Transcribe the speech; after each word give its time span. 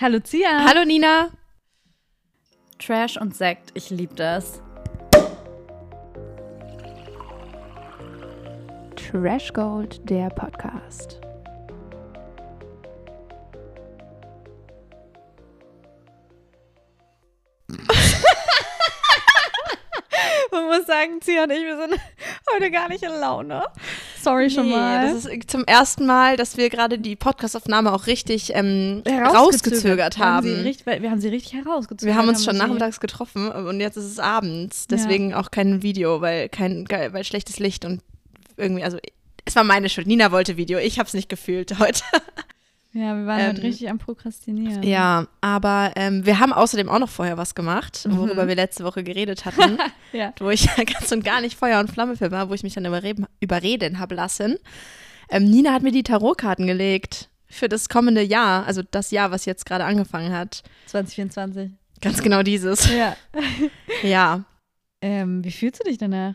Hallo 0.00 0.20
Zia. 0.20 0.64
Hallo 0.64 0.84
Nina. 0.84 1.30
Trash 2.78 3.16
und 3.18 3.36
Sekt, 3.36 3.70
ich 3.74 3.90
liebe 3.90 4.14
das. 4.14 4.62
Trash 8.96 9.52
Gold, 9.52 10.00
der 10.08 10.30
Podcast. 10.30 11.20
Man 20.50 20.64
muss 20.66 20.86
sagen, 20.86 21.20
Zia 21.20 21.44
und 21.44 21.50
ich, 21.50 21.62
wir 21.64 21.76
sind 21.76 22.00
heute 22.54 22.70
gar 22.70 22.88
nicht 22.88 23.02
in 23.02 23.12
Laune. 23.12 23.66
Sorry 24.22 24.50
schon 24.50 24.66
Nee, 24.66 24.72
mal. 24.76 25.12
Das 25.12 25.24
ist 25.26 25.50
zum 25.50 25.64
ersten 25.64 26.06
Mal, 26.06 26.36
dass 26.36 26.56
wir 26.56 26.70
gerade 26.70 26.98
die 26.98 27.16
Podcastaufnahme 27.16 27.92
auch 27.92 28.06
richtig 28.06 28.52
ähm, 28.54 29.02
rausgezögert 29.06 30.18
Wir 30.18 30.24
haben, 30.24 30.48
haben. 30.48 30.60
richtig, 30.62 30.86
wir 30.86 31.10
haben 31.10 31.20
sie 31.20 31.28
richtig 31.28 31.54
herausgezögert. 31.54 32.14
Wir 32.14 32.20
haben 32.20 32.28
uns 32.28 32.44
schon 32.44 32.54
sie- 32.54 32.60
nachmittags 32.60 33.00
getroffen 33.00 33.50
und 33.50 33.80
jetzt 33.80 33.96
ist 33.96 34.04
es 34.04 34.18
abends. 34.18 34.86
Deswegen 34.86 35.34
auch 35.34 35.50
kein 35.50 35.82
Video, 35.82 36.20
weil 36.20 36.48
kein 36.48 36.86
weil 36.88 37.24
schlechtes 37.24 37.58
Licht 37.58 37.84
und 37.84 38.00
irgendwie, 38.56 38.84
also 38.84 38.98
es 39.44 39.56
war 39.56 39.64
meine 39.64 39.88
Schuld. 39.88 40.06
Nina 40.06 40.30
wollte 40.30 40.56
Video, 40.56 40.78
ich 40.78 40.98
habe 40.98 41.06
es 41.08 41.14
nicht 41.14 41.28
gefühlt 41.28 41.78
heute. 41.78 42.02
Ja, 42.94 43.16
wir 43.16 43.26
waren 43.26 43.40
Ähm, 43.40 43.48
heute 43.52 43.62
richtig 43.62 43.88
am 43.88 43.98
Prokrastinieren. 43.98 44.82
Ja, 44.82 45.26
aber 45.40 45.92
ähm, 45.96 46.26
wir 46.26 46.38
haben 46.40 46.52
außerdem 46.52 46.88
auch 46.90 46.98
noch 46.98 47.08
vorher 47.08 47.38
was 47.38 47.54
gemacht, 47.54 48.06
worüber 48.10 48.46
wir 48.48 48.54
letzte 48.54 48.84
Woche 48.84 49.02
geredet 49.02 49.44
hatten, 49.46 49.78
Ja. 50.12 50.34
wo 50.38 50.50
ich 50.50 50.68
ganz 50.76 51.10
und 51.10 51.24
gar 51.24 51.40
nicht 51.40 51.58
Feuer 51.58 51.80
und 51.80 51.90
Flamme 51.90 52.16
für 52.16 52.30
war, 52.30 52.50
wo 52.50 52.54
ich 52.54 52.62
mich 52.62 52.74
dann 52.74 52.84
überreden, 52.84 53.26
überreden 53.40 53.98
habe 53.98 54.14
lassen. 54.14 54.58
Ähm, 55.30 55.44
Nina 55.44 55.72
hat 55.72 55.82
mir 55.82 55.92
die 55.92 56.02
Tarotkarten 56.02 56.66
gelegt 56.66 57.30
für 57.48 57.68
das 57.68 57.88
kommende 57.88 58.22
Jahr, 58.22 58.66
also 58.66 58.82
das 58.90 59.10
Jahr, 59.10 59.30
was 59.30 59.46
jetzt 59.46 59.64
gerade 59.64 59.84
angefangen 59.84 60.32
hat. 60.34 60.62
2024. 60.86 61.70
Ganz 62.02 62.22
genau 62.22 62.42
dieses. 62.42 62.88
Ja. 62.94 63.16
Ja, 64.02 64.44
ähm, 65.00 65.42
wie 65.44 65.50
fühlst 65.50 65.80
du 65.80 65.88
dich 65.88 65.96
danach? 65.98 66.34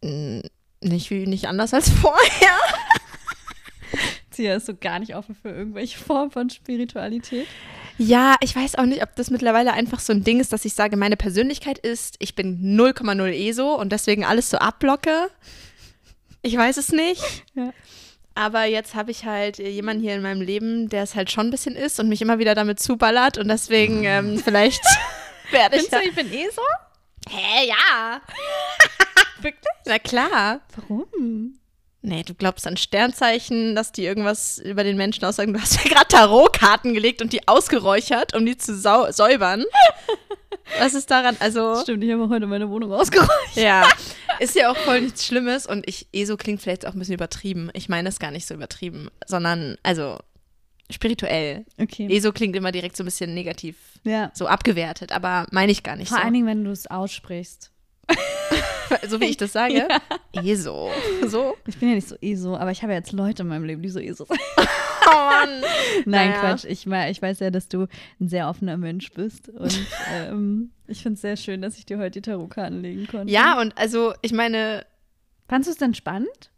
Nicht 0.00 1.10
wie 1.10 1.26
nicht 1.26 1.48
anders 1.48 1.74
als 1.74 1.90
vorher. 2.00 2.56
Zia 4.38 4.54
ist 4.54 4.66
so 4.66 4.74
gar 4.76 5.00
nicht 5.00 5.16
offen 5.16 5.34
für 5.34 5.48
irgendwelche 5.48 5.98
Formen 6.04 6.30
von 6.30 6.48
Spiritualität. 6.48 7.48
Ja, 7.98 8.36
ich 8.40 8.54
weiß 8.54 8.76
auch 8.76 8.84
nicht, 8.84 9.02
ob 9.02 9.16
das 9.16 9.30
mittlerweile 9.30 9.72
einfach 9.72 9.98
so 9.98 10.12
ein 10.12 10.22
Ding 10.22 10.38
ist, 10.38 10.52
dass 10.52 10.64
ich 10.64 10.74
sage, 10.74 10.96
meine 10.96 11.16
Persönlichkeit 11.16 11.78
ist, 11.78 12.14
ich 12.20 12.36
bin 12.36 12.78
0,0 12.78 13.32
ESO 13.32 13.74
und 13.74 13.90
deswegen 13.90 14.24
alles 14.24 14.50
so 14.50 14.58
abblocke. 14.58 15.28
Ich 16.42 16.56
weiß 16.56 16.76
es 16.76 16.92
nicht. 16.92 17.22
Ja. 17.54 17.72
Aber 18.36 18.66
jetzt 18.66 18.94
habe 18.94 19.10
ich 19.10 19.24
halt 19.24 19.58
jemanden 19.58 20.00
hier 20.00 20.14
in 20.14 20.22
meinem 20.22 20.40
Leben, 20.40 20.88
der 20.88 21.02
es 21.02 21.16
halt 21.16 21.28
schon 21.28 21.48
ein 21.48 21.50
bisschen 21.50 21.74
ist 21.74 21.98
und 21.98 22.08
mich 22.08 22.22
immer 22.22 22.38
wieder 22.38 22.54
damit 22.54 22.78
zuballert 22.78 23.36
und 23.36 23.48
deswegen 23.48 24.04
ähm, 24.04 24.38
vielleicht 24.38 24.84
werde 25.50 25.74
ich. 25.78 25.88
Findest 25.88 26.04
du, 26.04 26.08
ich 26.08 26.14
bin 26.14 26.32
eh 26.32 26.48
so? 26.50 26.62
Hä, 27.28 27.66
ja. 27.66 28.20
Wirklich? 29.40 29.72
Na 29.86 29.98
klar. 29.98 30.60
Warum? 30.76 31.57
Nee, 32.08 32.22
du 32.22 32.32
glaubst 32.34 32.66
an 32.66 32.78
Sternzeichen, 32.78 33.74
dass 33.74 33.92
die 33.92 34.04
irgendwas 34.06 34.58
über 34.58 34.82
den 34.82 34.96
Menschen 34.96 35.24
aussagen. 35.26 35.52
Du 35.52 35.60
hast 35.60 35.76
ja 35.84 35.90
gerade 35.90 36.08
Tarotkarten 36.08 36.94
gelegt 36.94 37.20
und 37.20 37.34
die 37.34 37.46
ausgeräuchert, 37.46 38.34
um 38.34 38.46
die 38.46 38.56
zu 38.56 38.74
säubern. 38.78 39.64
Was 40.78 40.94
ist 40.94 41.10
daran? 41.10 41.36
Also, 41.40 41.80
Stimmt, 41.82 42.04
ich 42.04 42.10
habe 42.12 42.24
auch 42.24 42.30
heute 42.30 42.46
meine 42.46 42.68
Wohnung 42.70 42.92
ausgeräumt. 42.92 43.30
ja, 43.54 43.86
ist 44.38 44.54
ja 44.54 44.70
auch 44.70 44.76
voll 44.78 45.02
nichts 45.02 45.26
Schlimmes 45.26 45.66
und 45.66 45.86
ich, 45.88 46.06
ESO 46.12 46.36
klingt 46.38 46.62
vielleicht 46.62 46.86
auch 46.86 46.92
ein 46.94 46.98
bisschen 46.98 47.14
übertrieben. 47.14 47.70
Ich 47.74 47.88
meine 47.90 48.08
es 48.08 48.18
gar 48.18 48.30
nicht 48.30 48.46
so 48.46 48.54
übertrieben, 48.54 49.10
sondern, 49.26 49.76
also, 49.82 50.18
spirituell. 50.90 51.66
Okay. 51.78 52.08
ESO 52.10 52.32
klingt 52.32 52.56
immer 52.56 52.72
direkt 52.72 52.96
so 52.96 53.02
ein 53.02 53.06
bisschen 53.06 53.34
negativ, 53.34 53.76
Ja. 54.04 54.30
so 54.34 54.46
abgewertet, 54.46 55.12
aber 55.12 55.46
meine 55.50 55.72
ich 55.72 55.82
gar 55.82 55.96
nicht 55.96 56.08
Vor 56.08 56.18
so. 56.18 56.24
allen 56.24 56.32
Dingen, 56.34 56.46
wenn 56.46 56.64
du 56.64 56.70
es 56.70 56.86
aussprichst. 56.86 57.70
so 59.08 59.20
wie 59.20 59.26
ich 59.26 59.36
das 59.36 59.52
sage. 59.52 59.86
ESO. 60.32 60.90
So? 61.26 61.56
Ich 61.66 61.78
bin 61.78 61.90
ja 61.90 61.94
nicht 61.94 62.08
so 62.08 62.16
ESO, 62.20 62.56
aber 62.56 62.70
ich 62.70 62.82
habe 62.82 62.92
ja 62.92 62.98
jetzt 62.98 63.12
Leute 63.12 63.42
in 63.42 63.48
meinem 63.48 63.64
Leben, 63.64 63.82
die 63.82 63.88
so 63.88 64.00
ESO 64.00 64.24
sind. 64.24 64.40
Oh 65.10 65.10
Mann. 65.10 65.62
Nein, 66.04 66.30
Naja. 66.30 66.40
Quatsch. 66.40 66.64
Ich, 66.66 66.86
ich 66.86 67.22
weiß 67.22 67.40
ja, 67.40 67.50
dass 67.50 67.68
du 67.68 67.86
ein 68.20 68.28
sehr 68.28 68.46
offener 68.46 68.76
Mensch 68.76 69.10
bist. 69.12 69.48
Und 69.48 69.74
ähm, 70.12 70.70
ich 70.86 71.02
finde 71.02 71.14
es 71.14 71.22
sehr 71.22 71.38
schön, 71.38 71.62
dass 71.62 71.78
ich 71.78 71.86
dir 71.86 71.96
heute 71.96 72.20
die 72.20 72.20
Tarotkarten 72.20 72.82
legen 72.82 73.06
konnte. 73.06 73.32
Ja, 73.32 73.58
und 73.58 73.78
also, 73.78 74.12
ich 74.20 74.34
meine, 74.34 74.84
Fandest 75.48 75.68
du 75.68 75.72
es 75.72 75.78
denn 75.78 75.94
spannend? 75.94 76.50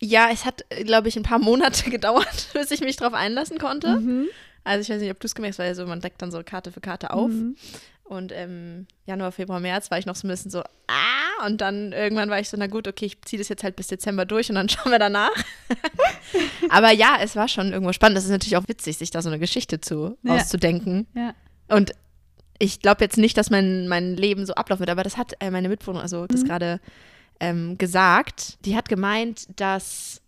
Ja, 0.00 0.28
es 0.32 0.44
hat, 0.44 0.64
glaube 0.84 1.08
ich, 1.08 1.16
ein 1.16 1.22
paar 1.22 1.38
Monate 1.38 1.90
gedauert, 1.90 2.48
bis 2.54 2.70
ich 2.70 2.80
mich 2.80 2.96
drauf 2.96 3.12
einlassen 3.12 3.58
konnte. 3.58 4.00
Mhm. 4.00 4.28
Also 4.64 4.80
ich 4.80 4.88
weiß 4.90 5.02
nicht, 5.02 5.10
ob 5.10 5.20
du 5.20 5.26
es 5.26 5.34
gemerkt 5.34 5.54
hast, 5.54 5.58
weil 5.58 5.74
so, 5.74 5.86
man 5.86 6.00
deckt 6.00 6.22
dann 6.22 6.30
so 6.30 6.42
Karte 6.42 6.72
für 6.72 6.80
Karte 6.80 7.12
auf. 7.12 7.30
Mhm. 7.30 7.56
Und 8.04 8.30
ähm, 8.32 8.86
Januar, 9.06 9.32
Februar, 9.32 9.60
März 9.60 9.90
war 9.90 9.98
ich 9.98 10.06
noch 10.06 10.16
so 10.16 10.26
ein 10.26 10.30
bisschen 10.30 10.50
so, 10.50 10.60
ah, 10.60 11.46
und 11.46 11.60
dann 11.60 11.92
irgendwann 11.92 12.28
war 12.30 12.38
ich 12.40 12.48
so, 12.48 12.56
na 12.56 12.66
gut, 12.66 12.86
okay, 12.86 13.06
ich 13.06 13.22
ziehe 13.22 13.38
das 13.40 13.48
jetzt 13.48 13.64
halt 13.64 13.74
bis 13.76 13.86
Dezember 13.88 14.26
durch 14.26 14.48
und 14.50 14.56
dann 14.56 14.68
schauen 14.70 14.92
wir 14.92 14.98
danach. 14.98 15.30
Aber 16.68 16.90
ja, 16.90 17.16
es 17.20 17.36
war 17.36 17.48
schon 17.48 17.72
irgendwo 17.72 17.92
spannend. 17.92 18.16
Das 18.16 18.24
ist 18.24 18.30
natürlich 18.30 18.56
auch 18.56 18.68
witzig, 18.68 18.98
sich 18.98 19.10
da 19.10 19.22
so 19.22 19.28
eine 19.30 19.38
Geschichte 19.38 19.80
zu 19.80 20.16
Ja. 20.22 20.34
auszudenken. 20.36 21.06
Ja. 21.14 21.34
Und 21.68 21.92
ich 22.58 22.80
glaube 22.80 23.02
jetzt 23.02 23.18
nicht, 23.18 23.36
dass 23.36 23.50
mein, 23.50 23.88
mein 23.88 24.16
Leben 24.16 24.46
so 24.46 24.54
ablaufen 24.54 24.80
wird, 24.80 24.90
aber 24.90 25.02
das 25.02 25.16
hat 25.16 25.32
äh, 25.40 25.50
meine 25.50 25.68
Mitbewohnerin, 25.68 26.02
also 26.02 26.26
das 26.26 26.44
gerade 26.44 26.80
ähm, 27.40 27.76
gesagt. 27.78 28.58
Die 28.64 28.76
hat 28.76 28.88
gemeint, 28.88 29.48
dass 29.58 30.20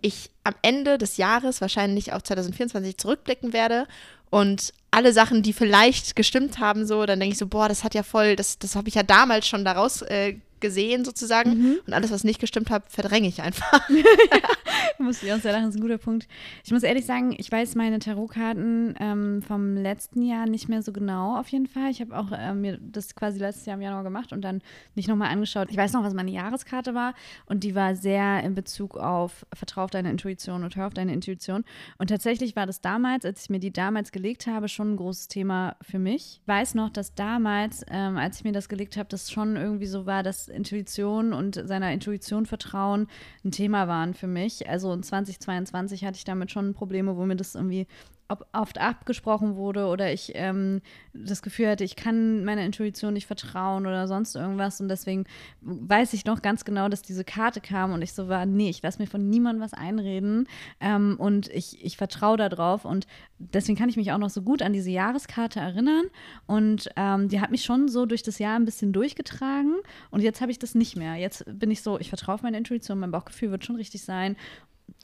ich 0.00 0.30
am 0.44 0.54
Ende 0.62 0.96
des 0.96 1.16
Jahres 1.16 1.60
wahrscheinlich 1.60 2.12
auf 2.12 2.22
2024 2.22 2.96
zurückblicken 2.96 3.52
werde 3.52 3.86
und 4.30 4.72
alle 4.90 5.12
Sachen, 5.12 5.42
die 5.42 5.52
vielleicht 5.52 6.16
gestimmt 6.16 6.58
haben, 6.58 6.86
so, 6.86 7.04
dann 7.04 7.20
denke 7.20 7.32
ich 7.32 7.38
so, 7.38 7.46
boah, 7.46 7.68
das 7.68 7.84
hat 7.84 7.94
ja 7.94 8.02
voll, 8.02 8.36
das, 8.36 8.58
das 8.58 8.74
habe 8.74 8.88
ich 8.88 8.94
ja 8.94 9.02
damals 9.02 9.46
schon 9.46 9.64
daraus 9.64 10.02
äh, 10.02 10.36
gesehen 10.60 11.04
sozusagen. 11.04 11.78
Und 11.86 11.92
alles, 11.92 12.10
was 12.10 12.24
nicht 12.24 12.40
gestimmt 12.40 12.70
hat, 12.70 12.84
verdränge 12.90 13.28
ich 13.28 13.42
einfach. 13.42 13.88
Muss 14.98 15.22
ich 15.22 15.32
auch 15.32 15.38
sehr 15.38 15.52
lachen, 15.52 15.66
das 15.66 15.74
ist 15.74 15.80
ein 15.80 15.82
guter 15.82 15.98
Punkt. 15.98 16.26
Ich 16.64 16.72
muss 16.72 16.82
ehrlich 16.82 17.06
sagen, 17.06 17.34
ich 17.36 17.50
weiß 17.50 17.74
meine 17.74 17.98
Tarotkarten 17.98 18.94
ähm, 18.98 19.42
vom 19.42 19.76
letzten 19.76 20.22
Jahr 20.22 20.46
nicht 20.46 20.68
mehr 20.68 20.82
so 20.82 20.92
genau 20.92 21.38
auf 21.38 21.48
jeden 21.48 21.66
Fall. 21.66 21.90
Ich 21.90 22.00
habe 22.00 22.16
auch 22.16 22.28
ähm, 22.36 22.60
mir 22.60 22.78
das 22.80 23.14
quasi 23.14 23.38
letztes 23.38 23.66
Jahr 23.66 23.76
im 23.76 23.82
Januar 23.82 24.02
gemacht 24.02 24.32
und 24.32 24.42
dann 24.42 24.62
mich 24.94 25.08
nochmal 25.08 25.30
angeschaut. 25.30 25.68
Ich 25.70 25.76
weiß 25.76 25.92
noch, 25.92 26.02
was 26.02 26.14
meine 26.14 26.30
Jahreskarte 26.30 26.94
war 26.94 27.14
und 27.46 27.64
die 27.64 27.74
war 27.74 27.94
sehr 27.94 28.42
in 28.42 28.54
Bezug 28.54 28.96
auf 28.96 29.46
Vertrau 29.54 29.84
auf 29.84 29.90
deine 29.90 30.10
Intuition 30.10 30.64
und 30.64 30.76
hör 30.76 30.86
auf 30.86 30.94
deine 30.94 31.12
Intuition. 31.12 31.64
Und 31.98 32.08
tatsächlich 32.08 32.56
war 32.56 32.66
das 32.66 32.80
damals, 32.80 33.24
als 33.24 33.42
ich 33.42 33.50
mir 33.50 33.60
die 33.60 33.72
damals 33.72 34.12
gelegt 34.12 34.46
habe, 34.46 34.68
schon 34.68 34.92
ein 34.92 34.96
großes 34.96 35.28
Thema 35.28 35.76
für 35.82 35.98
mich. 35.98 36.40
Ich 36.42 36.48
weiß 36.48 36.74
noch, 36.74 36.90
dass 36.90 37.14
damals, 37.14 37.84
ähm, 37.90 38.16
als 38.16 38.38
ich 38.38 38.44
mir 38.44 38.52
das 38.52 38.68
gelegt 38.68 38.96
habe, 38.96 39.08
das 39.08 39.30
schon 39.30 39.56
irgendwie 39.56 39.86
so 39.86 40.06
war, 40.06 40.22
dass 40.22 40.47
Intuition 40.50 41.32
und 41.32 41.54
seiner 41.66 41.92
Intuition 41.92 42.46
vertrauen 42.46 43.08
ein 43.44 43.50
Thema 43.50 43.88
waren 43.88 44.14
für 44.14 44.26
mich. 44.26 44.68
Also 44.68 44.92
in 44.92 45.02
2022 45.02 46.04
hatte 46.04 46.16
ich 46.16 46.24
damit 46.24 46.50
schon 46.50 46.74
Probleme, 46.74 47.16
wo 47.16 47.24
mir 47.24 47.36
das 47.36 47.54
irgendwie 47.54 47.86
ob 48.28 48.46
oft 48.52 48.78
abgesprochen 48.78 49.56
wurde 49.56 49.86
oder 49.86 50.12
ich 50.12 50.32
ähm, 50.34 50.82
das 51.14 51.40
Gefühl 51.40 51.68
hatte, 51.68 51.84
ich 51.84 51.96
kann 51.96 52.44
meiner 52.44 52.62
Intuition 52.64 53.14
nicht 53.14 53.26
vertrauen 53.26 53.86
oder 53.86 54.06
sonst 54.06 54.36
irgendwas. 54.36 54.80
Und 54.80 54.88
deswegen 54.88 55.24
weiß 55.62 56.12
ich 56.12 56.26
noch 56.26 56.42
ganz 56.42 56.66
genau, 56.66 56.88
dass 56.90 57.00
diese 57.00 57.24
Karte 57.24 57.62
kam 57.62 57.92
und 57.92 58.02
ich 58.02 58.12
so 58.12 58.28
war, 58.28 58.44
nee, 58.44 58.68
ich 58.68 58.82
lasse 58.82 59.00
mir 59.00 59.06
von 59.06 59.30
niemandem 59.30 59.62
was 59.62 59.72
einreden 59.72 60.46
ähm, 60.80 61.16
und 61.18 61.48
ich, 61.48 61.82
ich 61.84 61.96
vertraue 61.96 62.36
darauf. 62.36 62.84
Und 62.84 63.06
deswegen 63.38 63.78
kann 63.78 63.88
ich 63.88 63.96
mich 63.96 64.12
auch 64.12 64.18
noch 64.18 64.30
so 64.30 64.42
gut 64.42 64.60
an 64.60 64.74
diese 64.74 64.90
Jahreskarte 64.90 65.60
erinnern. 65.60 66.04
Und 66.46 66.90
ähm, 66.96 67.28
die 67.28 67.40
hat 67.40 67.50
mich 67.50 67.64
schon 67.64 67.88
so 67.88 68.04
durch 68.04 68.22
das 68.22 68.38
Jahr 68.38 68.56
ein 68.56 68.66
bisschen 68.66 68.92
durchgetragen. 68.92 69.76
Und 70.10 70.20
jetzt 70.20 70.42
habe 70.42 70.52
ich 70.52 70.58
das 70.58 70.74
nicht 70.74 70.96
mehr. 70.96 71.14
Jetzt 71.14 71.44
bin 71.46 71.70
ich 71.70 71.82
so, 71.82 71.98
ich 71.98 72.10
vertraue 72.10 72.34
auf 72.34 72.42
meine 72.42 72.58
Intuition, 72.58 72.98
mein 72.98 73.10
Bauchgefühl 73.10 73.50
wird 73.50 73.64
schon 73.64 73.76
richtig 73.76 74.02
sein. 74.02 74.36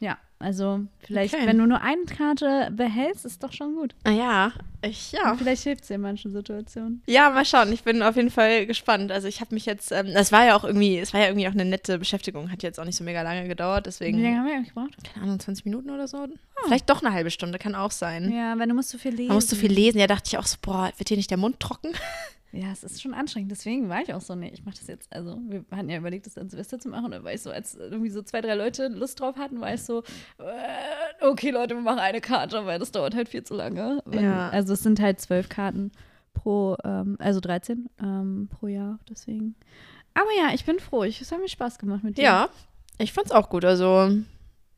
Ja, 0.00 0.18
also 0.38 0.80
vielleicht, 0.98 1.34
Okay. 1.34 1.46
wenn 1.46 1.56
du 1.58 1.66
nur 1.66 1.80
eine 1.80 2.04
Karte 2.04 2.70
behältst, 2.72 3.24
ist 3.24 3.42
doch 3.42 3.52
schon 3.52 3.74
gut. 3.76 3.94
Ja, 4.06 4.52
ich, 4.82 5.12
ja. 5.12 5.34
Vielleicht 5.36 5.62
hilft 5.62 5.82
es 5.82 5.88
dir 5.88 5.94
in 5.94 6.00
manchen 6.02 6.32
Situationen. 6.32 7.02
Ja, 7.06 7.30
mal 7.30 7.44
schauen. 7.46 7.72
Ich 7.72 7.84
bin 7.84 8.02
auf 8.02 8.16
jeden 8.16 8.30
Fall 8.30 8.66
gespannt. 8.66 9.10
Also 9.12 9.28
ich 9.28 9.40
habe 9.40 9.54
mich 9.54 9.64
jetzt, 9.64 9.92
ähm, 9.92 10.08
es 10.14 10.32
war 10.32 10.44
ja 10.44 10.56
auch 10.56 10.64
irgendwie, 10.64 10.98
es 10.98 11.14
war 11.14 11.20
ja 11.20 11.28
irgendwie 11.28 11.48
auch 11.48 11.52
eine 11.52 11.64
nette 11.64 11.98
Beschäftigung, 11.98 12.50
hat 12.50 12.62
jetzt 12.62 12.78
auch 12.78 12.84
nicht 12.84 12.96
so 12.96 13.04
mega 13.04 13.22
lange 13.22 13.46
gedauert, 13.48 13.86
Wie 13.86 13.88
deswegen, 13.88 14.22
lange 14.22 14.36
haben 14.36 14.46
wir 14.46 14.54
eigentlich 14.54 14.74
gebraucht? 14.74 14.96
keine 15.12 15.24
Ahnung, 15.26 15.40
20 15.40 15.64
Minuten 15.64 15.88
oder 15.90 16.06
so. 16.08 16.26
Vielleicht 16.66 16.90
doch 16.90 17.02
eine 17.02 17.14
halbe 17.14 17.30
Stunde, 17.30 17.58
kann 17.58 17.74
auch 17.74 17.92
sein. 17.92 18.30
Ja, 18.30 18.58
weil 18.58 18.68
du 18.68 18.74
musst 18.74 18.90
so 18.90 18.98
viel 18.98 19.12
lesen. 19.12 19.28
Man 19.28 19.36
muss 19.36 19.48
so 19.48 19.56
viel 19.56 19.72
lesen, 19.72 19.98
ja, 19.98 20.06
dachte 20.06 20.28
ich 20.28 20.36
auch 20.38 20.46
so, 20.46 20.56
boah, 20.60 20.90
wird 20.98 21.08
hier 21.08 21.16
nicht 21.16 21.30
der 21.30 21.38
Mund 21.38 21.60
trocken? 21.60 21.92
Ja, 22.54 22.70
es 22.72 22.84
ist 22.84 23.02
schon 23.02 23.14
anstrengend. 23.14 23.50
Deswegen 23.50 23.88
war 23.88 24.00
ich 24.00 24.14
auch 24.14 24.20
so, 24.20 24.34
nee, 24.34 24.50
ich 24.52 24.64
mache 24.64 24.76
das 24.78 24.86
jetzt. 24.86 25.12
Also, 25.12 25.38
wir 25.46 25.64
hatten 25.70 25.90
ja 25.90 25.98
überlegt, 25.98 26.26
das 26.26 26.38
an 26.38 26.48
Silvester 26.48 26.78
zu 26.78 26.88
machen. 26.88 27.06
Und 27.06 27.10
dann 27.10 27.24
war 27.24 27.32
ich 27.32 27.42
so, 27.42 27.50
als 27.50 27.74
irgendwie 27.74 28.10
so 28.10 28.22
zwei, 28.22 28.40
drei 28.40 28.54
Leute 28.54 28.88
Lust 28.88 29.18
drauf 29.18 29.36
hatten, 29.36 29.60
war 29.60 29.74
ich 29.74 29.82
so, 29.82 30.02
äh, 30.38 31.24
okay, 31.26 31.50
Leute, 31.50 31.74
wir 31.74 31.82
machen 31.82 31.98
eine 31.98 32.20
Karte, 32.20 32.64
weil 32.64 32.78
das 32.78 32.92
dauert 32.92 33.14
halt 33.14 33.28
viel 33.28 33.42
zu 33.42 33.54
lange. 33.54 34.02
Ja. 34.12 34.50
Also, 34.50 34.74
es 34.74 34.82
sind 34.82 35.00
halt 35.00 35.20
zwölf 35.20 35.48
Karten 35.48 35.90
pro, 36.32 36.76
ähm, 36.84 37.16
also 37.18 37.40
13 37.40 37.90
ähm, 38.00 38.48
pro 38.50 38.68
Jahr, 38.68 38.98
deswegen. 39.10 39.56
Aber 40.14 40.30
ja, 40.38 40.54
ich 40.54 40.64
bin 40.64 40.78
froh. 40.78 41.02
Ich, 41.02 41.20
es 41.20 41.32
hat 41.32 41.40
mir 41.40 41.48
Spaß 41.48 41.78
gemacht 41.78 42.04
mit 42.04 42.18
dir. 42.18 42.24
Ja, 42.24 42.48
ich 42.98 43.12
fand's 43.12 43.32
auch 43.32 43.48
gut. 43.48 43.64
Also, 43.64 44.16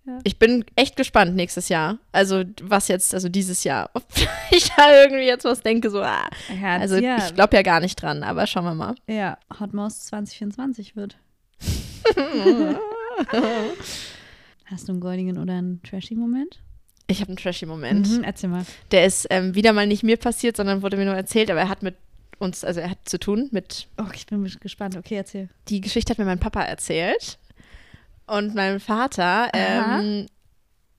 Ja. 0.07 0.19
Ich 0.23 0.39
bin 0.39 0.65
echt 0.77 0.95
gespannt 0.95 1.35
nächstes 1.35 1.69
Jahr. 1.69 1.99
Also, 2.13 2.45
was 2.63 2.87
jetzt, 2.87 3.13
also 3.13 3.29
dieses 3.29 3.65
Jahr. 3.65 3.91
Ob 3.95 4.05
ich 4.53 4.71
da 4.77 5.03
irgendwie 5.03 5.25
jetzt 5.27 5.45
was 5.45 5.61
denke, 5.63 5.91
so, 5.91 6.01
ah. 6.01 6.29
Ja, 6.63 6.77
Also, 6.77 6.97
ja, 6.97 7.17
ich 7.19 7.35
glaube 7.35 7.57
ja 7.57 7.63
gar 7.63 7.81
nicht 7.81 8.01
dran, 8.01 8.23
aber 8.23 8.47
schauen 8.47 8.65
wir 8.65 8.75
mal. 8.75 8.95
ja, 9.09 9.37
Hot 9.59 9.75
Mouse 9.75 10.05
2024 10.07 10.95
wird. 10.95 11.17
Hast 14.67 14.89
du 14.89 14.93
einen 14.93 15.01
goldigen 15.01 15.39
oder 15.39 15.55
einen 15.55 15.83
trashy 15.83 16.15
Moment? 16.15 16.61
Ich 17.09 17.21
habe 17.21 17.29
einen 17.29 17.37
trashy 17.37 17.67
Moment. 17.67 18.09
Mhm, 18.09 18.25
erzähl 18.25 18.51
mal. 18.51 18.65
Der 18.91 19.07
ist 19.07 19.27
ähm, 19.31 19.55
wieder 19.55 19.73
mal 19.73 19.87
nicht 19.87 20.03
mir 20.03 20.17
passiert, 20.17 20.57
sondern 20.57 20.83
wurde 20.83 20.97
mir 20.97 21.05
nur 21.05 21.15
erzählt, 21.15 21.51
aber 21.51 21.61
er 21.61 21.69
hat 21.69 21.83
mit 21.83 21.97
uns, 22.39 22.65
also 22.65 22.81
er 22.81 22.91
hat 22.91 22.99
zu 23.09 23.19
tun 23.19 23.49
mit, 23.53 23.87
Oh, 23.99 24.11
ich 24.13 24.27
bin 24.27 24.45
gespannt. 24.61 24.97
Okay, 24.97 25.17
erzähl. 25.17 25.49
die 25.69 25.81
Geschichte 25.81 26.11
hat 26.11 26.19
mir 26.19 26.25
mein 26.25 26.41
Papa 26.41 26.63
erzählt. 26.63 27.39
Und 28.27 28.55
mein 28.55 28.81
Vater, 28.81 29.51
ähm, 29.53 30.27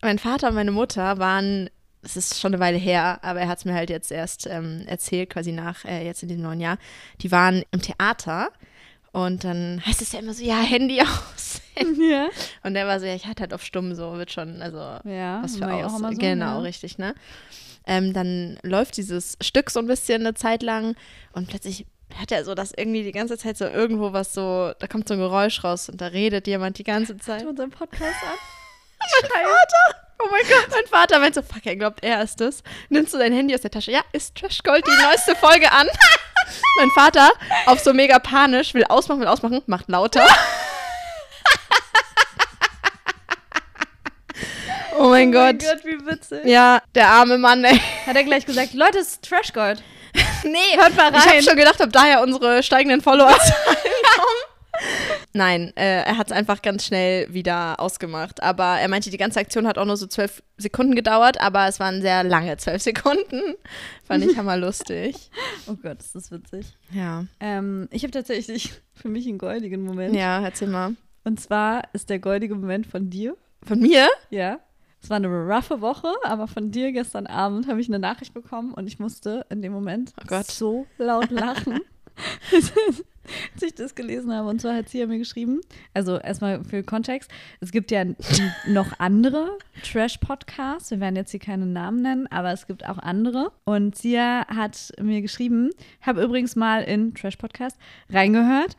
mein 0.02 0.20
Vater 0.20 0.50
und 0.50 0.56
meine 0.56 0.72
Mutter 0.72 1.18
waren, 1.18 1.70
es 2.02 2.16
ist 2.16 2.40
schon 2.40 2.54
eine 2.54 2.62
Weile 2.62 2.78
her, 2.78 3.20
aber 3.22 3.42
er 3.42 3.48
hat 3.48 3.60
es 3.60 3.66
mir 3.66 3.74
halt 3.74 3.90
jetzt 3.90 4.12
erst 4.12 4.48
ähm, 4.48 4.84
erzählt, 4.88 5.30
quasi 5.30 5.52
nach, 5.52 5.84
äh, 5.86 6.06
jetzt 6.06 6.22
in 6.24 6.30
diesem 6.30 6.44
neuen 6.44 6.62
Jahr. 6.62 6.78
Die 7.22 7.32
waren 7.32 7.64
im 7.72 7.82
Theater 7.82 8.50
und 9.12 9.44
dann 9.44 9.82
heißt 9.86 10.02
es 10.02 10.12
ja 10.14 10.20
immer 10.20 10.34
so, 10.34 10.44
ja, 10.44 10.60
Handy 10.62 11.02
aus. 11.36 11.62
Ja. 12.00 12.30
Und 12.64 12.76
der 12.76 12.88
war 12.88 13.00
so, 13.00 13.06
ja, 13.06 13.14
ich 13.16 13.26
hatte 13.26 13.42
halt 13.42 13.54
auf 13.54 13.64
stumm 13.64 13.94
so, 13.96 14.14
wird 14.18 14.32
schon, 14.32 14.62
also 14.62 14.78
Ja, 15.10 15.42
was 15.44 15.58
für 15.58 15.72
aus. 15.72 16.00
so, 16.00 16.10
genau, 16.12 16.46
ja. 16.46 16.60
richtig, 16.60 16.98
ne? 16.98 17.14
Ähm, 17.86 18.14
dann 18.14 18.58
läuft 18.64 18.98
dieses 18.98 19.38
Stück 19.42 19.70
so 19.70 19.80
ein 19.80 19.88
bisschen 19.88 20.22
eine 20.22 20.34
Zeit 20.34 20.62
lang 20.62 20.96
und 21.34 21.48
plötzlich 21.48 21.86
hat 22.20 22.32
er 22.32 22.44
so, 22.44 22.56
dass 22.56 22.72
irgendwie 22.76 23.04
die 23.04 23.12
ganze 23.12 23.38
Zeit 23.38 23.58
so 23.58 23.66
irgendwo 23.66 24.14
was 24.14 24.34
so, 24.34 24.74
da 24.80 24.88
kommt 24.88 25.08
so 25.08 25.14
ein 25.14 25.20
Geräusch 25.20 25.64
raus 25.64 25.90
und 25.90 26.02
da 26.02 26.08
redet 26.08 26.48
jemand 26.48 26.78
die 26.78 26.84
ganze 26.84 27.18
Zeit. 27.18 27.42
Hört 27.42 27.52
unseren 27.52 27.72
Podcast 27.72 28.02
an. 28.24 28.38
Mein 29.22 29.30
Vater! 29.44 30.08
Oh 30.20 30.26
mein 30.32 30.42
Gott, 30.50 30.68
mein 30.72 30.88
Vater 30.88 31.20
meint 31.20 31.36
so, 31.36 31.44
fuck, 31.44 31.64
er 31.66 31.76
glaubt, 31.76 32.04
er 32.04 32.24
ist 32.24 32.42
es. 32.42 32.64
Nimmst 32.90 33.14
du 33.14 33.20
dein 33.20 33.32
Handy 33.32 33.54
aus 33.54 33.62
der 33.62 33.70
Tasche? 33.70 33.92
Ja, 33.92 34.02
ist 34.14 34.34
Trash 34.36 34.64
Gold 34.64 34.84
die 34.88 35.04
neueste 35.04 35.36
Folge 35.36 35.72
an? 35.72 35.88
mein 36.80 36.90
Vater, 36.90 37.30
auf 37.68 37.80
so 37.80 37.94
mega 37.94 38.18
panisch, 38.18 38.74
will 38.74 38.86
ausmachen, 38.86 39.20
will 39.20 39.28
ausmachen, 39.28 39.62
macht 39.68 39.90
lauter. 39.90 40.26
oh 44.98 45.10
mein 45.10 45.32
Gott. 45.32 45.60
Gott, 45.60 45.86
wie 45.86 46.04
witzig. 46.08 46.46
Ja, 46.46 46.82
der 46.96 47.10
arme 47.10 47.38
Mann, 47.38 47.64
ey. 47.64 47.80
Hat 48.08 48.16
er 48.16 48.24
gleich 48.24 48.48
gesagt, 48.48 48.74
Leute, 48.74 48.98
es 48.98 49.10
ist 49.10 49.24
Trash 49.24 49.54
Gold. 49.54 49.84
Nee, 50.44 50.78
Hört 50.78 50.96
mal 50.96 51.10
Ich 51.12 51.18
habe 51.20 51.30
rein. 51.36 51.44
schon 51.44 51.58
gedacht, 51.58 51.82
ob 51.82 51.92
daher 51.92 52.22
unsere 52.22 52.64
steigenden 52.64 53.02
kommen. 53.02 53.26
Nein, 55.34 55.74
äh, 55.76 56.04
er 56.04 56.18
hat 56.18 56.28
es 56.28 56.34
einfach 56.34 56.62
ganz 56.62 56.86
schnell 56.86 57.32
wieder 57.34 57.80
ausgemacht. 57.80 58.42
Aber 58.44 58.78
er 58.80 58.88
meinte, 58.88 59.10
die 59.10 59.18
ganze 59.18 59.40
Aktion 59.40 59.68
hat 59.68 59.78
auch 59.78 59.86
nur 59.86 59.98
so 59.98 60.08
zwölf 60.08 60.42
Sekunden 60.58 60.96
gedauert, 60.96 61.40
aber 61.42 61.68
es 61.68 61.80
waren 61.80 62.02
sehr 62.02 62.24
lange 62.24 62.56
zwölf 62.58 62.82
Sekunden. 62.82 63.56
Fand 64.04 64.24
ich 64.26 64.38
hammerlustig. 64.38 65.30
Oh 65.70 65.76
Gott, 65.76 66.00
ist 66.00 66.16
das 66.16 66.32
witzig. 66.32 66.66
Ja. 66.92 67.26
Ähm, 67.42 67.90
ich 67.92 68.04
habe 68.04 68.12
tatsächlich 68.12 68.72
für 68.94 69.10
mich 69.10 69.28
einen 69.28 69.38
goldigen 69.38 69.84
Moment. 69.84 70.16
Ja, 70.16 70.40
erzähl 70.42 70.70
mal. 70.70 70.96
Und 71.26 71.42
zwar 71.42 71.84
ist 71.94 72.10
der 72.10 72.20
goldige 72.20 72.56
Moment 72.56 72.88
von 72.88 73.10
dir. 73.10 73.36
Von 73.64 73.80
mir? 73.82 74.08
Ja. 74.30 74.60
Es 75.02 75.10
war 75.10 75.18
eine 75.18 75.28
roughe 75.28 75.82
Woche, 75.82 76.10
aber 76.24 76.48
von 76.48 76.72
dir 76.72 76.92
gestern 76.92 77.28
Abend 77.28 77.68
habe 77.68 77.80
ich 77.80 77.88
eine 77.88 78.00
Nachricht 78.00 78.34
bekommen 78.34 78.74
und 78.74 78.88
ich 78.88 79.00
musste 79.00 79.46
in 79.50 79.62
dem 79.62 79.72
Moment 79.72 80.14
Oh 80.30 80.42
so 80.48 80.88
laut 80.98 81.30
lachen, 81.30 81.80
als 83.54 83.64
ich 83.64 83.76
das 83.76 83.96
gelesen 83.96 84.34
habe. 84.34 84.50
Und 84.50 84.62
zwar 84.62 84.76
hat 84.76 84.90
sie 84.90 85.00
ja 85.00 85.08
mir 85.08 85.18
geschrieben, 85.18 85.62
also 85.94 86.18
erstmal 86.18 86.64
für 86.64 86.84
Kontext, 86.84 87.30
es 87.60 87.72
gibt 87.72 87.92
ja 87.92 88.04
noch 88.68 89.00
andere 89.00 89.58
Trash-Podcasts, 89.84 90.92
wir 90.92 91.00
werden 91.00 91.16
jetzt 91.16 91.32
hier 91.32 91.40
keine 91.40 91.66
Namen 91.66 92.02
nennen, 92.02 92.28
aber 92.28 92.52
es 92.52 92.68
gibt 92.68 92.88
auch 92.88 92.98
andere. 92.98 93.52
Und 93.66 93.98
Sia 93.98 94.46
hat 94.48 94.94
mir 95.02 95.22
geschrieben, 95.22 95.72
habe 96.02 96.24
übrigens 96.24 96.56
mal 96.56 96.84
in 96.84 97.14
Trash-Podcast 97.14 97.78
reingehört, 98.10 98.78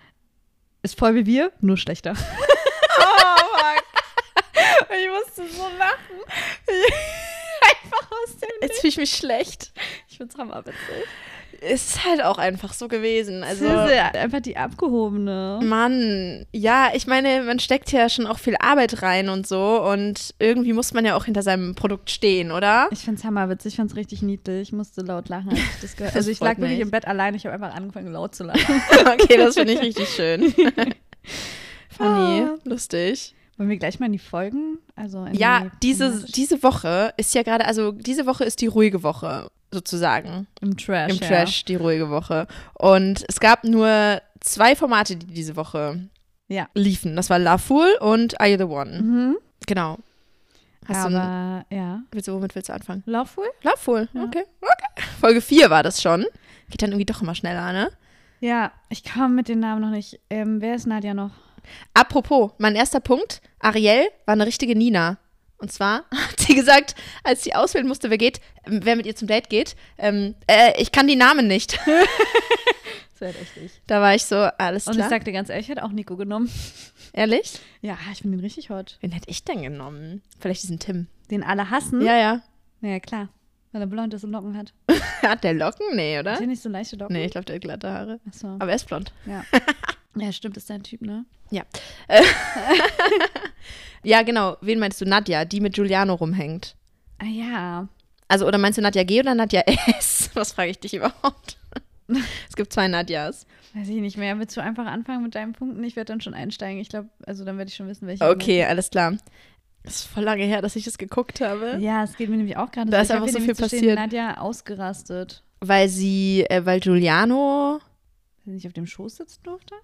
ist 0.82 0.98
voll 0.98 1.14
wie 1.14 1.26
wir, 1.26 1.52
nur 1.60 1.76
schlechter. 1.76 2.14
Ich 4.90 5.08
musste 5.10 5.54
so 5.56 5.62
lachen. 5.78 6.22
Einfach 7.60 8.10
aus 8.10 8.36
dem 8.36 8.48
Jetzt 8.62 8.80
fühle 8.80 8.88
ich 8.90 8.96
mich 8.98 9.10
schlecht. 9.10 9.72
Ich 10.08 10.16
find's 10.16 10.36
hammerwitzig. 10.36 10.76
Es 11.60 11.86
ist 11.88 12.04
halt 12.04 12.22
auch 12.22 12.38
einfach 12.38 12.72
so 12.72 12.86
gewesen. 12.86 13.42
Also, 13.42 13.66
Also, 13.66 13.92
einfach 13.92 14.38
die 14.38 14.56
abgehobene. 14.56 15.58
Mann, 15.60 16.46
ja, 16.52 16.90
ich 16.94 17.08
meine, 17.08 17.42
man 17.42 17.58
steckt 17.58 17.90
ja 17.90 18.08
schon 18.08 18.28
auch 18.28 18.38
viel 18.38 18.54
Arbeit 18.60 19.02
rein 19.02 19.28
und 19.28 19.44
so 19.44 19.82
und 19.82 20.36
irgendwie 20.38 20.72
muss 20.72 20.94
man 20.94 21.04
ja 21.04 21.16
auch 21.16 21.24
hinter 21.24 21.42
seinem 21.42 21.74
Produkt 21.74 22.10
stehen, 22.10 22.52
oder? 22.52 22.86
Ich 22.92 23.00
find's 23.00 23.24
hammerwitzig, 23.24 23.72
ich 23.72 23.76
find's 23.76 23.96
richtig 23.96 24.22
niedlich. 24.22 24.68
Ich 24.68 24.72
musste 24.72 25.00
laut 25.02 25.28
lachen, 25.28 25.50
als 25.50 25.58
ich 25.58 25.80
das 25.82 25.96
gehört 25.96 26.14
Also 26.16 26.30
ich 26.30 26.38
lag 26.38 26.58
wirklich 26.58 26.78
im 26.78 26.92
Bett 26.92 27.08
allein, 27.08 27.34
ich 27.34 27.44
habe 27.44 27.54
einfach 27.54 27.74
angefangen 27.74 28.12
laut 28.12 28.36
zu 28.36 28.44
lachen. 28.44 28.80
okay, 29.20 29.36
das 29.36 29.54
finde 29.54 29.72
ich 29.72 29.80
richtig 29.80 30.08
schön. 30.10 30.54
Funny, 31.96 32.42
Ah. 32.42 32.54
lustig. 32.64 33.34
Wollen 33.58 33.68
wir 33.68 33.76
gleich 33.76 33.98
mal 34.00 34.06
in 34.06 34.12
die 34.12 34.18
Folgen? 34.18 34.78
Also 34.96 35.26
Ja, 35.32 35.64
die 35.64 35.70
diese, 35.88 36.24
diese 36.26 36.62
Woche 36.62 37.12
ist 37.16 37.34
ja 37.34 37.42
gerade, 37.42 37.66
also 37.66 37.92
diese 37.92 38.24
Woche 38.26 38.44
ist 38.44 38.60
die 38.60 38.66
ruhige 38.68 39.02
Woche, 39.02 39.50
sozusagen. 39.72 40.46
im 40.60 40.76
Trash. 40.76 41.12
Im 41.12 41.18
ja. 41.18 41.26
Trash, 41.28 41.64
die 41.64 41.74
ruhige 41.74 42.08
Woche. 42.08 42.46
Und 42.74 43.24
es 43.28 43.38
gab 43.40 43.64
nur 43.64 44.22
zwei 44.40 44.74
Formate, 44.76 45.16
die 45.16 45.26
diese 45.26 45.56
Woche 45.56 46.08
Ja. 46.46 46.68
liefen. 46.74 47.16
Das 47.16 47.28
war 47.30 47.38
Love 47.38 47.58
Fool 47.58 47.88
und 48.00 48.40
Are 48.40 48.48
You 48.48 48.56
the 48.58 48.64
One? 48.64 49.02
Mhm. 49.02 49.36
Genau. 49.66 49.98
Hast 50.86 51.04
du, 51.10 51.14
Aber 51.18 51.66
ja. 51.70 52.00
willst 52.12 52.28
du, 52.28 52.32
womit 52.32 52.54
willst 52.54 52.70
du 52.70 52.72
anfangen? 52.72 53.02
Loveful? 53.04 53.44
Love 53.62 53.76
Fool, 53.76 54.08
Ja. 54.14 54.22
okay. 54.24 54.44
okay. 54.62 55.04
Folge 55.20 55.42
4 55.42 55.68
war 55.68 55.82
das 55.82 56.00
schon. 56.00 56.24
Geht 56.70 56.80
dann 56.80 56.90
irgendwie 56.92 57.04
doch 57.04 57.20
immer 57.20 57.34
schneller, 57.34 57.72
ne? 57.74 57.90
Ja, 58.40 58.72
ich 58.88 59.04
komme 59.04 59.30
mit 59.34 59.48
den 59.48 59.58
Namen 59.60 59.82
noch 59.82 59.90
nicht. 59.90 60.18
Ähm, 60.30 60.62
wer 60.62 60.76
ist 60.76 60.86
Nadja 60.86 61.12
noch? 61.12 61.32
Apropos, 61.94 62.52
mein 62.58 62.76
erster 62.76 63.00
Punkt, 63.00 63.40
Ariel 63.60 64.08
war 64.26 64.32
eine 64.32 64.46
richtige 64.46 64.74
Nina. 64.76 65.18
Und 65.58 65.72
zwar 65.72 66.04
hat 66.14 66.38
sie 66.38 66.54
gesagt, 66.54 66.94
als 67.24 67.42
sie 67.42 67.54
auswählen 67.54 67.86
musste, 67.88 68.10
wer 68.10 68.18
geht, 68.18 68.40
ähm, 68.66 68.80
wer 68.84 68.96
mit 68.96 69.06
ihr 69.06 69.16
zum 69.16 69.28
Date 69.28 69.48
geht, 69.50 69.74
ähm, 69.98 70.34
äh, 70.46 70.80
ich 70.80 70.92
kann 70.92 71.06
die 71.08 71.16
Namen 71.16 71.46
nicht. 71.46 71.78
Das 73.20 73.34
wäre 73.34 73.42
echt 73.42 73.56
ich. 73.56 73.72
Da 73.88 74.00
war 74.00 74.14
ich 74.14 74.24
so, 74.24 74.36
alles 74.36 74.86
Und 74.86 74.92
ich 74.92 74.98
klar. 74.98 75.08
sag 75.10 75.24
dir 75.24 75.32
ganz 75.32 75.48
ehrlich, 75.48 75.66
ich 75.66 75.70
hätte 75.70 75.82
auch 75.82 75.90
Nico 75.90 76.16
genommen. 76.16 76.48
Ehrlich? 77.12 77.58
Ja, 77.80 77.98
ich 78.12 78.18
finde 78.20 78.36
ihn 78.38 78.40
richtig 78.44 78.70
hot. 78.70 78.96
Wen 79.00 79.10
hätte 79.10 79.28
ich 79.28 79.42
denn 79.44 79.60
genommen? 79.60 80.22
Vielleicht 80.38 80.62
diesen 80.62 80.78
Tim. 80.78 81.08
Den 81.28 81.42
alle 81.42 81.68
hassen. 81.68 82.00
Ja, 82.00 82.16
ja. 82.16 82.42
Ja, 82.80 83.00
klar. 83.00 83.28
Weil 83.72 83.80
er 83.80 83.88
blond 83.88 84.14
ist 84.14 84.22
und 84.22 84.30
Locken 84.30 84.56
hat. 84.56 84.72
Hat 85.22 85.42
der 85.42 85.52
Locken? 85.54 85.96
Nee, 85.96 86.16
Hat 86.16 86.26
oder? 86.26 86.40
er 86.40 86.46
nicht 86.46 86.62
so 86.62 86.68
leichte 86.68 86.94
Locken? 86.94 87.12
Nee, 87.16 87.24
ich 87.24 87.32
glaube, 87.32 87.44
der 87.46 87.56
hat 87.56 87.62
glatte 87.62 87.90
Haare. 87.92 88.20
Achso. 88.28 88.46
Aber 88.60 88.68
er 88.68 88.76
ist 88.76 88.86
blond. 88.86 89.12
Ja. 89.26 89.44
Ja, 90.16 90.32
stimmt, 90.32 90.56
ist 90.56 90.70
dein 90.70 90.82
Typ, 90.82 91.02
ne? 91.02 91.24
Ja, 94.02 94.22
genau. 94.22 94.56
Wen 94.60 94.78
meinst 94.78 95.00
du? 95.00 95.04
Nadja, 95.04 95.44
die 95.44 95.60
mit 95.60 95.74
Giuliano 95.74 96.14
rumhängt. 96.14 96.76
Ah 97.18 97.26
ja. 97.26 97.88
Also, 98.28 98.46
oder 98.46 98.58
meinst 98.58 98.78
du 98.78 98.82
Nadja 98.82 99.02
G 99.02 99.20
oder 99.20 99.34
Nadja 99.34 99.62
S? 99.98 100.30
Was 100.34 100.52
frage 100.52 100.70
ich 100.70 100.78
dich 100.78 100.94
überhaupt? 100.94 101.58
es 102.48 102.56
gibt 102.56 102.72
zwei 102.72 102.88
Nadjas. 102.88 103.46
Weiß 103.74 103.88
ich 103.88 103.96
nicht 103.96 104.16
mehr. 104.16 104.38
Willst 104.38 104.56
du 104.56 104.62
einfach 104.62 104.86
anfangen 104.86 105.24
mit 105.24 105.34
deinen 105.34 105.52
Punkten? 105.52 105.82
Ich 105.84 105.96
werde 105.96 106.12
dann 106.12 106.20
schon 106.20 106.34
einsteigen. 106.34 106.80
Ich 106.80 106.88
glaube, 106.88 107.08
also 107.26 107.44
dann 107.44 107.58
werde 107.58 107.70
ich 107.70 107.74
schon 107.76 107.88
wissen, 107.88 108.06
welche. 108.06 108.24
Okay, 108.28 108.64
alles 108.64 108.90
klar. 108.90 109.14
Das 109.82 109.96
ist 109.96 110.04
voll 110.04 110.24
lange 110.24 110.44
her, 110.44 110.62
dass 110.62 110.76
ich 110.76 110.84
das 110.84 110.98
geguckt 110.98 111.40
habe. 111.40 111.76
Ja, 111.80 112.04
es 112.04 112.16
geht 112.16 112.28
mir 112.28 112.36
nämlich 112.36 112.56
auch 112.56 112.70
gerade 112.70 112.90
Da 112.90 112.98
so. 112.98 113.02
ist 113.02 113.10
einfach 113.10 113.28
so 113.28 113.40
viel 113.40 113.54
passiert. 113.54 113.96
Nadja 113.98 114.38
ausgerastet. 114.38 115.42
Weil 115.60 115.88
sie, 115.88 116.44
äh, 116.48 116.64
weil 116.64 116.80
Giuliano, 116.80 117.80
nicht 118.44 118.66
auf 118.66 118.72
dem 118.72 118.86
Schoß 118.86 119.16
sitzen 119.16 119.42
durfte? 119.42 119.74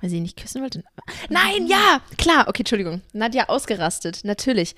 Weil 0.00 0.10
sie 0.10 0.16
ihn 0.18 0.22
nicht 0.22 0.38
küssen 0.38 0.62
wollte. 0.62 0.84
Nein, 1.28 1.66
ja, 1.66 2.00
klar. 2.18 2.48
Okay, 2.48 2.60
Entschuldigung. 2.60 3.02
Nadja 3.12 3.48
ausgerastet, 3.48 4.20
natürlich. 4.24 4.74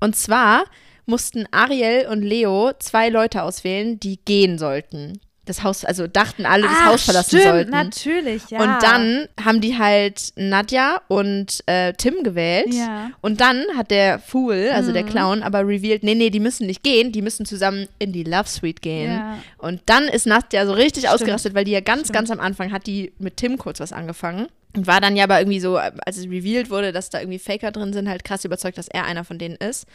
Und 0.00 0.16
zwar 0.16 0.64
mussten 1.06 1.46
Ariel 1.50 2.06
und 2.08 2.22
Leo 2.22 2.72
zwei 2.78 3.08
Leute 3.08 3.42
auswählen, 3.42 3.98
die 3.98 4.20
gehen 4.24 4.58
sollten. 4.58 5.20
Das 5.44 5.64
Haus, 5.64 5.84
also 5.84 6.06
dachten 6.06 6.46
alle, 6.46 6.62
das 6.62 6.84
Haus 6.84 7.02
verlassen 7.02 7.38
stimmt, 7.40 7.42
sollten. 7.44 7.70
natürlich, 7.72 8.42
ja. 8.50 8.60
Und 8.60 8.80
dann 8.80 9.28
haben 9.44 9.60
die 9.60 9.76
halt 9.76 10.32
Nadja 10.36 11.00
und 11.08 11.64
äh, 11.66 11.94
Tim 11.94 12.22
gewählt. 12.22 12.72
Ja. 12.72 13.10
Und 13.22 13.40
dann 13.40 13.64
hat 13.76 13.90
der 13.90 14.20
Fool, 14.20 14.70
also 14.72 14.92
der 14.92 15.02
Mhm. 15.02 15.08
Clown, 15.08 15.42
aber 15.42 15.66
revealed, 15.66 16.04
nee, 16.04 16.14
nee, 16.14 16.30
die 16.30 16.38
müssen 16.38 16.68
nicht 16.68 16.84
gehen, 16.84 17.10
die 17.10 17.22
müssen 17.22 17.44
zusammen 17.44 17.88
in 17.98 18.12
die 18.12 18.22
Love 18.22 18.48
Suite 18.48 18.82
gehen. 18.82 19.10
Ja. 19.14 19.38
Und 19.58 19.80
dann 19.86 20.04
ist 20.04 20.26
Nadja 20.26 20.64
so 20.64 20.74
richtig 20.74 21.02
Stimmt. 21.06 21.14
ausgerastet, 21.14 21.54
weil 21.54 21.64
die 21.64 21.72
ja 21.72 21.80
ganz, 21.80 22.02
Stimmt. 22.02 22.14
ganz 22.14 22.30
am 22.30 22.38
Anfang 22.38 22.70
hat 22.70 22.86
die 22.86 23.12
mit 23.18 23.36
Tim 23.36 23.58
kurz 23.58 23.80
was 23.80 23.92
angefangen. 23.92 24.46
Und 24.76 24.86
war 24.86 25.00
dann 25.02 25.16
ja 25.16 25.24
aber 25.24 25.38
irgendwie 25.38 25.60
so, 25.60 25.76
als 25.76 26.16
es 26.16 26.24
revealed 26.24 26.70
wurde, 26.70 26.92
dass 26.92 27.10
da 27.10 27.18
irgendwie 27.20 27.38
Faker 27.38 27.72
drin 27.72 27.92
sind, 27.92 28.08
halt 28.08 28.24
krass 28.24 28.44
überzeugt, 28.46 28.78
dass 28.78 28.88
er 28.88 29.04
einer 29.04 29.22
von 29.24 29.38
denen 29.38 29.56
ist. 29.56 29.86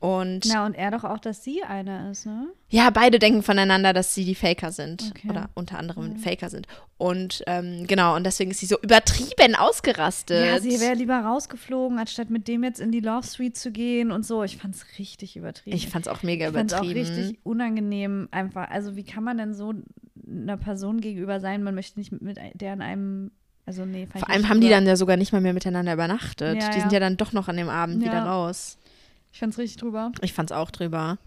Und 0.00 0.46
Na, 0.48 0.64
und 0.64 0.74
er 0.74 0.90
doch 0.90 1.04
auch, 1.04 1.18
dass 1.18 1.44
sie 1.44 1.62
einer 1.62 2.10
ist, 2.10 2.24
ne? 2.24 2.46
ja, 2.70 2.88
beide 2.88 3.18
denken 3.18 3.42
voneinander, 3.42 3.92
dass 3.92 4.14
sie 4.14 4.24
die 4.24 4.34
Faker 4.34 4.72
sind. 4.72 5.12
Okay. 5.14 5.28
Oder 5.28 5.50
unter 5.54 5.78
anderem 5.78 6.16
Faker 6.16 6.48
sind. 6.48 6.66
Und 6.96 7.42
ähm, 7.46 7.86
genau, 7.86 8.16
und 8.16 8.24
deswegen 8.24 8.50
ist 8.50 8.60
sie 8.60 8.66
so 8.66 8.78
übertrieben 8.80 9.54
ausgerastet. 9.56 10.46
Ja, 10.46 10.58
sie 10.58 10.80
wäre 10.80 10.94
lieber 10.94 11.18
rausgeflogen, 11.18 11.98
anstatt 11.98 12.30
mit 12.30 12.48
dem 12.48 12.64
jetzt 12.64 12.80
in 12.80 12.92
die 12.92 13.00
Love 13.00 13.26
Suite 13.26 13.58
zu 13.58 13.72
gehen 13.72 14.10
und 14.10 14.24
so. 14.24 14.42
Ich 14.42 14.56
fand's 14.56 14.86
richtig 14.98 15.36
übertrieben. 15.36 15.76
ich 15.76 15.88
fand's 15.88 16.08
auch 16.08 16.22
mega 16.22 16.48
Ich 16.48 16.54
fand's 16.54 16.72
auch 16.72 16.82
übertrieben. 16.82 17.06
richtig 17.16 17.38
unangenehm 17.42 18.28
einfach. 18.30 18.70
Also 18.70 18.96
wie 18.96 19.04
kann 19.04 19.22
man 19.22 19.36
denn 19.36 19.52
so 19.52 19.74
einer 20.26 20.56
Person 20.56 21.02
gegenüber 21.02 21.40
sein? 21.40 21.62
Man 21.62 21.74
möchte 21.74 21.98
nicht 21.98 22.10
mit 22.22 22.38
der 22.54 22.72
in 22.72 22.80
einem, 22.80 23.32
also 23.66 23.84
nee. 23.84 24.06
Vor 24.16 24.30
allem 24.30 24.48
haben 24.48 24.62
die 24.62 24.70
dann 24.70 24.86
ja 24.86 24.96
sogar 24.96 25.18
nicht 25.18 25.32
mal 25.32 25.42
mehr 25.42 25.52
miteinander 25.52 25.92
übernachtet. 25.92 26.56
Ja, 26.62 26.68
die 26.70 26.80
sind 26.80 26.92
ja. 26.92 26.98
ja 26.98 27.00
dann 27.00 27.18
doch 27.18 27.32
noch 27.34 27.48
an 27.48 27.58
dem 27.58 27.68
Abend 27.68 28.02
Ja. 28.02 28.08
wieder 28.10 28.22
raus. 28.22 28.78
Ich 29.32 29.38
fand's 29.38 29.58
richtig 29.58 29.80
drüber. 29.80 30.12
Ich 30.22 30.32
fand's 30.32 30.52
auch 30.52 30.70
drüber. 30.70 31.18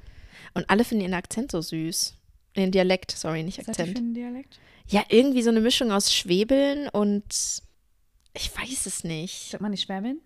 Und 0.53 0.69
alle 0.69 0.83
finden 0.83 1.03
ihren 1.03 1.13
Akzent 1.13 1.51
so 1.51 1.61
süß. 1.61 2.15
Den 2.55 2.71
Dialekt, 2.71 3.11
sorry, 3.11 3.43
nicht 3.43 3.59
Was 3.59 3.69
Akzent. 3.69 3.97
einen 3.97 4.13
Dialekt? 4.13 4.59
Ja, 4.87 5.03
irgendwie 5.09 5.41
so 5.41 5.49
eine 5.49 5.61
Mischung 5.61 5.91
aus 5.91 6.13
Schwebeln 6.13 6.89
und 6.89 7.23
ich 8.33 8.55
weiß 8.55 8.85
es 8.85 9.03
nicht. 9.03 9.51
Sagt 9.51 9.61
man 9.61 9.71
nicht 9.71 9.83
Schwäbeln? 9.83 10.19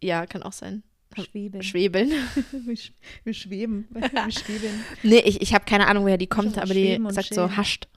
Ja, 0.00 0.26
kann 0.26 0.42
auch 0.42 0.52
sein. 0.52 0.82
Schwebeln. 1.16 1.62
Schwebeln. 1.62 2.10
wir, 2.52 2.76
sch 2.76 2.92
wir 3.24 3.34
schweben. 3.34 3.86
wir 3.90 4.30
schwebeln. 4.30 4.84
nee, 5.02 5.20
ich, 5.20 5.40
ich 5.40 5.54
habe 5.54 5.64
keine 5.64 5.86
Ahnung, 5.86 6.04
woher 6.04 6.18
die 6.18 6.26
kommt, 6.26 6.58
aber 6.58 6.74
die 6.74 6.86
schweben 6.86 7.10
sagt 7.10 7.34
so 7.34 7.56
hascht. 7.56 7.88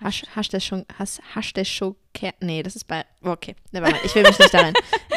Hasch, 0.00 0.22
hasch 0.34 0.48
der 0.48 0.60
schon, 0.60 0.84
hasch, 0.96 1.18
hasch 1.34 1.52
der 1.54 1.64
schon, 1.64 1.96
nee, 2.40 2.62
das 2.62 2.76
ist 2.76 2.84
bei, 2.84 3.04
okay, 3.20 3.56
nevermind, 3.72 4.04
ich 4.04 4.14
will 4.14 4.22
mich 4.22 4.38
nicht 4.38 4.54
darin. 4.54 4.72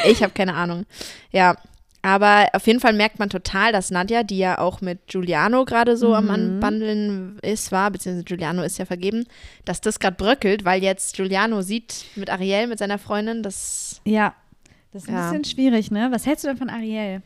Ich 0.08 0.24
habe 0.24 0.34
keine 0.34 0.56
Ahnung. 0.56 0.88
Ja, 1.32 1.56
aber 2.02 2.48
auf 2.54 2.66
jeden 2.68 2.80
Fall 2.80 2.94
merkt 2.94 3.20
man 3.20 3.30
total, 3.30 3.72
dass 3.72 3.92
Nadja, 3.92 4.24
die 4.24 4.38
ja 4.38 4.58
auch 4.58 4.82
mit 4.82 5.08
Giuliano 5.08 5.66
gerade 5.66 5.98
so 5.98 6.16
am 6.16 6.26
Mhm. 6.26 6.32
Anbandeln 6.32 7.40
ist, 7.42 7.72
war, 7.72 7.92
beziehungsweise 7.92 8.24
Giuliano 8.26 8.64
ist 8.64 8.78
ja 8.78 8.86
vergeben, 8.86 9.26
dass 9.66 9.82
das 9.82 10.00
gerade 10.00 10.16
bröckelt, 10.16 10.66
weil 10.66 10.82
jetzt 10.82 11.16
Giuliano 11.16 11.62
sieht 11.62 12.06
mit 12.16 12.30
Ariel, 12.30 12.68
mit 12.68 12.80
seiner 12.80 12.98
Freundin, 12.98 13.44
das, 13.44 14.02
Ja. 14.06 14.34
Das 14.94 15.04
ist 15.04 15.10
ein 15.10 15.16
Ja. 15.16 15.30
bisschen 15.32 15.46
schwierig, 15.46 15.90
ne? 15.92 16.10
Was 16.12 16.26
hältst 16.26 16.44
du 16.44 16.50
denn 16.50 16.58
von 16.58 16.70
Ariel? 16.70 17.22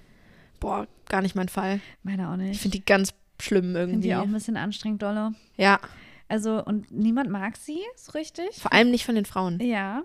boah, 0.60 0.88
gar 1.10 1.22
nicht 1.22 1.36
mein 1.36 1.50
Fall. 1.50 1.79
Meiner 2.03 2.29
auch 2.29 2.36
Ich 2.36 2.39
nicht. 2.41 2.62
finde 2.62 2.77
die 2.77 2.86
ganz 2.86 3.13
schlimm 3.39 3.65
Finde 3.74 3.79
irgendwie. 3.79 4.08
die 4.08 4.15
auch 4.15 4.24
ein 4.24 4.32
bisschen 4.34 4.55
anstrengend, 4.58 5.01
dolle. 5.03 5.34
Ja, 5.58 5.79
Also, 6.27 6.63
und 6.63 6.91
niemand 6.91 7.29
mag 7.29 7.55
sie 7.58 7.79
so 7.96 8.13
richtig. 8.13 8.50
vor 8.60 8.74
allem 8.74 8.89
nicht 8.89 9.05
von 9.05 9.13
den 9.15 9.25
Frauen. 9.25 9.60
Ja. 9.62 10.03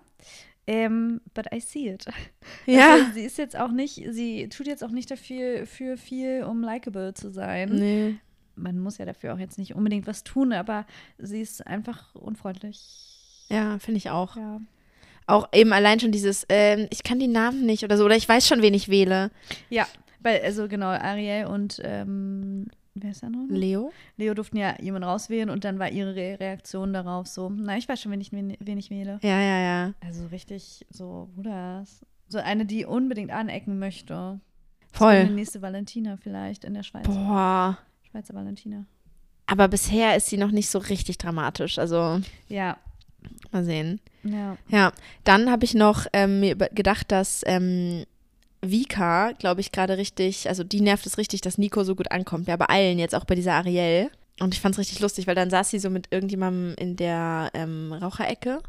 Ähm, 0.67 1.21
but 1.35 1.47
I 1.52 1.61
see 1.61 1.88
it. 1.88 2.07
Ja. 2.67 2.93
Also, 2.93 3.12
sie 3.14 3.25
ist 3.25 3.38
jetzt 3.38 3.57
auch 3.57 3.73
nicht, 3.73 4.02
sie 4.11 4.49
tut 4.49 4.67
jetzt 4.67 4.85
auch 4.85 4.90
nicht 4.90 5.11
dafür 5.11 5.67
für 5.67 5.97
viel, 5.97 6.45
um 6.45 6.62
likable 6.62 7.14
zu 7.14 7.31
sein. 7.31 7.71
Nee. 7.71 8.17
Man 8.57 8.79
muss 8.79 8.99
ja 8.99 9.05
dafür 9.05 9.35
auch 9.35 9.38
jetzt 9.38 9.59
nicht 9.59 9.75
unbedingt 9.75 10.07
was 10.07 10.23
tun, 10.23 10.52
aber 10.52 10.87
sie 11.19 11.40
ist 11.40 11.67
einfach 11.67 12.14
unfreundlich. 12.14 12.79
Ja, 13.49 13.79
finde 13.79 13.99
ich 13.99 14.11
auch. 14.11 14.37
Ja. 14.37 14.61
Auch 15.26 15.49
eben 15.52 15.73
allein 15.73 15.99
schon 16.00 16.12
dieses, 16.12 16.45
ähm, 16.49 16.87
ich 16.90 17.02
kann 17.02 17.19
die 17.19 17.29
Namen 17.29 17.64
nicht 17.64 17.85
oder 17.85 17.97
so, 17.97 18.05
oder 18.05 18.17
ich 18.17 18.29
weiß 18.29 18.47
schon, 18.47 18.62
wen 18.62 18.75
ich 18.75 18.88
wähle. 18.88 19.31
Ja, 19.71 19.87
weil, 20.21 20.40
also 20.43 20.69
genau, 20.69 20.88
Ariel 20.88 21.47
und 21.47 21.81
ähm, 21.83 22.67
wer 23.02 23.11
ist 23.11 23.23
der 23.23 23.30
noch? 23.30 23.47
Leo? 23.49 23.92
Leo 24.16 24.35
durften 24.35 24.57
ja 24.57 24.75
jemanden 24.80 25.09
rauswählen 25.09 25.50
und 25.50 25.64
dann 25.64 25.78
war 25.78 25.90
ihre 25.90 26.14
Re 26.14 26.38
Reaktion 26.40 26.92
darauf 26.92 27.26
so, 27.26 27.49
na, 27.50 27.76
ich 27.76 27.88
weiß 27.88 28.00
schon, 28.00 28.12
wen 28.12 28.21
ich, 28.21 28.33
wen, 28.33 28.78
ich 28.78 28.90
wähle. 28.90 29.19
Ja, 29.23 29.40
ja, 29.40 29.61
ja. 29.61 29.95
Also 30.00 30.26
richtig 30.26 30.87
so, 30.90 31.28
Bruder, 31.35 31.85
so 32.28 32.38
eine, 32.38 32.66
die 32.66 32.85
unbedingt 32.85 33.30
anecken 33.30 33.78
möchte. 33.78 34.40
Voll. 34.92 35.12
Eine 35.14 35.30
nächste 35.30 35.62
Valentina 35.62 36.16
vielleicht 36.16 36.64
in 36.64 36.75
der 36.75 36.83
Schweiz. 36.83 37.07
Boah. 37.07 37.78
Schweizer 38.11 38.35
Valentina. 38.35 38.87
Aber 39.47 39.69
bisher 39.69 40.16
ist 40.16 40.28
sie 40.28 40.37
noch 40.37 40.50
nicht 40.50 40.69
so 40.69 40.78
richtig 40.78 41.19
dramatisch. 41.19 41.78
Also, 41.78 42.21
Ja, 42.49 42.76
mal 43.50 43.64
sehen. 43.64 44.00
ja. 44.23 44.57
Ja, 44.69 44.92
dann 45.25 45.50
habe 45.50 45.64
ich 45.64 45.75
noch 45.75 46.07
ähm, 46.12 46.42
gedacht, 46.73 47.11
dass 47.12 47.42
ähm, 47.47 48.04
Vika, 48.62 49.33
glaube 49.33 49.61
ich, 49.61 49.73
gerade 49.73 49.97
richtig, 49.97 50.49
also 50.49 50.64
die 50.64 50.81
nervt 50.81 51.07
es 51.07 51.19
richtig, 51.19 51.40
dass 51.40 51.59
Nico 51.59 51.83
so 51.85 51.95
gut 51.95 52.11
ankommt. 52.11 52.49
Ja, 52.49 52.57
bei 52.57 52.67
allen 52.67 52.99
jetzt, 52.99 53.14
auch 53.14 53.25
bei 53.25 53.35
dieser 53.35 53.55
Ariel. 53.55 54.11
Und 54.38 54.55
ich 54.55 54.61
fand 54.61 54.75
es 54.75 54.79
richtig 54.79 55.00
lustig, 55.00 55.26
weil 55.26 55.35
dann 55.35 55.50
saß 55.50 55.71
sie 55.71 55.79
so 55.79 55.90
mit 55.90 56.09
irgendjemandem 56.11 56.75
in 56.79 56.97
der 56.97 57.50
ähm, 57.55 57.93
Raucherecke. 57.93 58.61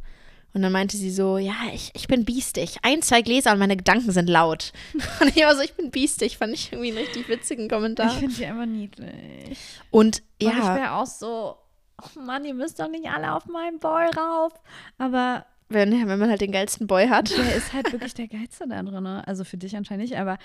Und 0.54 0.62
dann 0.62 0.72
meinte 0.72 0.98
sie 0.98 1.12
so, 1.12 1.38
ja, 1.38 1.56
ich, 1.74 1.92
ich 1.94 2.08
bin 2.08 2.26
biestig. 2.26 2.78
Ein, 2.82 3.02
zwei 3.02 3.22
Gläser 3.22 3.54
und 3.54 3.60
meine 3.60 3.78
Gedanken 3.78 4.12
sind 4.12 4.30
laut. 4.30 4.74
Und 5.22 5.36
ich 5.36 5.44
war 5.44 5.56
so, 5.56 5.62
ich 5.62 5.76
bin 5.76 5.92
biestig. 5.92 6.38
Fand 6.38 6.54
ich 6.54 6.74
irgendwie 6.74 6.90
einen 6.90 6.98
richtig 6.98 7.30
witzigen 7.30 7.70
Kommentar. 7.70 8.08
Ich 8.08 8.20
finde 8.20 8.36
die 8.36 8.46
einfach 8.46 8.66
niedlich. 8.66 9.58
Und 9.92 10.18
Und 10.18 10.24
ich 10.40 10.50
ja, 10.50 10.76
wäre 10.76 10.92
auch 10.92 11.06
so, 11.06 11.56
oh 12.02 12.20
Mann, 12.20 12.44
ihr 12.44 12.54
müsst 12.54 12.82
doch 12.82 12.90
nicht 12.90 13.10
alle 13.10 13.34
auf 13.34 13.46
meinen 13.46 13.80
Boy 13.80 14.08
rauf. 14.08 14.52
Aber 14.98 15.46
wenn, 15.74 16.08
wenn 16.08 16.20
man 16.20 16.30
halt 16.30 16.42
den 16.42 16.51
geilsten 16.51 16.88
Boy 16.88 17.08
hat. 17.08 17.36
der 17.38 17.56
ist 17.56 17.74
halt 17.74 17.92
wirklich 17.92 18.13
der 18.13 18.28
Geilste 18.28 18.68
da 18.68 18.82
drin. 18.82 19.04
ne? 19.04 19.24
Also 19.28 19.44
für 19.44 19.58
dich 19.58 19.75
anscheinend 19.75 20.04
nicht, 20.04 20.18
aber 20.18 20.38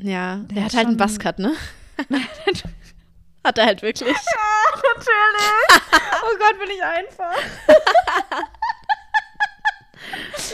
Ja, 0.00 0.36
der, 0.36 0.44
Der 0.54 0.64
hat 0.64 0.72
hat 0.72 0.76
halt 0.78 0.86
einen 0.88 0.96
Buzzcut, 0.96 1.38
ne? 1.38 1.52
hat 3.44 3.58
er 3.58 3.66
halt 3.66 3.82
wirklich. 3.82 4.08
natürlich. 4.96 5.82
Oh 6.20 6.36
Gott, 6.38 6.58
bin 6.58 6.68
ich 6.76 6.82
einfach. 6.82 7.34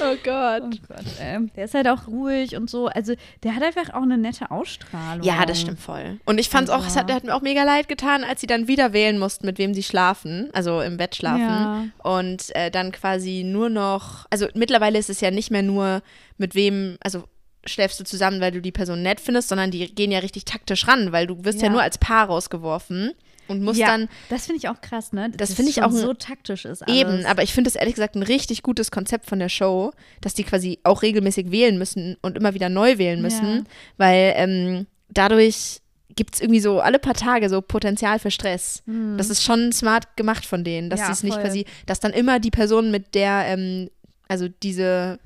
Oh 0.03 0.17
Gott. 0.25 0.63
Oh 0.65 0.71
Gott, 0.89 1.05
ähm, 1.21 1.51
der 1.57 1.65
ist 1.67 1.75
halt 1.75 1.89
auch 1.89 2.07
ruhig 2.07 2.57
und 2.57 2.69
so. 2.71 2.87
Also 2.89 3.15
der 3.43 3.55
hat 3.55 3.63
einfach 3.63 3.95
auch 3.95 4.03
eine 4.03 4.19
nette 4.19 4.51
Ausstrahlung. 4.51 5.25
Ja, 5.27 5.45
das 5.47 5.61
stimmt 5.61 5.81
voll. 5.81 6.19
Und 6.25 6.39
ich 6.39 6.49
fand 6.49 6.69
es 6.69 6.75
auch, 6.75 6.87
es 6.87 6.97
hat, 6.97 7.11
hat 7.13 7.25
mir 7.25 7.35
auch 7.35 7.43
mega 7.43 7.63
leid 7.65 7.89
getan, 7.89 8.25
als 8.25 8.41
sie 8.41 8.47
dann 8.47 8.69
wieder 8.69 8.93
wählen 8.93 9.19
mussten, 9.19 9.47
mit 9.47 9.59
wem 9.59 9.75
sie 9.75 9.83
schlafen, 9.83 10.51
also 10.53 10.81
im 10.81 10.97
Bett 10.97 11.17
schlafen. 11.17 11.41
Ja. 11.41 11.85
Und 12.03 12.55
äh, 12.57 12.71
dann 12.71 12.93
quasi 12.93 13.43
nur 13.45 13.69
noch, 13.71 14.27
also 14.31 14.47
mittlerweile 14.55 14.99
ist 14.99 15.11
es 15.11 15.21
ja 15.21 15.31
nicht 15.31 15.51
mehr 15.51 15.63
nur, 15.63 16.03
mit 16.39 16.55
wem, 16.55 16.97
also 17.01 17.25
schläfst 17.67 17.99
du 17.99 18.05
zusammen, 18.05 18.41
weil 18.41 18.53
du 18.53 18.61
die 18.61 18.73
Person 18.73 19.03
nett 19.03 19.21
findest, 19.21 19.49
sondern 19.49 19.71
die 19.71 19.95
gehen 19.95 20.11
ja 20.11 20.19
richtig 20.19 20.45
taktisch 20.45 20.87
ran, 20.87 21.13
weil 21.13 21.27
du 21.27 21.45
wirst 21.45 21.61
ja, 21.61 21.67
Ja. 21.69 21.73
nur 21.73 21.81
als 21.83 21.97
Paar 21.97 22.27
rausgeworfen 22.27 23.13
und 23.49 23.63
musst 23.63 23.79
ja, 23.79 23.87
dann 23.89 24.09
das 24.31 24.47
finde 24.47 24.59
ich 24.59 24.69
auch 24.69 24.81
krass, 24.81 25.13
ne? 25.13 25.31
Das 25.31 25.49
Dass 25.51 25.57
finde 25.57 25.71
ich 25.71 25.83
auch 25.83 25.89
ein- 25.91 25.97
so 25.97 26.15
taktisch 26.15 26.65
ist. 26.65 26.83
Alles. 26.83 26.97
Eben, 26.97 27.27
aber 27.27 27.43
ich 27.43 27.53
finde 27.53 27.69
es 27.69 27.77
ehrlich 27.77 27.95
gesagt 27.95 28.15
ein 28.17 28.23
richtig 28.23 28.63
gutes 28.63 28.91
Konzept 28.91 29.27
von 29.27 29.39
der 29.39 29.49
Show, 29.49 29.93
dass 30.21 30.35
die 30.35 30.45
quasi 30.45 30.79
auch 30.85 31.03
regelmäßig 31.03 31.51
wählen 31.51 31.79
müssen 31.79 32.17
und 32.23 32.37
immer 32.37 32.55
wieder 32.55 32.69
neu 32.69 32.99
wählen 32.99 33.21
müssen, 33.23 33.57
Ja. 33.57 33.63
weil 33.99 34.33
ähm, 34.37 34.87
dadurch 35.11 35.81
gibt 36.17 36.37
es 36.37 36.41
irgendwie 36.41 36.61
so 36.61 36.81
alle 36.81 36.99
paar 37.01 37.15
Tage 37.15 37.49
so 37.49 37.61
Potenzial 37.61 38.19
für 38.21 38.31
Stress. 38.31 38.83
Das 39.17 39.31
ist 39.31 39.43
schon 39.43 39.73
smart 39.73 40.17
gemacht 40.17 40.47
von 40.47 40.63
denen, 40.63 40.89
dass. 40.89 41.01
Ja, 41.01 41.07
sie 41.07 41.13
es 41.13 41.23
nicht 41.25 41.41
quasi, 41.41 41.65
dass 41.87 41.99
dann 41.99 42.13
immer 42.13 42.39
die 42.39 42.53
Person, 42.53 42.93
mit 42.93 43.15
der, 43.17 43.45
ähm, 43.49 43.91
also 44.29 44.47
diese 44.63 45.19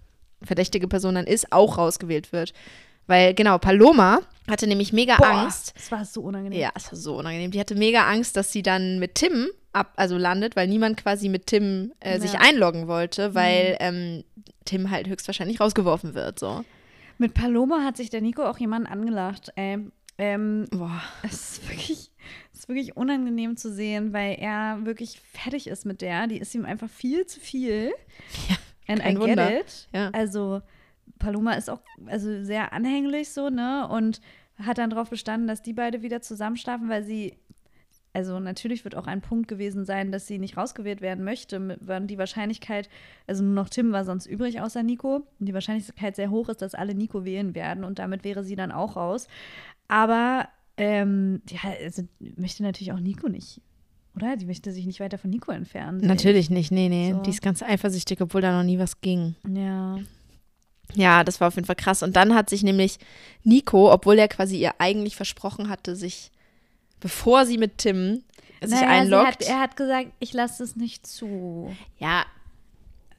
verdächtige 0.42 0.88
Person 0.88 1.16
dann 1.16 1.26
ist, 1.26 1.52
auch 1.52 1.76
rausgewählt 1.78 2.32
wird. 2.32 2.52
Weil 3.08 3.34
genau, 3.34 3.58
Paloma 3.58 4.20
hatte 4.48 4.66
nämlich 4.68 4.92
mega 4.92 5.16
Boah, 5.16 5.26
Angst. 5.26 5.72
Das 5.76 5.90
war 5.90 6.04
so 6.04 6.20
unangenehm. 6.22 6.60
Ja, 6.60 6.70
es 6.76 6.92
war 6.92 6.96
so 6.96 7.16
unangenehm. 7.18 7.50
Die 7.50 7.58
hatte 7.58 7.74
mega 7.74 8.08
Angst, 8.08 8.36
dass 8.36 8.52
sie 8.52 8.62
dann 8.62 8.98
mit 9.00 9.16
Tim 9.16 9.48
ab, 9.72 9.92
also 9.96 10.16
landet, 10.16 10.54
weil 10.56 10.68
niemand 10.68 10.96
quasi 10.96 11.28
mit 11.28 11.46
Tim 11.48 11.92
äh, 12.00 12.20
sich 12.20 12.34
Ja. 12.34 12.38
Mhm. 12.38 12.44
einloggen 12.46 12.86
wollte, 12.86 13.34
weil 13.34 13.76
ähm, 13.80 14.24
Tim 14.64 14.90
halt 14.90 15.08
höchstwahrscheinlich 15.08 15.58
rausgeworfen 15.60 16.14
wird. 16.14 16.38
So. 16.38 16.64
Mit 17.18 17.34
Paloma 17.34 17.82
hat 17.84 17.96
sich 17.96 18.10
der 18.10 18.20
Nico 18.20 18.44
auch 18.44 18.58
jemand 18.58 18.88
angelacht. 18.90 19.50
Ey. 19.56 19.78
Ähm, 20.20 20.66
Boah. 20.70 21.00
es 21.22 21.32
ist 21.58 21.68
wirklich, 21.68 22.10
es 22.52 22.60
ist 22.60 22.68
wirklich 22.68 22.96
unangenehm 22.96 23.56
zu 23.56 23.72
sehen, 23.72 24.12
weil 24.12 24.36
er 24.38 24.80
wirklich 24.84 25.20
fertig 25.32 25.66
ist 25.66 25.86
mit 25.86 26.00
der. 26.02 26.26
Die 26.26 26.38
ist 26.38 26.54
ihm 26.54 26.64
einfach 26.64 26.88
viel 26.90 27.24
zu 27.26 27.40
viel. 27.40 27.92
Ja, 28.48 28.56
And 28.88 29.00
I 29.04 29.14
get 29.14 29.18
Wunder. 29.20 29.60
it. 29.60 29.88
Ja. 29.92 30.10
Also 30.12 30.60
Paloma 31.18 31.52
ist 31.52 31.70
auch 31.70 31.80
also 32.06 32.42
sehr 32.44 32.72
anhänglich 32.72 33.30
so, 33.30 33.50
ne? 33.50 33.88
Und 33.88 34.20
hat 34.56 34.78
dann 34.78 34.90
darauf 34.90 35.10
bestanden, 35.10 35.46
dass 35.46 35.62
die 35.62 35.72
beide 35.72 36.02
wieder 36.02 36.20
zusammenschlafen, 36.20 36.88
weil 36.88 37.04
sie 37.04 37.38
also 38.12 38.40
natürlich 38.40 38.84
wird 38.84 38.96
auch 38.96 39.06
ein 39.06 39.20
Punkt 39.20 39.48
gewesen 39.48 39.84
sein, 39.84 40.10
dass 40.10 40.26
sie 40.26 40.38
nicht 40.38 40.56
rausgewählt 40.56 41.00
werden 41.00 41.24
möchte, 41.24 41.78
weil 41.80 42.06
die 42.06 42.18
Wahrscheinlichkeit, 42.18 42.88
also 43.26 43.44
nur 43.44 43.54
noch 43.54 43.68
Tim 43.68 43.92
war 43.92 44.04
sonst 44.04 44.26
übrig 44.26 44.60
außer 44.60 44.82
Nico, 44.82 45.26
und 45.38 45.46
die 45.46 45.54
Wahrscheinlichkeit 45.54 46.16
sehr 46.16 46.30
hoch 46.30 46.48
ist, 46.48 46.62
dass 46.62 46.74
alle 46.74 46.94
Nico 46.94 47.24
wählen 47.24 47.54
werden 47.54 47.84
und 47.84 47.98
damit 47.98 48.24
wäre 48.24 48.42
sie 48.42 48.56
dann 48.56 48.72
auch 48.72 48.96
raus. 48.96 49.28
Aber 49.88 50.48
ähm, 50.76 51.42
ja, 51.48 51.60
also 51.82 52.02
möchte 52.36 52.62
natürlich 52.62 52.92
auch 52.92 53.00
Nico 53.00 53.28
nicht, 53.28 53.60
oder? 54.16 54.36
Die 54.36 54.46
möchte 54.46 54.72
sich 54.72 54.86
nicht 54.86 55.00
weiter 55.00 55.18
von 55.18 55.30
Nico 55.30 55.52
entfernen. 55.52 56.00
Natürlich 56.00 56.50
nicht, 56.50 56.72
nee, 56.72 56.88
nee. 56.88 57.12
So. 57.12 57.22
Die 57.22 57.30
ist 57.30 57.42
ganz 57.42 57.62
eifersüchtig, 57.62 58.20
obwohl 58.20 58.40
da 58.40 58.56
noch 58.56 58.64
nie 58.64 58.78
was 58.78 59.00
ging. 59.00 59.36
Ja. 59.46 59.98
Ja, 60.94 61.22
das 61.24 61.40
war 61.40 61.48
auf 61.48 61.54
jeden 61.54 61.66
Fall 61.66 61.76
krass. 61.76 62.02
Und 62.02 62.16
dann 62.16 62.34
hat 62.34 62.48
sich 62.50 62.62
nämlich 62.62 62.98
Nico, 63.44 63.92
obwohl 63.92 64.18
er 64.18 64.28
quasi 64.28 64.56
ihr 64.58 64.72
eigentlich 64.78 65.16
versprochen 65.16 65.68
hatte, 65.68 65.96
sich, 65.96 66.30
bevor 67.00 67.46
sie 67.46 67.58
mit 67.58 67.78
Tim 67.78 68.22
sich 68.62 68.70
Naja, 68.80 68.88
einloggt. 68.88 69.26
Hat, 69.26 69.42
er 69.42 69.60
hat 69.60 69.76
gesagt, 69.76 70.08
ich 70.18 70.32
lasse 70.32 70.62
es 70.64 70.76
nicht 70.76 71.06
zu. 71.06 71.74
Ja, 71.98 72.24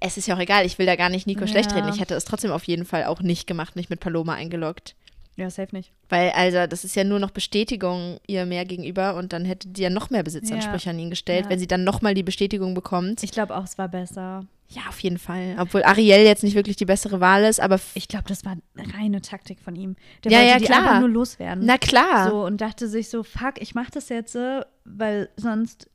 es 0.01 0.17
ist 0.17 0.27
ja 0.27 0.35
auch 0.35 0.39
egal. 0.39 0.65
Ich 0.65 0.77
will 0.79 0.85
da 0.85 0.95
gar 0.95 1.09
nicht 1.09 1.27
Nico 1.27 1.41
Ja. 1.41 1.47
schlecht 1.47 1.73
reden. 1.75 1.89
Ich 1.89 1.99
hätte 1.99 2.15
es 2.15 2.25
trotzdem 2.25 2.51
auf 2.51 2.63
jeden 2.65 2.85
Fall 2.85 3.05
auch 3.05 3.21
nicht 3.21 3.47
gemacht, 3.47 3.75
mich 3.75 3.89
mit 3.89 3.99
Paloma 3.99 4.33
eingeloggt. 4.33 4.95
Ja, 5.35 5.49
safe 5.49 5.73
nicht. 5.73 5.91
Weil, 6.09 6.31
also, 6.31 6.67
das 6.67 6.83
ist 6.83 6.95
ja 6.97 7.05
nur 7.05 7.19
noch 7.19 7.31
Bestätigung 7.31 8.19
ihr 8.27 8.45
mehr 8.45 8.65
gegenüber 8.65 9.15
und 9.15 9.31
dann 9.31 9.45
hätte 9.45 9.69
die 9.69 9.81
ja 9.83 9.89
noch 9.89 10.09
mehr 10.09 10.23
Besitzansprüche 10.23 10.87
Ja. 10.87 10.91
an 10.91 10.99
ihn 10.99 11.09
gestellt, 11.09 11.45
Ja. 11.45 11.49
wenn 11.51 11.59
sie 11.59 11.67
dann 11.67 11.85
nochmal 11.85 12.13
die 12.13 12.23
Bestätigung 12.23 12.73
bekommt. 12.73 13.23
Ich 13.23 13.31
glaube 13.31 13.55
auch, 13.55 13.63
es 13.63 13.77
war 13.77 13.87
besser. 13.87 14.45
Ja, 14.71 14.83
auf 14.87 14.99
jeden 14.99 15.17
Fall. 15.17 15.55
Obwohl 15.59 15.81
Ariel 15.83 16.23
jetzt 16.23 16.43
nicht 16.43 16.53
wirklich 16.55 16.75
die 16.75 16.85
bessere 16.85 17.19
Wahl 17.19 17.43
ist, 17.43 17.59
aber 17.59 17.79
Ich 17.95 18.07
glaube, 18.07 18.25
das 18.27 18.45
war 18.45 18.55
eine 18.77 18.93
reine 18.93 19.21
Taktik 19.21 19.59
von 19.59 19.75
ihm. 19.75 19.95
Der 20.23 20.31
Ja, 20.31 20.37
wollte 20.39 20.51
ja, 20.51 20.57
die 20.59 20.65
klar. 20.65 20.79
einfach 20.81 20.99
nur 20.99 21.09
loswerden. 21.09 21.65
na 21.65 21.77
klar. 21.79 22.29
So 22.29 22.45
und 22.45 22.61
dachte 22.61 22.87
sich 22.87 23.09
so, 23.09 23.23
fuck, 23.23 23.59
ich 23.59 23.73
mache 23.73 23.89
das 23.91 24.09
jetzt, 24.09 24.37
weil 24.85 25.29
sonst, 25.37 25.89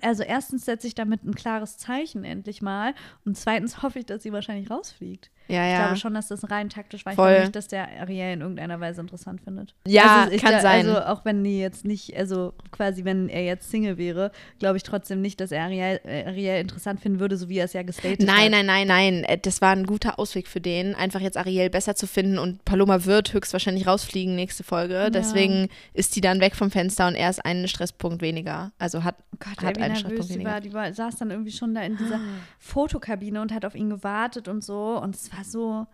also 0.00 0.22
erstens 0.22 0.64
setze 0.64 0.86
ich 0.86 0.94
damit 0.94 1.22
ein 1.24 1.34
klares 1.34 1.76
Zeichen 1.76 2.24
endlich 2.24 2.62
mal 2.62 2.94
und 3.26 3.36
zweitens 3.36 3.82
hoffe 3.82 3.98
ich, 3.98 4.06
dass 4.06 4.22
sie 4.22 4.32
wahrscheinlich 4.32 4.70
rausfliegt. 4.70 5.30
Ja, 5.48 5.64
Ich 5.66 5.72
ja. 5.72 5.78
glaube 5.84 5.96
schon, 5.96 6.14
dass 6.14 6.28
das 6.28 6.50
rein 6.50 6.68
taktisch 6.70 7.04
war. 7.04 7.12
Ich 7.12 7.16
glaube 7.16 7.40
nicht, 7.40 7.54
dass 7.56 7.68
der 7.68 7.88
Ariel 8.00 8.32
in 8.32 8.40
irgendeiner 8.40 8.80
Weise 8.80 9.00
interessant 9.00 9.40
findet. 9.42 9.74
Ja, 9.86 10.22
also 10.22 10.32
ich 10.34 10.42
kann 10.42 10.54
gla- 10.54 10.62
sein. 10.62 10.86
Also 10.88 11.00
auch 11.02 11.24
wenn 11.24 11.44
die 11.44 11.58
jetzt 11.60 11.84
nicht, 11.84 12.16
also 12.16 12.54
quasi, 12.70 13.04
wenn 13.04 13.28
er 13.28 13.44
jetzt 13.44 13.70
Single 13.70 13.98
wäre, 13.98 14.30
glaube 14.58 14.76
ich 14.78 14.82
trotzdem 14.82 15.20
nicht, 15.20 15.40
dass 15.40 15.52
er 15.52 15.64
Ariel, 15.64 16.00
äh, 16.04 16.24
Ariel 16.26 16.60
interessant 16.60 17.00
finden 17.00 17.20
würde, 17.20 17.36
so 17.36 17.48
wie 17.48 17.58
er 17.58 17.66
es 17.66 17.72
ja 17.72 17.82
gestatet 17.82 18.20
Nein, 18.22 18.44
hat. 18.46 18.50
nein, 18.52 18.66
nein, 18.66 18.86
nein. 18.86 19.24
Äh, 19.24 19.38
Das 19.38 19.60
war 19.60 19.70
ein 19.72 19.84
guter 19.84 20.18
Ausweg 20.18 20.48
für 20.48 20.60
den, 20.60 20.94
einfach 20.94 21.20
jetzt 21.20 21.36
Ariel 21.36 21.70
besser 21.70 21.94
zu 21.94 22.06
finden 22.06 22.38
und 22.38 22.64
Paloma 22.64 23.04
wird 23.04 23.32
höchstwahrscheinlich 23.32 23.86
rausfliegen 23.86 24.34
nächste 24.34 24.64
Folge. 24.64 25.10
Deswegen 25.12 25.68
ist 25.92 26.16
die 26.16 26.20
dann 26.20 26.40
weg 26.40 26.56
vom 26.56 26.70
Fenster 26.70 27.06
und 27.06 27.14
er 27.16 27.28
ist 27.30 27.44
einen 27.44 27.68
Stresspunkt 27.68 28.22
weniger. 28.22 28.72
Also 28.78 29.04
hat, 29.04 29.16
Oh 29.32 29.36
Gott, 29.40 29.62
hat 29.66 29.78
einen 29.78 29.96
Stresspunkt 29.96 30.28
die 30.30 30.34
weniger. 30.34 30.50
war. 30.50 30.60
Die 30.60 30.72
war, 30.72 30.92
saß 30.92 31.16
dann 31.16 31.30
irgendwie 31.30 31.52
schon 31.52 31.74
da 31.74 31.82
in 31.82 31.96
dieser 31.96 32.18
Fotokabine 32.58 33.40
und 33.42 33.52
hat 33.52 33.64
auf 33.64 33.74
ihn 33.74 33.90
gewartet 33.90 34.48
und 34.48 34.64
so. 34.64 34.98
Und 35.00 35.14
es 35.14 35.32
war 35.36 35.44
so, 35.44 35.86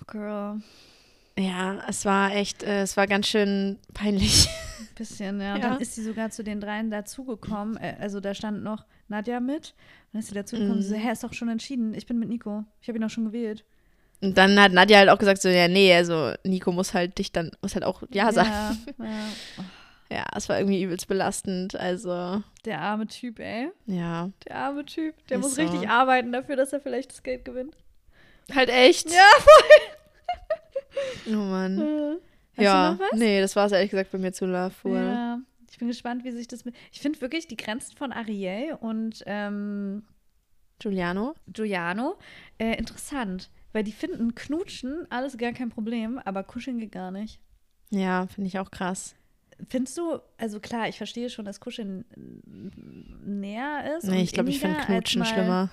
oh 0.00 0.04
Girl, 0.06 0.60
Ja, 1.38 1.82
es 1.88 2.04
war 2.04 2.34
echt, 2.34 2.62
äh, 2.62 2.82
es 2.82 2.96
war 2.96 3.06
ganz 3.06 3.26
schön 3.28 3.78
peinlich. 3.94 4.48
ein 4.80 4.88
bisschen, 4.96 5.40
ja. 5.40 5.54
Und 5.54 5.60
Ja. 5.62 5.70
dann 5.70 5.80
ist 5.80 5.94
sie 5.94 6.02
sogar 6.02 6.30
zu 6.30 6.42
den 6.44 6.60
dreien 6.60 6.90
dazugekommen. 6.90 7.76
Äh, 7.78 7.96
also 8.00 8.20
da 8.20 8.34
stand 8.34 8.62
noch 8.62 8.84
Nadja 9.08 9.40
mit. 9.40 9.70
Und 9.70 10.14
dann 10.14 10.20
ist 10.20 10.28
sie 10.28 10.34
dazugekommen. 10.34 10.78
Mhm. 10.78 10.82
So, 10.82 10.94
hä, 10.94 11.10
ist 11.12 11.24
doch 11.24 11.32
schon 11.32 11.48
entschieden. 11.48 11.94
Ich 11.94 12.06
bin 12.06 12.18
mit 12.18 12.28
Nico. 12.28 12.64
Ich 12.80 12.88
habe 12.88 12.98
ihn 12.98 13.04
auch 13.04 13.10
schon 13.10 13.24
gewählt. 13.26 13.64
Und 14.20 14.38
dann 14.38 14.60
hat 14.60 14.72
Nadja 14.72 14.98
halt 14.98 15.08
auch 15.08 15.18
gesagt, 15.18 15.42
so, 15.42 15.48
ja, 15.48 15.66
nee, 15.68 15.92
also 15.94 16.32
Nico 16.44 16.70
muss 16.70 16.94
halt 16.94 17.18
dich 17.18 17.32
dann, 17.32 17.50
muss 17.60 17.74
halt 17.74 17.84
auch 17.84 18.02
Ja 18.12 18.30
sagen. 18.32 18.50
Ja, 18.98 19.04
ja. 19.04 19.26
Oh, 19.58 19.62
Ja, 20.14 20.24
es 20.36 20.48
war 20.50 20.58
irgendwie 20.58 20.82
übelst 20.82 21.08
belastend. 21.08 21.74
Also, 21.74 22.42
der 22.66 22.80
arme 22.82 23.06
Typ, 23.06 23.38
ey. 23.40 23.70
ja. 23.86 24.28
Der 24.46 24.56
arme 24.56 24.84
Typ. 24.84 25.14
Der 25.28 25.38
Ist 25.38 25.42
muss 25.42 25.54
so. 25.56 25.62
richtig 25.62 25.88
arbeiten 25.88 26.30
dafür, 26.32 26.54
dass 26.56 26.72
er 26.74 26.80
vielleicht 26.80 27.10
das 27.12 27.22
Geld 27.22 27.44
gewinnt. 27.46 27.74
Halt 28.54 28.68
echt? 28.68 29.10
Ja, 29.10 29.28
Oh 31.28 31.36
Mann. 31.36 31.76
voll. 31.76 32.20
Hast 32.56 32.64
ja, 32.64 32.90
du 32.90 32.94
noch 32.94 33.00
was? 33.12 33.18
nee, 33.18 33.40
das 33.40 33.56
war 33.56 33.66
es 33.66 33.72
ehrlich 33.72 33.90
gesagt 33.90 34.12
bei 34.12 34.18
mir 34.18 34.32
zu 34.32 34.44
Love. 34.46 34.72
Ja, 34.84 35.38
ich 35.70 35.78
bin 35.78 35.88
gespannt, 35.88 36.24
wie 36.24 36.32
sich 36.32 36.48
das 36.48 36.64
mit. 36.64 36.74
Ich 36.92 37.00
finde 37.00 37.20
wirklich 37.20 37.46
die 37.48 37.56
Grenzen 37.56 37.96
von 37.96 38.12
Ariel 38.12 38.76
und 38.80 39.22
ähm, 39.26 40.04
Giuliano? 40.78 41.34
Giuliano 41.46 42.16
äh, 42.58 42.76
interessant, 42.76 43.50
weil 43.72 43.84
die 43.84 43.92
finden 43.92 44.34
Knutschen 44.34 45.06
alles 45.10 45.38
gar 45.38 45.52
kein 45.52 45.70
Problem, 45.70 46.18
aber 46.18 46.42
Kuscheln 46.42 46.78
geht 46.78 46.92
gar 46.92 47.10
nicht. 47.10 47.40
Ja, 47.90 48.26
finde 48.26 48.48
ich 48.48 48.58
auch 48.58 48.70
krass. 48.70 49.14
Findest 49.68 49.96
du, 49.96 50.18
also 50.38 50.60
klar, 50.60 50.88
ich 50.88 50.96
verstehe 50.96 51.30
schon, 51.30 51.44
dass 51.44 51.60
Kuscheln 51.60 52.04
äh, 52.10 53.30
näher 53.30 53.96
ist. 53.96 54.08
Nee, 54.08 54.22
ich 54.22 54.32
glaube, 54.32 54.50
ich 54.50 54.58
finde 54.58 54.78
Knutschen 54.78 55.24
schlimmer. 55.24 55.70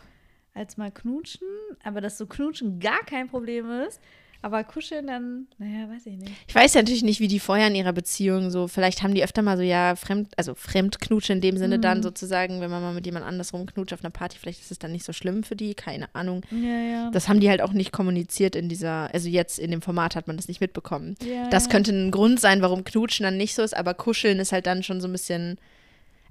Als 0.60 0.75
mal 0.75 0.92
Knutschen, 0.92 1.48
aber 1.84 2.01
dass 2.01 2.18
so 2.18 2.25
Knutschen 2.28 2.80
gar 2.82 3.00
kein 3.06 3.30
Problem 3.30 3.72
ist, 3.88 4.01
aber 4.42 4.63
Kuscheln 4.66 5.08
dann, 5.08 5.48
naja, 5.58 5.89
weiß 5.89 6.06
ich 6.08 6.18
nicht. 6.18 6.32
Ich 6.48 6.56
weiß 6.56 6.74
ja 6.74 6.82
natürlich 6.82 7.04
nicht, 7.04 7.20
wie 7.22 7.28
die 7.30 7.39
vorher 7.39 7.68
in 7.68 7.75
ihrer 7.75 7.94
Beziehung 7.94 8.51
so, 8.51 8.68
vielleicht 8.68 9.01
haben 9.01 9.13
die 9.13 9.24
öfter 9.24 9.42
mal 9.42 9.56
so, 9.56 9.63
ja, 9.63 9.96
fremd, 9.96 10.34
also 10.38 10.56
Fremdknutschen 10.56 11.36
in 11.38 11.42
dem 11.42 11.58
Sinne 11.58 11.78
Mhm. 11.78 11.82
dann 11.82 12.04
sozusagen, 12.04 12.60
wenn 12.60 12.70
man 12.70 12.82
mal 12.82 12.94
mit 12.94 13.06
jemand 13.06 13.25
anders 13.25 13.54
rumknutscht 13.54 13.94
auf 13.94 14.04
einer 14.04 14.12
Party, 14.12 14.38
vielleicht 14.38 14.60
ist 14.62 14.72
es 14.72 14.80
dann 14.80 14.92
nicht 14.92 15.06
so 15.06 15.13
schlimm 15.13 15.44
für 15.44 15.56
die, 15.56 15.75
keine 15.75 16.13
Ahnung. 16.13 16.42
Ja, 16.51 16.58
ja. 16.80 17.12
Das 17.12 17.30
haben 17.30 17.39
die 17.39 17.50
halt 17.50 17.62
auch 17.62 17.72
nicht 17.74 17.92
kommuniziert 17.94 18.56
in 18.56 18.68
dieser, 18.70 19.13
also 19.13 19.30
jetzt 19.30 19.60
in 19.60 19.72
dem 19.72 19.82
Format 19.82 20.16
hat 20.18 20.28
man 20.28 20.36
das 20.38 20.48
nicht 20.50 20.60
mitbekommen. 20.62 21.16
ja, 21.22 21.50
Das 21.50 21.70
könnte 21.70 21.92
ein 21.92 22.12
Grund 22.12 22.39
sein, 22.42 22.62
warum 22.62 22.84
Knutschen 22.84 23.24
dann 23.24 23.38
nicht 23.38 23.56
so 23.56 23.62
ist, 23.62 23.75
aber 23.75 23.94
Kuscheln 23.94 24.39
ist 24.39 24.51
halt 24.51 24.68
dann 24.68 24.84
schon 24.84 25.00
so 25.01 25.08
ein 25.08 25.13
bisschen, 25.13 25.58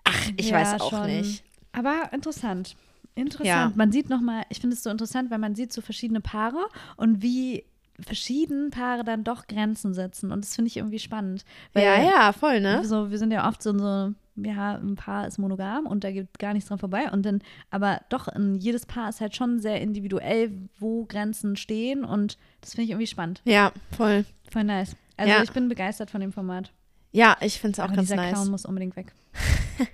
ach, 0.04 0.30
ich 0.36 0.50
weiß 0.52 0.80
auch 0.82 0.90
schon. 0.90 1.06
nicht. 1.06 1.42
Aber 1.72 2.10
interessant. 2.12 2.74
Interessant. 3.18 3.46
Ja. 3.48 3.72
Man 3.74 3.92
sieht 3.92 4.08
nochmal, 4.08 4.44
ich 4.48 4.60
finde 4.60 4.74
es 4.74 4.82
so 4.82 4.90
interessant, 4.90 5.30
weil 5.30 5.38
man 5.38 5.54
sieht 5.54 5.72
so 5.72 5.80
verschiedene 5.80 6.20
Paare 6.20 6.66
und 6.96 7.22
wie 7.22 7.64
verschieden 8.00 8.70
Paare 8.70 9.02
dann 9.04 9.24
doch 9.24 9.46
Grenzen 9.46 9.92
setzen. 9.92 10.30
Und 10.30 10.44
das 10.44 10.54
finde 10.54 10.68
ich 10.68 10.76
irgendwie 10.76 10.98
spannend. 11.00 11.44
Ja, 11.74 12.00
ja, 12.00 12.32
voll, 12.32 12.60
ne? 12.60 12.84
So, 12.84 13.10
wir 13.10 13.18
sind 13.18 13.32
ja 13.32 13.48
oft 13.48 13.60
so, 13.62 13.76
so, 13.76 14.14
ja, 14.36 14.74
ein 14.76 14.94
Paar 14.94 15.26
ist 15.26 15.38
monogam 15.38 15.86
und 15.86 16.04
da 16.04 16.12
geht 16.12 16.38
gar 16.38 16.52
nichts 16.54 16.68
dran 16.68 16.78
vorbei. 16.78 17.10
Und 17.10 17.26
dann, 17.26 17.42
aber 17.70 18.00
doch, 18.08 18.28
jedes 18.58 18.86
Paar 18.86 19.08
ist 19.08 19.20
halt 19.20 19.34
schon 19.34 19.58
sehr 19.58 19.80
individuell, 19.80 20.52
wo 20.78 21.06
Grenzen 21.06 21.56
stehen. 21.56 22.04
Und 22.04 22.38
das 22.60 22.70
finde 22.74 22.84
ich 22.84 22.90
irgendwie 22.90 23.08
spannend. 23.08 23.42
Ja, 23.44 23.72
voll. 23.96 24.24
Voll 24.50 24.64
nice. 24.64 24.94
Also 25.16 25.32
Ja. 25.32 25.42
ich 25.42 25.50
bin 25.50 25.68
begeistert 25.68 26.10
von 26.10 26.20
dem 26.20 26.32
Format. 26.32 26.72
Ja, 27.10 27.36
ich 27.40 27.58
finde 27.60 27.72
es 27.72 27.80
auch 27.80 27.84
aber 27.86 27.96
ganz 27.96 28.08
dieser 28.08 28.16
nice. 28.16 28.34
Clown 28.34 28.50
muss 28.50 28.64
unbedingt 28.64 28.96
weg. 28.96 29.12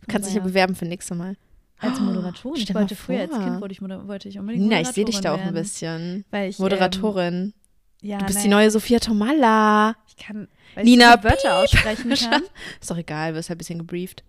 Du 0.00 0.12
kannst 0.12 0.28
dich 0.30 0.36
ja 0.36 0.42
bewerben 0.42 0.74
für 0.74 0.86
nächste 0.86 1.14
Mal. 1.14 1.36
Als 1.80 2.00
Moderatorin. 2.00 2.60
Ich 2.62 2.74
wollte 2.74 2.96
früher 2.96 3.20
als. 3.20 3.30
Kind 3.30 3.60
wollte 3.60 3.72
ich, 3.72 3.80
wollte 3.80 4.28
ich 4.28 4.38
unbedingt 4.38 4.64
Nina, 4.64 4.80
ich 4.80 4.88
sehe 4.88 5.04
dich 5.04 5.20
da 5.20 5.32
auch 5.34 5.38
Moderatorin 5.38 5.56
ein 5.56 5.62
bisschen. 5.62 6.24
Ich, 6.48 6.58
Moderatorin. 6.58 7.34
Ähm, 7.34 7.52
ja, 8.00 8.18
du 8.18 8.26
bist 8.26 8.44
die 8.44 8.48
naja, 8.48 8.60
neue 8.62 8.70
Sophia 8.70 8.98
Tomalla. 8.98 9.96
Ich 10.08 10.16
kann, 10.16 10.48
weil 10.74 10.84
Nina, 10.84 11.14
ich 11.16 11.24
Wörter 11.24 11.56
aussprechen 11.58 12.10
kann. 12.30 12.42
Ist 12.80 12.90
doch 12.90 12.96
egal, 12.96 13.34
wirst 13.34 13.48
halt 13.48 13.56
ein 13.56 13.58
bisschen 13.58 13.78
gebrieft. 13.78 14.24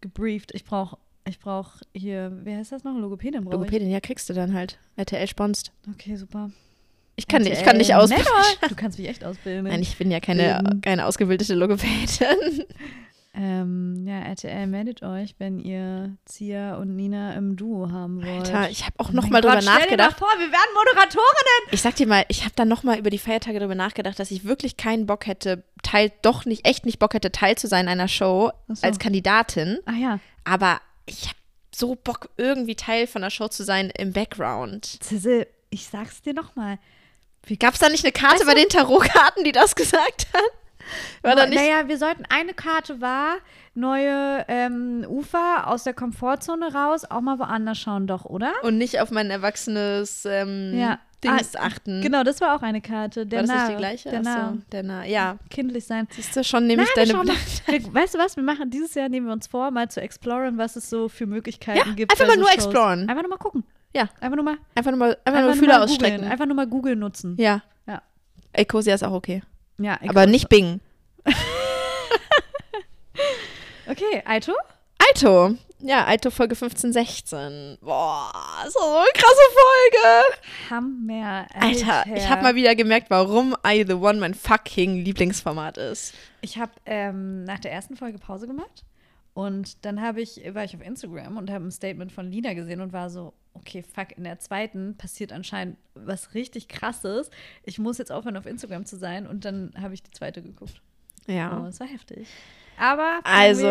Gebrieft. 0.00 0.52
Ich 0.54 0.64
brauche 0.64 0.98
ich 1.28 1.38
brauch 1.40 1.72
hier, 1.92 2.32
wie 2.44 2.54
heißt 2.54 2.70
das 2.72 2.84
noch? 2.84 2.96
Logopädin 2.96 3.42
brauche 3.44 3.54
ich. 3.54 3.60
Logopädin, 3.60 3.90
ja, 3.90 4.00
kriegst 4.00 4.28
du 4.30 4.34
dann 4.34 4.54
halt. 4.54 4.78
RTL 4.96 5.26
sponst. 5.26 5.72
Okay, 5.90 6.14
super. 6.16 6.50
Ich 7.16 7.26
kann, 7.26 7.42
dich- 7.42 7.54
ich 7.54 7.64
kann 7.64 7.78
dich 7.78 7.94
ausbilden. 7.94 8.26
Du 8.68 8.74
kannst 8.76 8.98
mich 8.98 9.08
echt 9.08 9.24
ausbilden. 9.24 9.64
Nein, 9.64 9.80
ich 9.82 9.96
bin 9.96 10.10
ja 10.10 10.20
keine, 10.20 10.60
Bilden. 10.62 10.80
keine 10.82 11.06
ausgebildete 11.06 11.54
Logopädin. 11.54 12.64
ähm, 13.38 14.06
ja, 14.06 14.20
RTL, 14.20 14.66
meldet 14.66 15.02
euch, 15.02 15.34
wenn 15.38 15.60
ihr 15.60 16.16
Zia 16.24 16.76
und 16.76 16.96
Nina 16.96 17.34
im 17.34 17.56
Duo 17.56 17.90
haben 17.90 18.24
wollt. 18.24 18.46
Alter, 18.52 18.70
ich 18.70 18.86
habe 18.86 18.94
auch 18.98 19.10
Oh 19.10 19.12
noch 19.12 19.28
mal 19.28 19.42
drüber 19.42 19.56
Gott, 19.56 19.62
stell 19.62 19.74
dir 19.74 19.78
mal 19.78 19.84
nachgedacht. 19.84 20.18
vor, 20.18 20.28
wir 20.38 20.50
werden 20.50 20.74
Moderatorinnen. 20.74 21.68
Ich 21.70 21.82
sag 21.82 21.96
dir 21.96 22.06
mal, 22.06 22.24
ich 22.28 22.44
habe 22.44 22.54
dann 22.56 22.68
noch 22.68 22.82
mal 22.82 22.98
über 22.98 23.10
die 23.10 23.18
Feiertage 23.18 23.58
drüber 23.58 23.74
nachgedacht, 23.74 24.18
dass 24.18 24.30
ich 24.30 24.44
wirklich 24.44 24.78
keinen 24.78 25.06
Bock 25.06 25.26
hätte, 25.26 25.64
Teil, 25.82 26.12
doch 26.22 26.46
nicht, 26.46 26.66
echt 26.66 26.86
nicht 26.86 26.98
Bock 26.98 27.12
hätte, 27.12 27.30
Teil 27.30 27.58
zu 27.58 27.66
sein 27.66 27.88
einer 27.88 28.08
Show 28.08 28.52
so. 28.68 28.86
als 28.86 28.98
Kandidatin. 28.98 29.80
Ah 29.84 29.92
ja, 29.92 30.18
Aber 30.44 30.80
ich 31.04 31.24
habe 31.26 31.36
so 31.74 31.94
Bock, 31.94 32.30
irgendwie 32.38 32.74
Teil 32.74 33.06
von 33.06 33.20
der 33.20 33.30
Show 33.30 33.48
zu 33.48 33.64
sein 33.64 33.90
im 33.90 34.14
Background. 34.14 35.02
Zissel, 35.02 35.46
ich 35.68 35.86
sag's 35.86 36.22
dir 36.22 36.32
nochmal. 36.32 36.78
Gab 37.60 37.74
es 37.74 37.80
da 37.80 37.88
nicht 37.90 38.02
eine 38.04 38.12
Karte 38.12 38.38
Weißt 38.38 38.46
bei 38.46 38.54
den 38.54 38.68
Tarotkarten, 38.68 39.44
die 39.44 39.52
das 39.52 39.76
gesagt 39.76 40.28
hat? 40.32 40.42
War 41.22 41.46
nicht? 41.46 41.54
Naja, 41.58 41.88
wir 41.88 41.98
sollten, 41.98 42.24
eine 42.28 42.54
Karte 42.54 43.00
war, 43.00 43.36
neue 43.74 44.44
ähm, 44.48 45.04
Ufer 45.08 45.66
aus 45.68 45.84
der 45.84 45.94
Komfortzone 45.94 46.72
raus, 46.72 47.04
auch 47.04 47.20
mal 47.20 47.38
woanders 47.38 47.78
schauen, 47.78 48.06
doch, 48.06 48.24
oder? 48.24 48.52
Und 48.62 48.78
nicht 48.78 49.00
auf 49.00 49.10
mein 49.10 49.30
erwachsenes 49.30 50.24
ähm, 50.24 50.72
Ja. 50.78 50.98
Dings 51.24 51.56
Ah, 51.56 51.60
achten. 51.68 52.02
Genau, 52.02 52.24
das 52.24 52.42
war 52.42 52.54
auch 52.54 52.60
eine 52.62 52.82
Karte. 52.82 53.24
Der 53.26 53.38
War 53.40 53.46
das 53.46 53.50
Narr, 53.56 53.64
nicht 53.64 53.72
die 53.72 53.76
gleiche? 53.78 54.10
Der 54.10 54.20
Ach 54.20 54.24
so, 54.24 54.30
Narr. 54.30 54.56
der 54.70 54.82
Narr. 54.82 55.04
Ja. 55.06 55.38
Kindlich 55.48 55.86
sein. 55.86 56.06
Siehst 56.10 56.36
du, 56.36 56.44
schon 56.44 56.66
nehme 56.66 56.82
ich 56.82 56.90
deine 56.94 57.14
mal, 57.14 57.26
wir, 57.26 57.94
weißt 57.94 58.14
du 58.14 58.18
was? 58.18 58.36
Wir 58.36 58.42
machen 58.42 58.68
dieses 58.68 58.94
Jahr 58.94 59.08
nehmen 59.08 59.26
wir 59.26 59.32
uns 59.32 59.46
vor, 59.46 59.70
mal 59.70 59.88
zu 59.90 60.00
exploren, 60.02 60.58
was 60.58 60.76
es 60.76 60.90
so 60.90 61.08
für 61.08 61.24
Möglichkeiten 61.26 61.78
Ja, 61.88 61.94
gibt. 61.94 62.12
einfach 62.12 62.26
mal 62.26 62.36
nur 62.36 62.46
Shows. 62.50 62.54
exploren. 62.66 63.08
Einfach 63.08 63.22
nur 63.22 63.30
mal 63.30 63.38
gucken. 63.38 63.64
Ja. 63.94 64.10
Einfach 64.20 64.36
nur 64.36 64.44
mal, 64.44 64.58
Einfach 64.74 64.90
nur 64.90 64.98
mal, 64.98 65.08
einfach 65.24 65.40
einfach 65.40 65.42
nur 65.42 65.54
Fühler 65.54 65.82
ausstrecken. 65.82 66.24
Einfach 66.30 66.44
nur 66.46 66.54
mal 66.54 66.66
Google 66.66 66.96
nutzen. 66.96 67.34
Ja. 67.40 67.62
Ja. 67.86 68.02
Ecosia 68.52 68.94
ist 68.94 69.02
auch 69.02 69.12
okay. 69.12 69.42
Ja, 69.78 69.98
ich- 70.02 70.10
Aber 70.10 70.26
nicht 70.26 70.48
Bing. 70.48 70.80
Okay, 73.88 74.22
Aito? 74.24 74.52
Aito. 74.98 75.54
Ja, 75.78 76.06
Aito 76.08 76.30
Folge 76.30 76.56
15, 76.56 76.92
16. 76.92 77.78
Boah, 77.80 78.32
so 78.68 78.80
eine 78.80 79.06
krasse 79.14 79.46
Folge. 79.54 80.34
Hammer. 80.70 81.46
Alter, 81.54 82.04
ich 82.16 82.28
habe 82.28 82.42
mal 82.42 82.54
wieder 82.56 82.74
gemerkt, 82.74 83.10
warum 83.10 83.54
I 83.66 83.84
the 83.86 83.92
One 83.94 84.18
mein 84.18 84.34
fucking 84.34 85.04
Lieblingsformat 85.04 85.76
ist. 85.78 86.14
Ich 86.40 86.58
habe 86.58 86.72
ähm, 86.86 87.44
nach 87.44 87.60
der 87.60 87.72
ersten 87.72 87.94
Folge 87.96 88.18
Pause 88.18 88.46
gemacht 88.48 88.84
und 89.34 89.84
dann 89.84 90.00
habe 90.00 90.20
ich, 90.20 90.40
war 90.52 90.64
ich 90.64 90.74
auf 90.74 90.82
Instagram 90.82 91.36
und 91.36 91.50
habe 91.50 91.64
ein 91.66 91.70
Statement 91.70 92.10
von 92.10 92.30
Lina 92.30 92.54
gesehen 92.54 92.80
und 92.80 92.92
war 92.92 93.08
so, 93.10 93.34
okay, 93.56 93.82
fuck, 93.82 94.16
in 94.16 94.24
der 94.24 94.38
zweiten 94.38 94.96
passiert 94.96 95.32
anscheinend 95.32 95.76
was 95.94 96.34
richtig 96.34 96.68
krasses. 96.68 97.30
Ich 97.64 97.78
muss 97.78 97.98
jetzt 97.98 98.12
aufhören, 98.12 98.36
auf 98.36 98.46
Instagram 98.46 98.86
zu 98.86 98.96
sein 98.96 99.26
und 99.26 99.44
dann 99.44 99.72
habe 99.80 99.94
ich 99.94 100.02
die 100.02 100.10
zweite 100.10 100.42
geguckt. 100.42 100.80
Ja. 101.26 101.62
Oh, 101.62 101.66
es 101.66 101.80
war 101.80 101.86
heftig. 101.86 102.26
Aber 102.78 103.20
Also. 103.24 103.66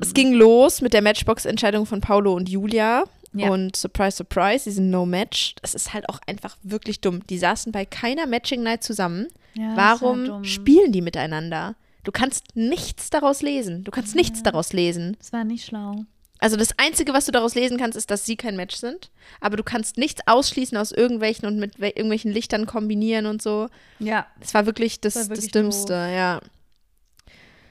Es 0.00 0.14
ging 0.14 0.32
los 0.32 0.80
mit 0.80 0.92
der 0.94 1.02
Matchbox-Entscheidung 1.02 1.86
von 1.86 2.00
Paulo 2.00 2.34
und 2.34 2.48
Julia. 2.48 3.04
Ja. 3.34 3.50
Und 3.50 3.74
surprise, 3.76 4.16
surprise, 4.16 4.64
sie 4.64 4.70
sind 4.70 4.90
no 4.90 5.04
match. 5.04 5.56
Das 5.60 5.74
ist 5.74 5.92
halt 5.92 6.08
auch 6.08 6.20
einfach 6.26 6.56
wirklich 6.62 7.00
dumm. 7.00 7.26
Die 7.26 7.38
saßen 7.38 7.72
bei 7.72 7.84
keiner 7.84 8.26
Matching 8.26 8.62
Night 8.62 8.84
zusammen. 8.84 9.26
Ja, 9.54 9.74
das 9.74 9.76
war 9.76 10.00
Warum 10.00 10.24
dumm. 10.24 10.44
spielen 10.44 10.92
die 10.92 11.02
miteinander? 11.02 11.74
Du 12.04 12.12
kannst 12.12 12.54
nichts 12.54 13.10
daraus 13.10 13.42
lesen. 13.42 13.82
Du 13.82 13.90
kannst 13.90 14.14
nichts 14.14 14.42
daraus 14.42 14.72
lesen. 14.72 15.16
Das 15.18 15.32
war 15.32 15.42
nicht 15.42 15.64
schlau. 15.64 16.04
Also 16.40 16.56
das 16.56 16.78
Einzige, 16.78 17.14
was 17.14 17.24
du 17.26 17.32
daraus 17.32 17.54
lesen 17.54 17.78
kannst, 17.78 17.96
ist, 17.96 18.10
dass 18.10 18.26
sie 18.26 18.36
kein 18.36 18.56
Match 18.56 18.76
sind. 18.76 19.10
Aber 19.40 19.56
du 19.56 19.62
kannst 19.62 19.96
nichts 19.96 20.20
ausschließen 20.26 20.76
aus 20.76 20.92
irgendwelchen 20.92 21.46
und 21.46 21.58
mit 21.58 21.76
wel- 21.76 21.96
irgendwelchen 21.96 22.30
Lichtern 22.32 22.66
kombinieren 22.66 23.26
und 23.26 23.40
so. 23.40 23.68
Ja, 23.98 24.26
Das 24.40 24.52
war 24.52 24.66
wirklich 24.66 25.00
das, 25.00 25.14
war 25.16 25.22
wirklich 25.28 25.52
das 25.52 25.52
Dümmste, 25.52 25.92
ja. 25.94 26.40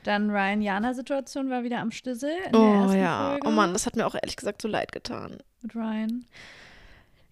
dann 0.03 0.29
Ryan-Jana-Situation 0.31 1.49
war 1.49 1.63
wieder 1.63 1.79
am 1.79 1.91
der 2.51 2.59
Oh 2.59 2.91
ja. 2.93 3.29
Folge 3.31 3.47
Oh 3.47 3.51
Mann, 3.51 3.73
das 3.73 3.85
hat 3.85 3.95
mir 3.95 4.05
auch 4.07 4.15
ehrlich 4.15 4.35
gesagt 4.37 4.61
so 4.61 4.67
leid 4.67 4.91
getan. 4.91 5.37
mit 5.61 5.75
Ryan. 5.75 6.25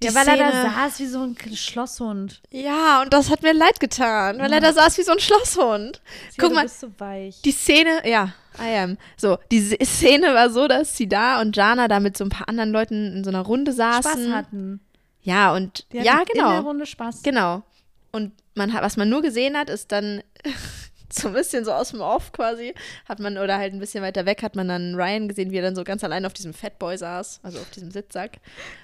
Die 0.02 0.08
ja, 0.08 0.16
weil 0.16 0.28
er 0.28 0.38
da 0.38 0.50
Szene- 0.52 0.72
saß 0.74 1.00
wie 1.00 1.06
so 1.06 1.22
ein 1.24 1.38
Schlosshund. 1.56 2.42
Ja, 2.50 3.02
und 3.04 3.14
das 3.14 3.30
hat 3.30 3.44
mir 3.44 3.54
leid 3.54 3.80
getan, 3.80 4.40
weil 4.40 4.52
er 4.52 4.60
da 4.60 4.74
saß 4.74 4.98
wie 4.98 5.04
so 5.04 5.12
ein 5.12 5.20
Schlosshund. 5.20 6.02
Sia, 6.32 6.44
Guck 6.44 6.54
mal, 6.54 6.68
so 6.68 6.92
weich. 6.98 7.42
Die 7.44 7.52
Szene, 7.52 8.02
ja, 8.10 8.34
I 8.60 8.76
am. 8.78 8.98
So, 9.16 9.38
die 9.52 9.62
Szene 9.86 10.34
war 10.34 10.50
so, 10.50 10.68
dass 10.68 10.98
sie 10.98 11.08
da 11.08 11.40
und 11.42 11.56
Jana 11.56 11.88
da 11.88 12.00
mit 12.00 12.18
so 12.18 12.24
ein 12.26 12.30
paar 12.30 12.50
anderen 12.50 12.72
Leuten 12.72 13.18
in 13.18 13.24
so 13.24 13.30
einer 13.30 13.42
Runde 13.42 13.72
saßen. 13.74 14.12
Spaß 14.24 14.34
hatten. 14.34 14.80
Ja, 15.22 15.54
und 15.54 15.86
Die 15.94 15.98
ja, 15.98 16.14
hatten 16.16 16.32
In 16.34 16.38
der 16.40 16.46
genau. 16.48 16.60
Runde 16.62 16.86
Spaß. 16.88 17.22
Genau. 17.22 17.62
Und 18.12 18.32
man 18.56 18.74
hat, 18.74 18.82
was 18.84 18.98
man 18.98 19.08
nur 19.08 19.22
gesehen 19.22 19.56
hat, 19.56 19.70
ist 19.70 19.92
dann 19.92 20.22
so 21.19 21.28
ein 21.28 21.34
bisschen 21.34 21.65
so 21.65 21.71
aus 21.71 21.89
dem 21.91 22.02
Off 22.02 22.32
quasi, 22.32 22.74
hat 23.08 23.19
man, 23.19 23.38
oder 23.38 23.58
halt 23.58 23.74
ein 23.74 23.80
bisschen 23.80 24.04
weiter 24.04 24.26
weg, 24.26 24.43
hat 24.43 24.56
man 24.56 24.67
dann 24.67 24.95
Ryan 24.95 25.28
gesehen, 25.28 25.52
wie 25.52 25.58
er 25.58 25.62
dann 25.63 25.76
so 25.76 25.84
ganz 25.84 26.04
allein 26.04 26.26
auf 26.26 26.34
diesem 26.34 26.54
Fatboy 26.54 26.97
saß, 26.97 27.39
also 27.43 27.60
auf 27.60 27.69
diesem 27.71 27.91
Sitzsack. 27.91 28.38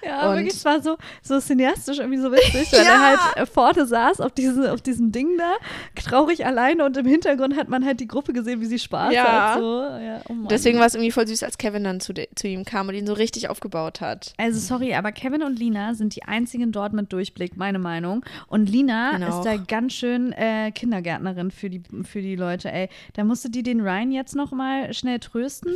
Ja, 0.03 0.29
Und- 0.29 0.37
wirklich, 0.37 0.53
es 0.55 0.65
war 0.65 0.81
so, 0.81 0.97
so 1.21 1.39
cineastisch 1.39 1.99
irgendwie 1.99 2.19
so 2.19 2.31
witzig, 2.31 2.71
weil 2.71 2.79
Ja. 2.85 2.91
er 2.91 2.99
halt 3.09 3.19
äh, 3.37 3.45
vorne 3.45 3.85
saß 3.85 4.21
auf, 4.21 4.31
diese, 4.31 4.71
auf 4.71 4.81
diesem 4.81 5.11
Ding 5.11 5.37
da, 5.37 5.53
traurig 5.95 6.45
alleine 6.45 6.85
und 6.85 6.97
im 6.97 7.05
Hintergrund 7.05 7.55
hat 7.57 7.69
man 7.69 7.85
halt 7.85 7.99
die 7.99 8.07
Gruppe 8.07 8.33
gesehen, 8.33 8.61
wie 8.61 8.65
sie 8.65 8.79
Spaß 8.79 9.13
Ja. 9.13 9.53
hat. 9.55 9.59
So. 9.59 9.81
Ja, 9.83 10.21
oh. 10.29 10.47
Deswegen 10.49 10.79
war 10.79 10.85
es 10.85 10.95
irgendwie 10.95 11.11
voll 11.11 11.27
süß, 11.27 11.43
als 11.43 11.57
Kevin 11.57 11.83
dann 11.83 11.99
zu, 11.99 12.13
de- 12.13 12.27
zu 12.35 12.47
ihm 12.47 12.65
kam 12.65 12.87
und 12.89 12.95
ihn 12.95 13.07
so 13.07 13.13
richtig 13.13 13.49
aufgebaut 13.49 14.01
hat. 14.01 14.33
Also 14.37 14.59
sorry, 14.59 14.93
aber 14.93 15.11
Kevin 15.11 15.43
und 15.43 15.57
Lina 15.59 15.93
sind 15.93 16.15
die 16.15 16.23
einzigen 16.23 16.71
dort 16.71 16.93
mit 16.93 17.11
Durchblick, 17.13 17.57
meine 17.57 17.79
Meinung. 17.79 18.23
Und 18.47 18.69
Lina 18.69 19.11
Genau. 19.11 19.37
ist 19.39 19.45
da 19.45 19.55
ganz 19.57 19.93
schön 19.93 20.31
äh, 20.33 20.71
Kindergärtnerin 20.71 21.51
für 21.51 21.69
die, 21.69 21.81
für 22.03 22.16
die 22.21 22.35
Leute, 22.35 22.71
ey. 22.71 22.89
Da 23.13 23.23
musste 23.23 23.49
die 23.49 23.63
den 23.63 23.81
Ryan 23.81 24.11
jetzt 24.11 24.35
noch 24.35 24.51
mal 24.51 24.93
schnell 24.93 25.19
trösten 25.19 25.73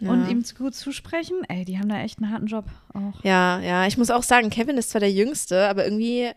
und 0.00 0.24
Ja. 0.24 0.28
ihm 0.28 0.44
zu- 0.44 0.54
gut 0.56 0.74
zusprechen. 0.74 1.36
Ey, 1.48 1.64
die 1.64 1.78
haben 1.78 1.88
da 1.88 2.00
echt 2.00 2.18
einen 2.20 2.30
harten 2.32 2.46
Job 2.46 2.64
auch. 2.94 3.22
Ja, 3.24 3.60
ja, 3.60 3.86
ich 3.86 3.96
muss 3.98 4.10
auch 4.10 4.22
sagen, 4.22 4.50
Kevin 4.50 4.76
ist 4.76 4.90
zwar 4.90 5.00
der 5.00 5.12
Jüngste, 5.12 5.68
aber 5.68 5.84
irgendwie 5.84 6.30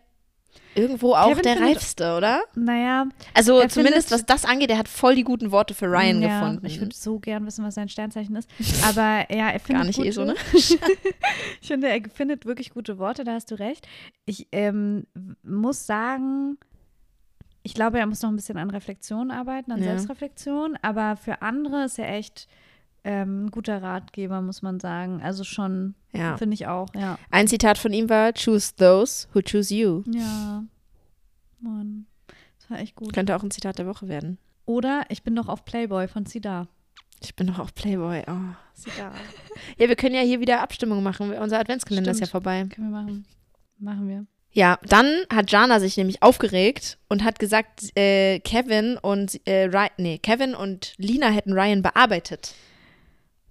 irgendwo 0.74 1.14
auch 1.14 1.30
Kevin 1.30 1.44
der 1.44 1.62
Reifste, 1.62 2.16
oder? 2.18 2.44
Naja, 2.54 3.08
Also 3.34 3.66
zumindest 3.68 4.12
was 4.12 4.26
das 4.26 4.44
angeht, 4.46 4.70
er 4.70 4.78
hat 4.78 4.90
voll 4.90 5.16
die 5.16 5.24
guten 5.24 5.52
Worte 5.52 5.74
für 5.74 5.86
Ryan 5.86 6.22
ja, 6.22 6.40
gefunden. 6.42 6.66
Ich 6.66 6.80
würde 6.82 6.94
so 6.94 7.18
gern 7.20 7.46
wissen, 7.46 7.64
was 7.66 7.76
sein 7.76 7.88
Sternzeichen 7.88 8.36
ist. 8.36 8.50
Aber 8.86 9.26
ja, 9.34 9.50
er 9.52 9.60
findet 9.62 9.70
Gar 9.82 9.86
nicht 9.86 9.96
gute, 9.96 10.08
eh 10.10 10.12
so, 10.12 10.26
ne? 10.26 10.36
ich 10.54 10.78
finde, 11.68 11.88
er 11.88 12.02
findet 12.14 12.46
wirklich 12.46 12.72
gute 12.72 12.98
Worte, 12.98 13.24
da 13.24 13.34
hast 13.34 13.52
du 13.52 13.56
recht. 13.56 13.88
Ich 14.26 14.48
ähm, 14.52 15.08
muss 15.44 15.86
sagen, 15.86 16.58
ich 17.66 17.74
glaube, 17.74 18.00
er 18.00 18.06
muss 18.06 18.22
noch 18.22 18.30
ein 18.30 18.36
bisschen 18.36 18.58
an 18.58 18.70
Reflexion 18.70 19.32
arbeiten, 19.32 19.72
an 19.72 19.80
Ja. 19.80 19.86
Selbstreflexion, 19.86 20.78
aber 20.82 21.18
für 21.18 21.42
andere 21.42 21.86
ist 21.86 21.98
er 22.00 22.10
echt 22.14 22.48
ähm, 23.04 23.46
ein 23.46 23.52
guter 23.52 23.82
Ratgeber, 23.84 24.42
muss 24.42 24.62
man 24.62 24.80
sagen. 24.80 25.22
Also 25.22 25.44
schon, 25.44 25.96
Ja. 26.14 26.38
finde 26.38 26.54
ich 26.54 26.68
auch, 26.68 26.88
ja. 26.96 27.18
Ein 27.32 27.48
Zitat 27.48 27.78
von 27.78 27.92
ihm 27.94 28.10
war: 28.10 28.34
Choose 28.34 28.76
those 28.76 29.28
who 29.34 29.42
choose 29.42 29.74
you. 29.76 30.04
Ja, 30.08 30.64
Mann, 31.60 32.06
das 32.60 32.70
war 32.70 32.80
echt 32.80 32.96
gut. 32.96 33.14
Könnte 33.14 33.36
auch 33.36 33.44
ein 33.44 33.52
Zitat 33.52 33.80
der 33.80 33.88
Woche 33.88 34.08
werden. 34.08 34.38
Oder 34.66 35.04
ich 35.10 35.24
bin 35.24 35.36
doch 35.36 35.48
auf 35.48 35.66
Playboy 35.66 36.08
von 36.08 36.26
Sida. 36.26 36.68
Ich 37.22 37.36
bin 37.36 37.48
doch 37.48 37.60
auf 37.60 37.74
Playboy. 37.76 38.22
Oh, 38.28 38.32
da. 38.98 39.12
ja, 39.78 39.88
wir 39.90 39.96
können 39.96 40.16
ja 40.16 40.22
hier 40.22 40.40
wieder 40.40 40.62
Abstimmung 40.62 41.02
machen. 41.04 41.32
Unser 41.34 41.60
Adventskalender 41.60 42.12
ist 42.12 42.20
ja 42.20 42.26
Stimmt. 42.26 42.32
vorbei. 42.32 42.66
Können 42.70 42.90
wir 42.92 43.02
machen. 43.02 43.26
Machen 43.80 44.08
wir. 44.08 44.26
Ja, 44.56 44.80
dann 44.88 45.26
hat 45.30 45.52
Jana 45.52 45.82
sich 45.82 45.98
nämlich 45.98 46.24
aufgeregt 46.24 46.98
und 47.10 47.26
hat 47.26 47.40
gesagt, 47.40 47.96
äh, 47.98 48.40
Kevin 48.40 48.98
und 48.98 49.46
äh, 49.46 49.66
Ryan, 49.66 49.90
nee, 49.98 50.18
Kevin 50.18 50.56
und 50.56 50.94
Lina 50.96 51.28
hätten 51.28 51.52
Ryan 51.52 51.82
bearbeitet. 51.82 52.54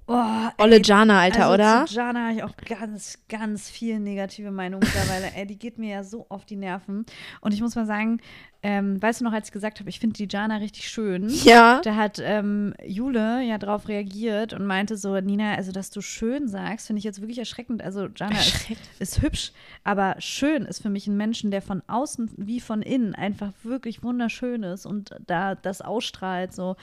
Oh, 0.07 0.49
Olle 0.59 0.83
Jana, 0.83 1.21
Alter, 1.21 1.45
also 1.47 1.55
oder? 1.55 1.87
Zu 1.87 1.95
Jana 1.95 2.25
habe 2.25 2.35
ich 2.35 2.43
auch 2.43 2.55
ganz, 2.69 3.19
ganz 3.29 3.71
viel 3.71 3.99
negative 3.99 4.51
Meinung 4.51 4.81
mittlerweile. 4.81 5.33
Ey, 5.35 5.47
die 5.47 5.59
geht 5.59 5.79
mir 5.79 5.91
ja 5.91 6.05
so 6.05 6.27
auf 6.29 6.45
die 6.45 6.57
Nerven. 6.57 7.07
Und 7.41 7.55
ich 7.55 7.63
muss 7.63 7.75
mal 7.75 7.87
sagen, 7.87 8.21
ähm, 8.63 9.01
weißt 9.01 9.21
du 9.21 9.25
noch, 9.25 9.33
als 9.33 9.49
ich 9.49 9.53
gesagt 9.53 9.81
habe, 9.81 9.89
ich 9.89 10.01
finde 10.01 10.17
die 10.17 10.29
Jana 10.31 10.57
richtig 10.57 10.91
schön. 10.91 11.31
Ja. 11.45 11.81
Da 11.83 11.97
hat 11.97 12.19
ähm, 12.23 12.75
Jule 12.85 13.43
ja 13.43 13.57
drauf 13.57 13.89
reagiert 13.89 14.53
und 14.53 14.67
meinte 14.67 14.99
so, 14.99 15.19
Nina, 15.21 15.55
also 15.55 15.73
dass 15.73 15.89
du 15.89 16.03
schön 16.03 16.49
sagst, 16.49 16.87
finde 16.87 16.99
ich 16.99 17.05
jetzt 17.05 17.23
wirklich 17.23 17.39
erschreckend. 17.39 17.83
Also 17.83 18.09
Jana 18.15 18.33
ist, 18.33 18.53
Erschreckend. 18.53 18.89
ist 18.99 19.23
hübsch, 19.23 19.53
aber 19.85 20.17
schön 20.19 20.67
ist 20.67 20.83
für 20.83 20.91
mich 20.91 21.07
ein 21.07 21.17
Menschen, 21.17 21.51
der 21.51 21.63
von 21.63 21.83
außen 21.87 22.31
wie 22.37 22.61
von 22.61 22.83
innen 22.83 23.15
einfach 23.15 23.53
wirklich 23.63 24.03
wunderschön 24.03 24.65
ist 24.65 24.85
und 24.85 25.17
da 25.27 25.55
das 25.55 25.81
ausstrahlt 25.81 26.53
so. 26.53 26.77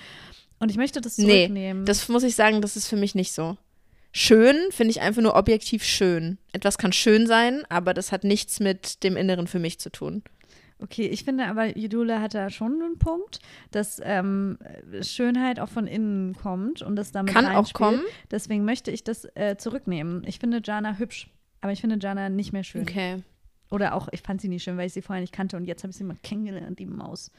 Und 0.61 0.69
ich 0.69 0.77
möchte 0.77 1.01
das 1.01 1.17
Nee, 1.17 1.25
zurücknehmen. 1.45 1.85
das 1.85 2.07
muss 2.07 2.23
ich 2.23 2.35
sagen, 2.35 2.61
das 2.61 2.75
ist 2.77 2.87
für 2.87 2.95
mich 2.95 3.15
nicht 3.15 3.33
so. 3.33 3.57
Schön 4.13 4.55
finde 4.69 4.91
ich 4.91 5.01
einfach 5.01 5.21
nur 5.21 5.35
objektiv 5.35 5.83
schön. 5.83 6.37
Etwas 6.53 6.77
kann 6.77 6.93
schön 6.93 7.25
sein, 7.27 7.63
aber 7.69 7.93
das 7.93 8.11
hat 8.11 8.23
nichts 8.23 8.59
mit 8.59 9.03
dem 9.03 9.17
Inneren 9.17 9.47
für 9.47 9.57
mich 9.59 9.79
zu 9.79 9.89
tun. 9.89 10.21
Okay, 10.79 11.07
ich 11.07 11.23
finde 11.23 11.45
aber, 11.45 11.77
Judula 11.77 12.21
hat 12.21 12.33
da 12.35 12.49
schon 12.49 12.73
einen 12.81 12.97
Punkt, 12.99 13.39
dass 13.71 13.99
ähm, 14.03 14.57
Schönheit 15.01 15.59
auch 15.59 15.69
von 15.69 15.87
innen 15.87 16.35
kommt 16.35 16.81
und 16.81 16.95
das 16.95 17.11
damit 17.11 17.33
Kann 17.33 17.47
auch 17.47 17.71
kommen. 17.73 18.01
Deswegen 18.29 18.63
möchte 18.65 18.91
ich 18.91 19.03
das 19.03 19.25
äh, 19.35 19.57
zurücknehmen. 19.57 20.23
Ich 20.27 20.39
finde 20.39 20.61
Jana 20.63 20.97
hübsch, 20.97 21.29
aber 21.61 21.71
ich 21.71 21.81
finde 21.81 21.97
Jana 21.99 22.29
nicht 22.29 22.51
mehr 22.53 22.63
schön. 22.63 22.81
Okay. 22.81 23.23
Oder 23.71 23.95
auch, 23.95 24.09
ich 24.11 24.21
fand 24.21 24.41
sie 24.41 24.49
nie 24.49 24.59
schön, 24.59 24.77
weil 24.77 24.87
ich 24.87 24.93
sie 24.93 25.01
vorher 25.01 25.21
nicht 25.21 25.33
kannte 25.33 25.55
und 25.55 25.65
jetzt 25.65 25.83
habe 25.83 25.91
ich 25.91 25.97
sie 25.97 26.03
mal 26.03 26.17
kennengelernt, 26.23 26.77
die 26.77 26.85
Maus. 26.85 27.31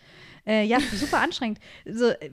Äh, 0.46 0.64
ja, 0.64 0.80
super 0.92 1.20
anstrengend. 1.20 1.60
So, 1.84 2.08
äh, 2.08 2.30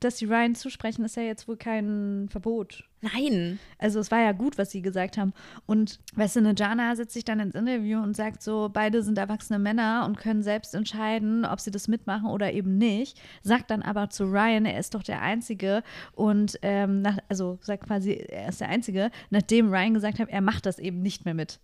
dass 0.00 0.18
sie 0.18 0.26
Ryan 0.26 0.54
zusprechen, 0.54 1.04
ist 1.04 1.16
ja 1.16 1.22
jetzt 1.22 1.48
wohl 1.48 1.56
kein 1.56 2.28
Verbot. 2.30 2.84
Nein. 3.00 3.58
Also 3.78 3.98
es 3.98 4.12
war 4.12 4.20
ja 4.20 4.32
gut, 4.32 4.58
was 4.58 4.70
sie 4.70 4.80
gesagt 4.80 5.18
haben. 5.18 5.32
Und 5.66 5.98
weißt 6.14 6.36
du, 6.36 6.40
eine 6.40 6.54
Jana 6.56 6.94
setzt 6.94 7.14
sich 7.14 7.24
dann 7.24 7.40
ins 7.40 7.54
Interview 7.54 8.00
und 8.00 8.14
sagt 8.14 8.42
so, 8.42 8.70
beide 8.72 9.02
sind 9.02 9.18
erwachsene 9.18 9.58
Männer 9.58 10.04
und 10.06 10.18
können 10.18 10.42
selbst 10.42 10.74
entscheiden, 10.74 11.44
ob 11.44 11.58
sie 11.58 11.72
das 11.72 11.88
mitmachen 11.88 12.28
oder 12.28 12.52
eben 12.52 12.78
nicht. 12.78 13.20
Sagt 13.42 13.70
dann 13.70 13.82
aber 13.82 14.10
zu 14.10 14.24
Ryan, 14.24 14.66
er 14.66 14.78
ist 14.78 14.94
doch 14.94 15.02
der 15.02 15.20
Einzige 15.20 15.82
und 16.12 16.58
ähm, 16.62 17.02
nach, 17.02 17.18
also 17.28 17.58
sagt 17.62 17.86
quasi, 17.86 18.12
er 18.12 18.50
ist 18.50 18.60
der 18.60 18.68
Einzige, 18.68 19.10
nachdem 19.30 19.72
Ryan 19.72 19.94
gesagt 19.94 20.20
hat, 20.20 20.28
er 20.28 20.42
macht 20.42 20.66
das 20.66 20.78
eben 20.78 21.02
nicht 21.02 21.24
mehr 21.24 21.34
mit. 21.34 21.58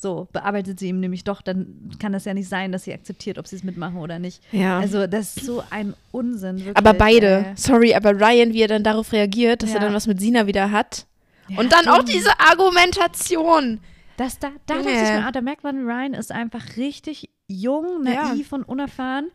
So, 0.00 0.28
bearbeitet 0.32 0.78
sie 0.78 0.88
ihm 0.90 1.00
nämlich 1.00 1.24
doch, 1.24 1.42
dann 1.42 1.90
kann 1.98 2.12
das 2.12 2.24
ja 2.24 2.32
nicht 2.32 2.48
sein, 2.48 2.70
dass 2.70 2.84
sie 2.84 2.92
akzeptiert, 2.92 3.36
ob 3.36 3.48
sie 3.48 3.56
es 3.56 3.64
mitmachen 3.64 3.96
oder 3.96 4.18
nicht. 4.20 4.40
Ja. 4.52 4.78
Also 4.78 5.06
das 5.08 5.36
ist 5.36 5.44
so 5.46 5.62
ein 5.70 5.92
Unsinn. 6.12 6.58
Wirklich, 6.58 6.76
aber 6.76 6.94
beide. 6.94 7.26
Äh, 7.46 7.56
Sorry, 7.56 7.94
aber 7.94 8.12
Ryan, 8.12 8.52
wie 8.52 8.62
er 8.62 8.68
dann 8.68 8.84
darauf 8.84 9.12
reagiert, 9.12 9.62
dass 9.64 9.70
Ja. 9.70 9.76
er 9.76 9.80
dann 9.86 9.94
was 9.94 10.06
mit 10.06 10.20
Sina 10.20 10.46
wieder 10.46 10.70
hat. 10.70 11.06
ja, 11.48 11.58
Und 11.58 11.72
dann 11.72 11.88
auch 11.88 12.04
diese 12.04 12.30
Argumentation. 12.38 13.80
Das, 14.16 14.38
da 14.38 14.50
da, 14.66 14.74
dachte 14.76 14.88
ich 14.90 15.00
mir, 15.00 15.24
ah, 15.26 15.32
da 15.32 15.40
merkt 15.40 15.64
man, 15.64 15.84
Ryan 15.84 16.14
ist 16.14 16.32
einfach 16.32 16.76
richtig 16.76 17.30
jung, 17.48 18.02
naiv 18.02 18.52
und 18.52 18.64
unerfahren. 18.64 19.30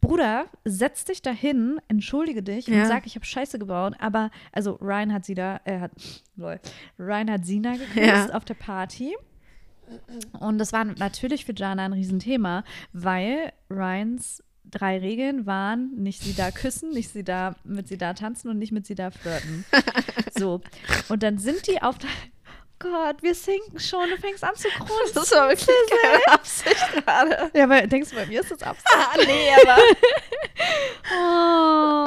Bruder, 0.00 0.46
setz 0.64 1.04
dich 1.04 1.20
dahin, 1.20 1.78
entschuldige 1.88 2.42
dich 2.42 2.66
Ja. 2.66 2.80
und 2.82 2.86
sag, 2.88 3.04
ich 3.06 3.14
habe 3.16 3.24
Scheiße 3.26 3.58
gebaut. 3.58 3.94
Aber, 3.98 4.30
also 4.52 4.72
Ryan 4.80 5.12
hat 5.12 5.26
sie 5.26 5.34
da, 5.34 5.60
er 5.64 5.80
hat, 5.82 5.90
lol, 6.36 6.58
Ryan 6.98 7.30
hat 7.30 7.44
Sina 7.44 7.72
geküsst 7.72 7.96
Ja. 7.96 8.30
auf 8.32 8.46
der 8.46 8.54
Party. 8.54 9.14
Und 10.38 10.58
das 10.58 10.72
war 10.72 10.84
natürlich 10.84 11.44
für 11.44 11.54
Jana 11.54 11.84
ein 11.84 11.92
Riesenthema, 11.92 12.64
weil 12.92 13.52
Ryans 13.70 14.42
drei 14.64 14.98
Regeln 14.98 15.46
waren, 15.46 15.90
nicht 15.96 16.22
sie 16.22 16.34
da 16.34 16.50
küssen, 16.50 16.90
nicht 16.90 17.12
sie 17.12 17.24
da 17.24 17.56
mit 17.64 17.88
sie 17.88 17.98
da 17.98 18.14
tanzen 18.14 18.48
und 18.50 18.58
nicht 18.58 18.72
mit 18.72 18.86
sie 18.86 18.94
da 18.94 19.10
flirten. 19.10 19.64
So. 20.38 20.60
Und 21.08 21.22
dann 21.22 21.38
sind 21.38 21.66
die 21.66 21.82
auf 21.82 21.98
der. 21.98 22.08
Gott, 22.78 23.22
wir 23.22 23.34
sinken 23.34 23.78
schon, 23.78 24.08
du 24.08 24.16
fängst 24.16 24.42
an 24.42 24.54
zu 24.54 24.68
grunzen. 24.68 25.12
Das 25.12 25.30
war 25.32 25.48
wirklich 25.50 25.68
keine 26.02 26.34
Absicht 26.34 26.92
gerade. 27.04 27.50
Ja, 27.52 27.64
aber 27.64 27.86
denkst 27.86 28.08
du, 28.08 28.16
bei 28.16 28.24
mir 28.24 28.40
ist 28.40 28.50
das 28.50 28.62
Absicht? 28.62 28.86
Ah, 28.94 29.16
nee, 29.18 29.50
aber 29.62 29.76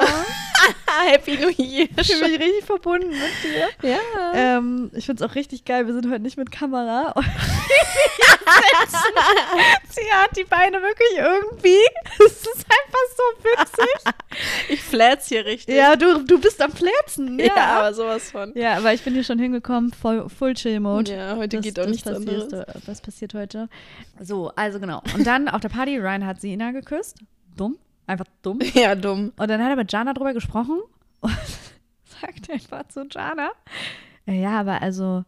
Happy 1.06 1.36
New 1.38 1.48
Year. 1.50 1.88
ich 2.00 2.06
fühle 2.14 2.28
mich 2.30 2.40
richtig 2.40 2.64
verbunden 2.64 3.08
mit 3.10 3.18
dir. 3.42 3.68
Ja. 3.90 3.98
Ähm, 4.34 4.90
ich 4.94 5.06
finde 5.06 5.24
es 5.24 5.30
auch 5.30 5.34
richtig 5.34 5.64
geil, 5.64 5.86
wir 5.86 5.94
sind 5.94 6.06
heute 6.10 6.20
nicht 6.22 6.36
mit 6.36 6.50
Kamera. 6.50 7.14
Sie 9.90 10.12
hat 10.12 10.36
die 10.36 10.44
Beine 10.44 10.80
wirklich 10.82 11.16
irgendwie. 11.16 11.78
Es 12.24 12.42
ist 12.46 12.64
einfach 12.66 13.06
so 13.16 13.22
witzig. 13.44 14.14
Ich 14.68 14.82
flät's 14.82 15.28
hier 15.28 15.44
richtig. 15.44 15.74
Ja, 15.74 15.96
du, 15.96 16.22
du 16.24 16.40
bist 16.40 16.60
am 16.62 16.70
Flätzen. 16.72 17.38
Ja, 17.38 17.46
Ja. 17.46 17.78
aber 17.78 17.92
sowas 17.94 18.30
von. 18.30 18.52
Ja, 18.56 18.76
aber 18.76 18.92
ich 18.94 19.02
bin 19.02 19.14
hier 19.14 19.24
schon 19.24 19.38
hingekommen, 19.38 19.92
voll, 19.92 20.28
Full 20.28 20.54
Chill 20.54 20.78
Mode. 20.80 21.12
Ja, 21.14 21.36
heute 21.36 21.60
geht 21.60 21.78
auch 21.80 21.86
nichts 21.86 22.06
anderes. 22.06 22.52
Was 22.86 23.00
passiert 23.00 23.34
heute? 23.34 23.68
So, 24.20 24.52
also 24.54 24.78
genau. 24.80 25.02
Und 25.14 25.26
dann 25.26 25.48
auf 25.48 25.60
der 25.60 25.68
Party, 25.70 25.98
Ryan 25.98 26.24
hat 26.26 26.40
Sina 26.40 26.70
geküsst. 26.70 27.18
dumm. 27.56 27.78
Einfach 28.06 28.26
dumm. 28.42 28.60
Ja, 28.74 28.94
dumm. 28.94 29.32
Und 29.36 29.48
dann 29.50 29.62
hat 29.62 29.70
er 29.70 29.76
mit 29.76 29.92
Jana 29.92 30.12
drüber 30.14 30.34
gesprochen 30.34 30.80
und 31.20 31.32
sagt 32.20 32.50
einfach 32.50 32.86
zu 32.88 33.06
Jana, 33.10 33.50
"Äh, 34.26 34.40
ja, 34.42 34.60
aber 34.60 34.82
also, 34.82 35.24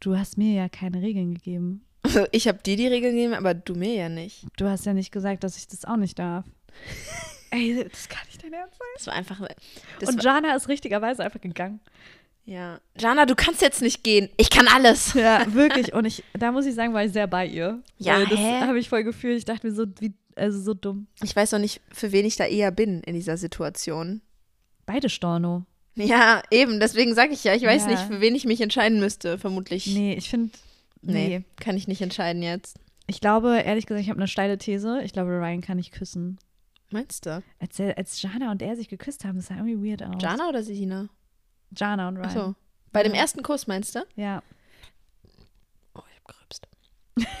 du 0.00 0.16
hast 0.16 0.38
mir 0.38 0.52
ja 0.54 0.68
keine 0.68 1.02
Regeln 1.02 1.34
gegeben. 1.34 1.84
Also 2.02 2.26
ich 2.32 2.48
habe 2.48 2.58
dir 2.58 2.76
die 2.76 2.86
Regeln 2.86 3.14
gegeben, 3.14 3.34
aber 3.34 3.54
du 3.54 3.74
mir 3.74 3.94
ja 3.94 4.08
nicht. 4.08 4.46
Du 4.56 4.66
hast 4.68 4.86
ja 4.86 4.94
nicht 4.94 5.12
gesagt, 5.12 5.44
dass 5.44 5.56
ich 5.56 5.68
das 5.68 5.84
auch 5.84 5.96
nicht 5.96 6.18
darf. 6.18 6.44
Ey, 7.50 7.86
das 7.90 8.08
kann 8.08 8.26
nicht 8.26 8.42
dein 8.42 8.52
Ernst 8.52 8.78
sein. 8.78 8.86
Das 8.96 9.06
war 9.06 9.14
einfach. 9.14 9.40
Das 10.00 10.08
Und 10.10 10.22
Jana 10.22 10.54
ist 10.56 10.68
richtigerweise 10.68 11.24
einfach 11.24 11.40
gegangen. 11.40 11.80
ja. 12.44 12.80
Jana, 12.98 13.24
du 13.26 13.34
kannst 13.34 13.62
jetzt 13.62 13.82
nicht 13.82 14.02
gehen. 14.04 14.28
Ich 14.36 14.50
kann 14.50 14.66
alles. 14.68 15.14
Ja, 15.14 15.52
wirklich. 15.54 15.92
Und 15.94 16.04
ich, 16.06 16.24
da 16.34 16.50
muss 16.52 16.66
ich 16.66 16.74
sagen, 16.74 16.92
war 16.92 17.04
ich 17.04 17.12
sehr 17.12 17.26
bei 17.26 17.46
ihr. 17.46 17.82
Ja, 17.98 18.14
Weil 18.16 18.26
das 18.26 18.38
habe 18.40 18.78
ich 18.78 18.88
voll 18.88 19.04
gefühlt. 19.04 19.38
Ich 19.38 19.44
dachte 19.44 19.66
mir 19.66 19.72
so, 19.72 19.84
wie, 20.00 20.12
also 20.36 20.60
so 20.60 20.74
dumm. 20.74 21.06
Ich 21.22 21.34
weiß 21.34 21.54
auch 21.54 21.58
nicht, 21.58 21.80
für 21.92 22.12
wen 22.12 22.24
ich 22.26 22.36
da 22.36 22.44
eher 22.44 22.70
bin 22.70 23.00
in 23.02 23.14
dieser 23.14 23.36
Situation. 23.36 24.20
Beide 24.86 25.08
Storno. 25.08 25.64
Ja, 25.96 26.42
eben. 26.50 26.78
Deswegen 26.78 27.14
sage 27.14 27.32
ich 27.32 27.42
ja, 27.44 27.54
ich 27.54 27.62
weiß 27.62 27.84
Ja. 27.86 27.90
nicht, 27.90 28.02
für 28.02 28.20
wen 28.20 28.34
ich 28.34 28.44
mich 28.44 28.60
entscheiden 28.60 29.00
müsste. 29.00 29.38
Vermutlich. 29.38 29.86
Nee, 29.86 30.14
ich 30.14 30.28
finde, 30.28 30.50
Nee, 31.02 31.28
nee. 31.38 31.44
kann 31.58 31.76
ich 31.76 31.88
nicht 31.88 32.02
entscheiden 32.02 32.42
jetzt. 32.42 32.78
Ich 33.06 33.20
glaube, 33.20 33.60
ehrlich 33.64 33.86
gesagt, 33.86 34.02
ich 34.02 34.10
habe 34.10 34.18
eine 34.18 34.28
steile 34.28 34.58
These. 34.58 35.00
Ich 35.02 35.12
glaube, 35.12 35.30
Ryan 35.30 35.60
kann 35.62 35.76
nicht 35.78 35.92
küssen. 35.92 36.38
Meinst 36.90 37.26
du? 37.26 37.42
Als, 37.58 37.80
als 37.80 38.20
Jana 38.22 38.50
und 38.50 38.62
er 38.62 38.76
sich 38.76 38.88
geküsst 38.88 39.24
haben, 39.24 39.36
das 39.36 39.46
sah 39.46 39.56
irgendwie 39.56 39.90
weird 39.90 40.02
aus. 40.02 40.20
Jana 40.22 40.48
oder 40.48 40.62
Sina? 40.62 41.08
Jana 41.76 42.08
und 42.08 42.16
Ryan. 42.18 42.26
Achso. 42.26 42.54
Bei 42.92 43.02
dem 43.02 43.14
Ja. 43.14 43.20
ersten 43.22 43.42
Kuss 43.42 43.66
meinst 43.66 43.94
du? 43.94 44.06
Ja. 44.16 44.42
Oh, 45.94 46.02
ich 46.10 46.16
hab 46.16 46.24
gerübst. 46.28 46.68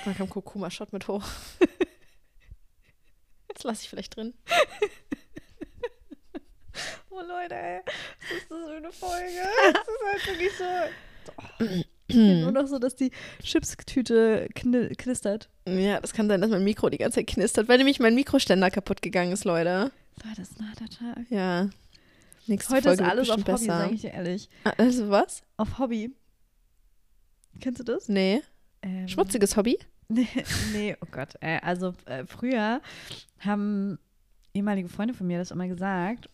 Da 0.04 0.12
kam 0.14 0.28
Kurkuma-Shot 0.30 0.92
mit 0.92 1.06
hoch. 1.08 1.22
Das 3.56 3.64
lasse 3.64 3.82
ich 3.84 3.88
vielleicht 3.90 4.16
drin. 4.16 4.34
Oh 7.10 7.20
Leute, 7.26 7.54
ey. 7.54 7.80
Was 7.86 8.36
ist 8.42 8.50
das 8.50 8.58
für 8.68 8.76
eine 8.76 8.92
Folge? 8.92 9.48
Das 9.72 9.88
ist 9.88 10.04
halt 10.04 10.26
wirklich 10.38 10.52
so. 10.58 11.84
Nur 12.42 12.52
noch 12.52 12.66
so, 12.66 12.78
dass 12.78 12.94
die 12.94 13.10
Chipstüte 13.42 14.48
kni 14.54 14.90
knistert. 14.96 15.48
Ja, 15.66 15.98
das 16.00 16.12
kann 16.12 16.28
sein, 16.28 16.40
dass 16.42 16.50
mein 16.50 16.62
Mikro 16.62 16.90
die 16.90 16.98
ganze 16.98 17.16
Zeit 17.20 17.26
knistert, 17.28 17.68
weil 17.68 17.78
nämlich 17.78 17.98
mein 17.98 18.14
Mikroständer 18.14 18.70
kaputt 18.70 19.00
gegangen 19.00 19.32
ist, 19.32 19.44
Leute. 19.44 19.90
Leute, 20.22 20.36
das 20.42 20.50
ein 20.60 20.68
harter 20.68 20.88
Tag. 20.90 21.24
Ja. 21.30 21.70
Nächste 22.46 22.74
Heute 22.74 22.88
Folge 22.90 23.02
ist 23.02 23.08
alles 23.08 23.30
auf 23.30 23.36
bestimmt 23.36 23.48
Hobby, 23.58 23.66
besser. 23.66 23.78
sage 23.80 23.94
ich 23.94 24.00
dir 24.02 24.10
ehrlich. 24.12 24.48
Ah, 24.64 24.72
Also 24.76 25.08
was? 25.08 25.42
Auf 25.56 25.78
Hobby. 25.78 26.14
Kennst 27.60 27.80
du 27.80 27.84
das? 27.84 28.08
Nee. 28.08 28.42
Ähm, 28.82 29.08
Schmutziges 29.08 29.56
Hobby? 29.56 29.78
Nee, 30.08 30.28
nee, 30.72 30.96
oh 31.00 31.06
Gott. 31.10 31.34
Äh, 31.40 31.58
also 31.62 31.94
äh, 32.06 32.24
früher 32.26 32.80
haben 33.40 33.98
ehemalige 34.54 34.88
Freunde 34.88 35.14
von 35.14 35.26
mir 35.26 35.38
das 35.38 35.50
immer 35.50 35.68
gesagt. 35.68 36.28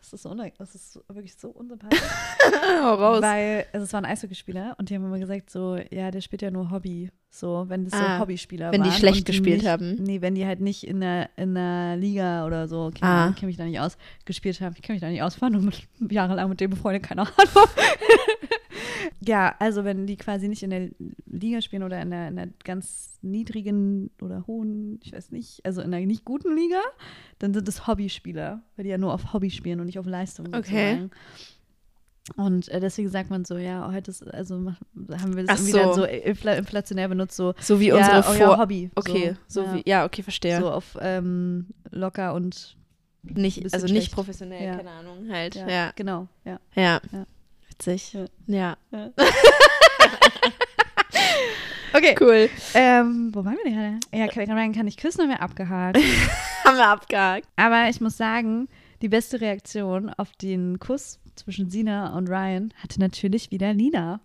Das 0.00 0.12
ist, 0.12 0.22
so 0.22 0.34
das 0.34 0.74
ist 0.74 0.92
so- 0.92 1.02
wirklich 1.08 1.34
so 1.34 1.48
unsympathisch. 1.48 1.98
Hau 2.82 2.94
raus. 2.94 3.22
Weil 3.22 3.64
also 3.72 3.84
es 3.84 3.92
waren 3.94 4.04
Eishockeyspieler 4.04 4.74
und 4.78 4.90
die 4.90 4.94
haben 4.94 5.04
immer 5.04 5.18
gesagt 5.18 5.48
so, 5.48 5.78
ja, 5.90 6.10
der 6.10 6.20
spielt 6.20 6.42
ja 6.42 6.50
nur 6.50 6.70
Hobby. 6.70 7.10
So, 7.30 7.64
wenn 7.68 7.84
das 7.84 7.94
so 7.98 8.04
Ah, 8.04 8.18
Hobbyspieler 8.20 8.70
wenn 8.70 8.82
die 8.82 8.90
waren 8.90 8.98
schlecht 8.98 9.20
und 9.20 9.26
gespielt 9.26 9.62
nicht, 9.62 9.66
haben. 9.66 9.94
Nee, 9.94 10.20
wenn 10.20 10.34
die 10.36 10.46
halt 10.46 10.60
nicht 10.60 10.86
in 10.86 11.00
der, 11.00 11.30
in 11.36 11.54
der 11.54 11.96
Liga 11.96 12.46
oder 12.46 12.68
so, 12.68 12.92
keine 12.94 13.12
Ah. 13.12 13.28
Ich 13.30 13.36
kenne 13.36 13.46
mich 13.48 13.56
da 13.56 13.64
nicht 13.64 13.80
aus, 13.80 13.96
gespielt 14.24 14.60
haben. 14.60 14.74
Ich 14.76 14.82
kenne 14.82 14.94
mich 14.96 15.00
da 15.00 15.08
nicht 15.08 15.22
aus, 15.22 15.40
war 15.40 15.50
nur 15.50 15.62
mit, 15.62 15.82
jahrelang 16.10 16.48
mit 16.50 16.60
dem 16.60 16.70
befreundet, 16.70 17.02
keine 17.02 17.22
Ahnung. 17.22 17.34
ja, 19.26 19.54
also 19.58 19.84
wenn 19.84 20.06
die 20.06 20.16
quasi 20.16 20.48
nicht 20.48 20.62
in 20.62 20.70
der 20.70 20.90
Liga 21.26 21.60
spielen 21.60 21.82
oder 21.82 22.00
in 22.00 22.10
der, 22.10 22.28
in 22.28 22.36
der 22.36 22.48
ganz 22.64 23.18
niedrigen 23.22 24.10
oder 24.20 24.46
hohen, 24.46 25.00
ich 25.02 25.12
weiß 25.12 25.30
nicht, 25.30 25.64
also 25.64 25.80
in 25.82 25.90
der 25.90 26.00
nicht 26.00 26.24
guten 26.24 26.54
Liga, 26.56 26.80
dann 27.38 27.54
sind 27.54 27.68
es 27.68 27.86
Hobbyspieler, 27.86 28.62
weil 28.76 28.84
die 28.84 28.90
ja 28.90 28.98
nur 28.98 29.12
auf 29.12 29.32
Hobby 29.32 29.50
spielen 29.50 29.80
und 29.80 29.86
nicht 29.86 29.98
auf 29.98 30.06
Leistung. 30.06 30.48
Okay. 30.48 30.58
sozusagen. 30.60 31.10
Und 32.36 32.68
äh, 32.68 32.80
deswegen 32.80 33.10
sagt 33.10 33.28
man 33.28 33.44
so, 33.44 33.58
ja, 33.58 33.92
heute 33.92 34.10
ist, 34.10 34.22
also 34.22 34.54
haben 34.56 35.36
wir 35.36 35.44
Ach 35.46 35.56
das 35.56 35.60
irgendwie 35.60 35.72
dann 35.72 35.88
so. 35.88 36.00
so 36.00 36.04
infla 36.04 36.54
inflationär 36.54 37.08
benutzt, 37.08 37.36
so, 37.36 37.52
So 37.60 37.80
wie 37.80 37.88
ja, 37.88 37.96
unsere 37.98 38.22
Vor... 38.22 38.58
Hobby. 38.58 38.90
Okay, 38.94 39.36
so, 39.46 39.62
ja. 39.62 39.74
wie... 39.74 39.82
Ja, 39.86 40.04
okay, 40.06 40.22
verstehe. 40.22 40.58
So 40.58 40.70
auf 40.70 40.96
ähm, 41.00 41.66
locker 41.90 42.32
und 42.32 42.78
nicht, 43.22 43.62
also 43.74 43.86
nicht 43.86 43.90
schlecht. 43.94 44.12
professionell, 44.12 44.64
Ja. 44.64 44.76
keine 44.76 44.90
Ahnung, 44.90 45.28
halt. 45.30 45.54
ja, 45.54 45.68
Ja. 45.68 45.92
genau, 45.96 46.28
ja. 46.44 46.58
Ja. 46.74 47.00
Ja. 47.82 47.96
Witzig. 47.96 48.16
Ja. 48.46 48.76
Ja. 48.90 49.10
Okay, 51.96 52.16
cool. 52.20 52.50
Ähm, 52.74 53.30
wo 53.32 53.44
waren 53.44 53.56
wir 53.56 53.62
denn 53.64 53.74
gerade? 53.74 54.00
Ja, 54.12 54.26
kann, 54.26 54.72
kann, 54.72 54.86
ich 54.88 54.96
küssen, 54.96 55.22
haben 55.22 55.28
wir 55.28 55.40
abgehakt. 55.40 55.96
Haben 56.64 56.76
wir 56.76 56.88
abgehakt. 56.88 57.46
Aber 57.54 57.88
ich 57.88 58.00
muss 58.00 58.16
sagen, 58.16 58.68
die 59.00 59.08
beste 59.08 59.40
Reaktion 59.40 60.10
auf 60.10 60.32
den 60.32 60.80
Kuss 60.80 61.20
zwischen 61.36 61.70
Sina 61.70 62.16
und 62.16 62.28
Ryan 62.28 62.74
hatte 62.82 62.98
natürlich 62.98 63.52
wieder 63.52 63.72
Lina. 63.74 64.20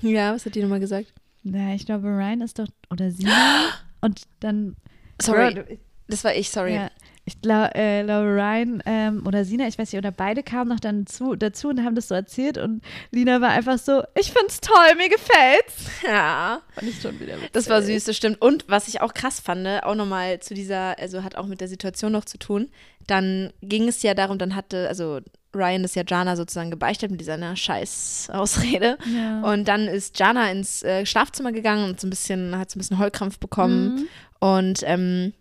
Ja, 0.00 0.34
was 0.34 0.44
hat 0.44 0.54
die 0.54 0.60
nochmal 0.60 0.80
gesagt? 0.80 1.14
Na, 1.44 1.72
ich 1.74 1.86
glaube, 1.86 2.08
Ryan 2.08 2.42
ist 2.42 2.58
doch, 2.58 2.66
oder 2.90 3.10
Sina. 3.10 3.70
und 4.02 4.22
dann. 4.40 4.76
Sorry, 5.22 5.54
du- 5.54 5.78
das 6.08 6.24
war 6.24 6.34
ich, 6.34 6.50
sorry. 6.50 6.74
Ja, 6.74 6.90
ich 7.28 7.40
glaube, 7.40 7.74
äh, 7.74 8.02
glaube 8.02 8.26
Ryan 8.26 8.82
ähm, 8.86 9.22
oder 9.26 9.44
Sina, 9.44 9.68
ich 9.68 9.78
weiß 9.78 9.92
nicht, 9.92 9.98
oder 9.98 10.10
beide 10.10 10.42
kamen 10.42 10.68
noch 10.68 10.80
dann 10.80 11.06
zu, 11.06 11.36
dazu 11.36 11.68
und 11.68 11.84
haben 11.84 11.94
das 11.94 12.08
so 12.08 12.14
erzählt 12.14 12.58
und 12.58 12.82
Lina 13.12 13.40
war 13.40 13.50
einfach 13.50 13.78
so, 13.78 14.02
ich 14.18 14.32
find's 14.32 14.60
toll, 14.60 14.94
mir 14.96 15.08
gefällt's. 15.08 15.90
Ja. 16.06 16.60
Fand 16.74 16.88
ich 16.88 17.00
schon 17.00 17.20
wieder 17.20 17.36
witzig. 17.36 17.50
Das 17.52 17.68
war 17.68 17.82
süß, 17.82 18.04
das 18.04 18.16
stimmt. 18.16 18.40
Und 18.42 18.64
was 18.68 18.88
ich 18.88 19.00
auch 19.00 19.14
krass 19.14 19.40
fand, 19.40 19.66
auch 19.84 19.94
nochmal 19.94 20.40
zu 20.40 20.54
dieser, 20.54 20.98
also 20.98 21.22
hat 21.22 21.36
auch 21.36 21.46
mit 21.46 21.60
der 21.60 21.68
Situation 21.68 22.12
noch 22.12 22.24
zu 22.24 22.38
tun, 22.38 22.68
dann 23.06 23.52
ging 23.62 23.88
es 23.88 24.02
ja 24.02 24.14
darum, 24.14 24.38
dann 24.38 24.54
hatte, 24.54 24.88
also 24.88 25.20
Ryan 25.54 25.84
ist 25.84 25.96
ja 25.96 26.02
Jana 26.06 26.36
sozusagen 26.36 26.70
gebeichtet 26.70 27.10
mit 27.10 27.20
dieser 27.20 27.36
ne, 27.38 27.56
scheiß 27.56 28.28
Ausrede. 28.32 28.98
Ja. 29.14 29.40
Und 29.42 29.66
dann 29.66 29.88
ist 29.88 30.18
Jana 30.18 30.50
ins 30.50 30.82
äh, 30.82 31.06
Schlafzimmer 31.06 31.52
gegangen 31.52 31.84
und 31.88 32.00
so 32.00 32.06
ein 32.06 32.10
bisschen, 32.10 32.56
hat 32.58 32.70
so 32.70 32.76
ein 32.76 32.80
bisschen 32.80 32.98
Heulkrampf 32.98 33.38
bekommen 33.38 33.94
Mhm. 33.94 34.08
und 34.40 34.80
ähm, 34.84 35.32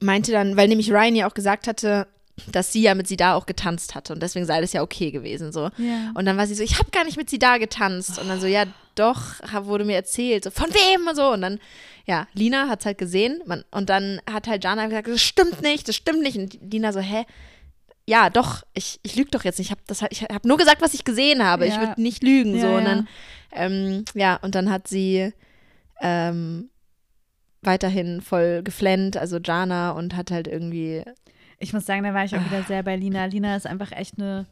meinte 0.00 0.32
dann, 0.32 0.56
weil 0.56 0.68
nämlich 0.68 0.90
Ryan 0.92 1.14
ja 1.16 1.28
auch 1.28 1.34
gesagt 1.34 1.66
hatte, 1.66 2.06
dass 2.50 2.72
sie 2.72 2.82
ja 2.82 2.94
mit 2.94 3.06
sie 3.06 3.16
da 3.18 3.34
auch 3.34 3.44
getanzt 3.46 3.94
hatte 3.94 4.12
und 4.14 4.22
deswegen 4.22 4.46
sei 4.46 4.60
das 4.62 4.72
ja 4.72 4.82
okay 4.82 5.10
gewesen 5.10 5.52
so. 5.52 5.68
Ja. 5.76 6.12
Und 6.14 6.24
dann 6.24 6.36
war 6.36 6.46
sie 6.46 6.54
so, 6.54 6.62
ich 6.62 6.78
habe 6.78 6.90
gar 6.90 7.04
nicht 7.04 7.16
mit 7.18 7.28
sie 7.28 7.38
da 7.38 7.58
getanzt. 7.58 8.18
Und 8.18 8.26
dann 8.28 8.40
so, 8.40 8.46
ja, 8.46 8.64
doch, 8.94 9.20
wurde 9.66 9.84
mir 9.84 9.96
erzählt. 9.96 10.44
So, 10.44 10.50
von 10.50 10.70
wem 10.72 11.06
und 11.08 11.14
so. 11.14 11.30
Und 11.30 11.42
dann, 11.42 11.60
ja, 12.06 12.26
Lina 12.32 12.68
hat 12.68 12.80
es 12.80 12.86
halt 12.86 12.96
gesehen. 12.98 13.42
Man, 13.46 13.64
und 13.70 13.90
dann 13.90 14.20
hat 14.30 14.48
halt 14.48 14.64
Jana 14.64 14.86
gesagt, 14.86 15.08
das 15.08 15.20
stimmt 15.20 15.60
nicht, 15.62 15.86
das 15.88 15.94
stimmt 15.96 16.22
nicht. 16.22 16.36
Und 16.38 16.58
Lina 16.72 16.92
so, 16.92 17.00
hä? 17.00 17.24
Ja, 18.06 18.30
doch, 18.30 18.62
ich, 18.74 18.98
ich 19.02 19.14
lüge 19.14 19.30
doch 19.30 19.44
jetzt 19.44 19.58
nicht. 19.58 19.68
Ich 19.68 19.70
habe 19.70 19.82
das, 19.86 20.00
ich 20.10 20.22
hab 20.22 20.44
nur 20.44 20.56
gesagt, 20.56 20.80
was 20.80 20.94
ich 20.94 21.04
gesehen 21.04 21.44
habe. 21.44 21.66
Ich 21.66 21.74
Ja. 21.74 21.80
würde 21.80 22.00
nicht 22.02 22.22
lügen. 22.22 22.58
so. 22.60 22.66
Ja, 22.66 22.76
Und 22.78 22.84
ja. 22.84 22.88
dann, 22.88 23.08
ähm, 23.52 24.04
ja, 24.14 24.36
und 24.36 24.54
dann 24.54 24.70
hat 24.70 24.88
sie 24.88 25.32
ähm, 26.00 26.70
weiterhin 27.62 28.20
voll 28.20 28.62
geflennt, 28.62 29.16
also 29.16 29.38
Jana, 29.38 29.92
und 29.92 30.16
hat 30.16 30.30
halt 30.30 30.48
irgendwie 30.48 31.04
Ich 31.62 31.72
muss 31.72 31.86
sagen, 31.86 32.02
da 32.02 32.12
war 32.12 32.24
ich 32.24 32.34
auch 32.34 32.44
wieder 32.44 32.64
sehr 32.64 32.82
bei 32.82 32.96
Lina. 32.96 33.24
Lina 33.26 33.54
ist 33.54 33.68
einfach 33.68 33.92
echt 33.92 34.18
eine 34.18 34.46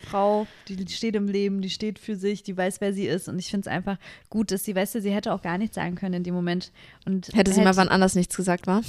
Frau, 0.00 0.46
die 0.66 0.88
steht 0.88 1.14
im 1.14 1.28
Leben, 1.28 1.60
die 1.60 1.70
steht 1.70 2.00
für 2.00 2.16
sich, 2.16 2.42
die 2.42 2.56
weiß, 2.56 2.80
wer 2.80 2.92
sie 2.92 3.06
ist. 3.06 3.28
Und 3.28 3.38
ich 3.38 3.48
finde 3.48 3.68
es 3.68 3.72
einfach 3.72 3.96
gut, 4.28 4.50
dass 4.50 4.64
sie, 4.64 4.74
weißt 4.74 4.96
du, 4.96 5.00
sie 5.00 5.12
hätte 5.12 5.32
auch 5.32 5.42
gar 5.42 5.56
nichts 5.56 5.76
sagen 5.76 5.94
können 5.94 6.14
in 6.14 6.24
dem 6.24 6.34
Moment. 6.34 6.72
Und 7.06 7.28
hätte 7.32 7.52
sie 7.52 7.60
mal 7.60 7.76
wann 7.76 7.88
anders 7.88 8.16
nichts 8.16 8.36
gesagt, 8.36 8.66
war. 8.66 8.82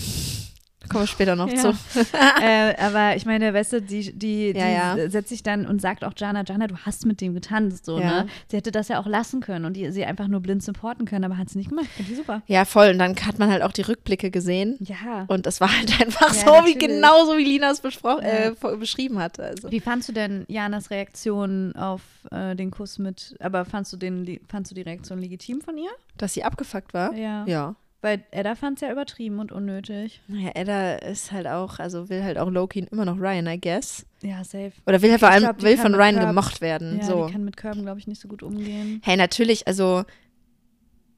Kommen 0.87 1.03
wir 1.03 1.07
später 1.07 1.35
noch 1.35 1.49
Ja. 1.51 1.57
zu. 1.57 1.67
äh, 2.41 2.73
aber 2.77 3.15
ich 3.15 3.25
meine, 3.25 3.53
weißt 3.53 3.73
du, 3.73 3.81
die, 3.81 4.13
die, 4.13 4.53
die 4.53 4.59
Ja, 4.59 4.95
ja. 4.95 5.09
setzt 5.09 5.29
sich 5.29 5.43
dann 5.43 5.65
und 5.65 5.81
sagt 5.81 6.03
auch 6.05 6.13
Jana, 6.15 6.43
Jana, 6.47 6.67
du 6.67 6.77
hast 6.77 7.05
mit 7.05 7.19
dem 7.21 7.33
getanzt, 7.33 7.85
so, 7.85 7.99
ne? 7.99 8.27
Sie 8.47 8.55
hätte 8.57 8.71
das 8.71 8.87
ja 8.87 8.99
auch 8.99 9.05
lassen 9.05 9.41
können 9.41 9.65
und 9.65 9.73
die, 9.75 9.91
sie 9.91 10.05
einfach 10.05 10.27
nur 10.27 10.39
blind 10.39 10.63
supporten 10.63 11.05
können, 11.05 11.25
aber 11.25 11.37
hat 11.37 11.49
sie 11.49 11.57
nicht 11.57 11.69
gemacht. 11.69 11.87
Finde 11.87 12.11
ich 12.11 12.17
super. 12.17 12.41
Ja, 12.47 12.63
voll. 12.65 12.89
Und 12.91 12.99
dann 12.99 13.15
hat 13.25 13.39
man 13.39 13.51
halt 13.51 13.61
auch 13.61 13.73
die 13.73 13.81
Rückblicke 13.81 14.31
gesehen. 14.31 14.77
Ja. 14.79 15.25
Und 15.27 15.45
das 15.45 15.59
war 15.59 15.69
halt 15.77 15.99
einfach 16.01 16.33
so, 16.33 16.45
wie 16.45 16.73
natürlich. 16.73 16.79
genauso 16.79 17.37
wie 17.37 17.43
Lina 17.43 17.71
es 17.71 17.79
äh, 17.83 18.51
beschrieben 18.77 19.19
hat. 19.19 19.39
Also. 19.39 19.69
Wie 19.71 19.81
fandst 19.81 20.07
du 20.09 20.13
denn 20.13 20.45
Janas 20.47 20.91
Reaktion 20.91 21.75
auf 21.75 22.01
äh, 22.31 22.55
den 22.55 22.71
Kuss 22.71 22.99
mit, 22.99 23.35
aber 23.39 23.65
fandst 23.65 23.91
du, 23.93 23.97
den, 23.97 24.39
fandst 24.47 24.71
du 24.71 24.75
die 24.75 24.81
Reaktion 24.81 25.19
legitim 25.19 25.61
von 25.61 25.77
ihr? 25.77 25.89
Dass 26.17 26.33
sie 26.33 26.43
abgefuckt 26.43 26.93
war? 26.93 27.13
Ja. 27.13 27.45
Ja. 27.45 27.75
Weil 28.01 28.23
Edda 28.31 28.55
fand 28.55 28.77
es 28.77 28.81
ja 28.81 28.91
übertrieben 28.93 29.39
und 29.39 29.51
unnötig. 29.51 30.21
Naja, 30.27 30.51
Edda 30.55 30.95
ist 30.95 31.33
halt 31.33 31.47
auch, 31.47 31.79
also 31.79 32.09
will 32.09 32.23
halt 32.23 32.37
auch 32.37 32.49
Loki 32.49 32.87
immer 32.91 33.03
noch 33.03 33.17
Ryan, 33.19 33.45
I 33.47 33.59
guess. 33.59 34.05
Ja, 34.21 34.41
safe. 34.43 34.71
Oder 34.87 35.01
will 35.01 35.11
halt 35.11 35.19
vor 35.19 35.29
allem, 35.29 35.43
glaub, 35.43 35.61
will 35.61 35.77
von 35.77 35.95
Ryan 35.95 36.15
Curb- 36.15 36.27
gemocht 36.27 36.61
werden. 36.61 36.99
Ja, 36.99 37.05
so. 37.05 37.25
die 37.27 37.33
kann 37.33 37.43
mit 37.43 37.57
Körben, 37.57 37.81
glaube 37.81 37.99
ich, 37.99 38.07
nicht 38.07 38.21
so 38.21 38.29
gut 38.29 38.41
umgehen. 38.41 39.01
Hey, 39.03 39.17
natürlich, 39.17 39.67
also 39.67 40.05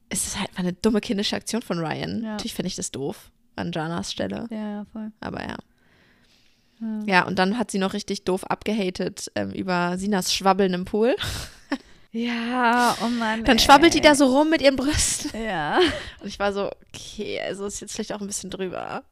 es 0.09 0.25
ist 0.25 0.39
halt 0.39 0.49
einfach 0.49 0.63
eine 0.63 0.73
dumme 0.73 1.01
kindische 1.01 1.35
Aktion 1.35 1.61
von 1.61 1.77
Ryan. 1.77 2.23
Ja. 2.23 2.31
Natürlich 2.31 2.55
finde 2.55 2.67
ich 2.67 2.75
das 2.75 2.89
doof 2.91 3.31
an 3.55 3.71
Janas 3.71 4.11
Stelle. 4.11 4.47
Ja, 4.49 4.57
ja, 4.57 4.85
voll. 4.91 5.11
Aber 5.19 5.41
ja. 5.41 5.57
Ja. 6.79 6.99
Ja, 7.05 7.27
und 7.27 7.37
dann 7.37 7.59
hat 7.59 7.69
sie 7.69 7.77
noch 7.77 7.93
richtig 7.93 8.23
doof 8.23 8.43
abgehatet 8.45 9.31
ähm, 9.35 9.51
über 9.51 9.99
Sinas 9.99 10.33
Schwabbeln 10.33 10.73
im 10.73 10.85
Pool. 10.85 11.15
Ja, 12.12 12.97
oh 13.04 13.08
Mann. 13.08 13.43
Dann 13.45 13.60
schwabbelt 13.60 13.93
die 13.93 14.02
da 14.02 14.15
so 14.15 14.26
rum 14.26 14.50
mit 14.50 14.62
ihren 14.62 14.76
Brüsten. 14.76 15.32
Ja. 15.43 15.80
Und 16.21 16.28
ich 16.28 16.39
war 16.39 16.52
so, 16.52 16.69
okay, 16.93 17.39
also 17.41 17.65
ist 17.65 17.80
jetzt 17.80 17.93
vielleicht 17.93 18.13
auch 18.13 18.21
ein 18.21 18.28
bisschen 18.28 18.50
drüber. 18.50 19.04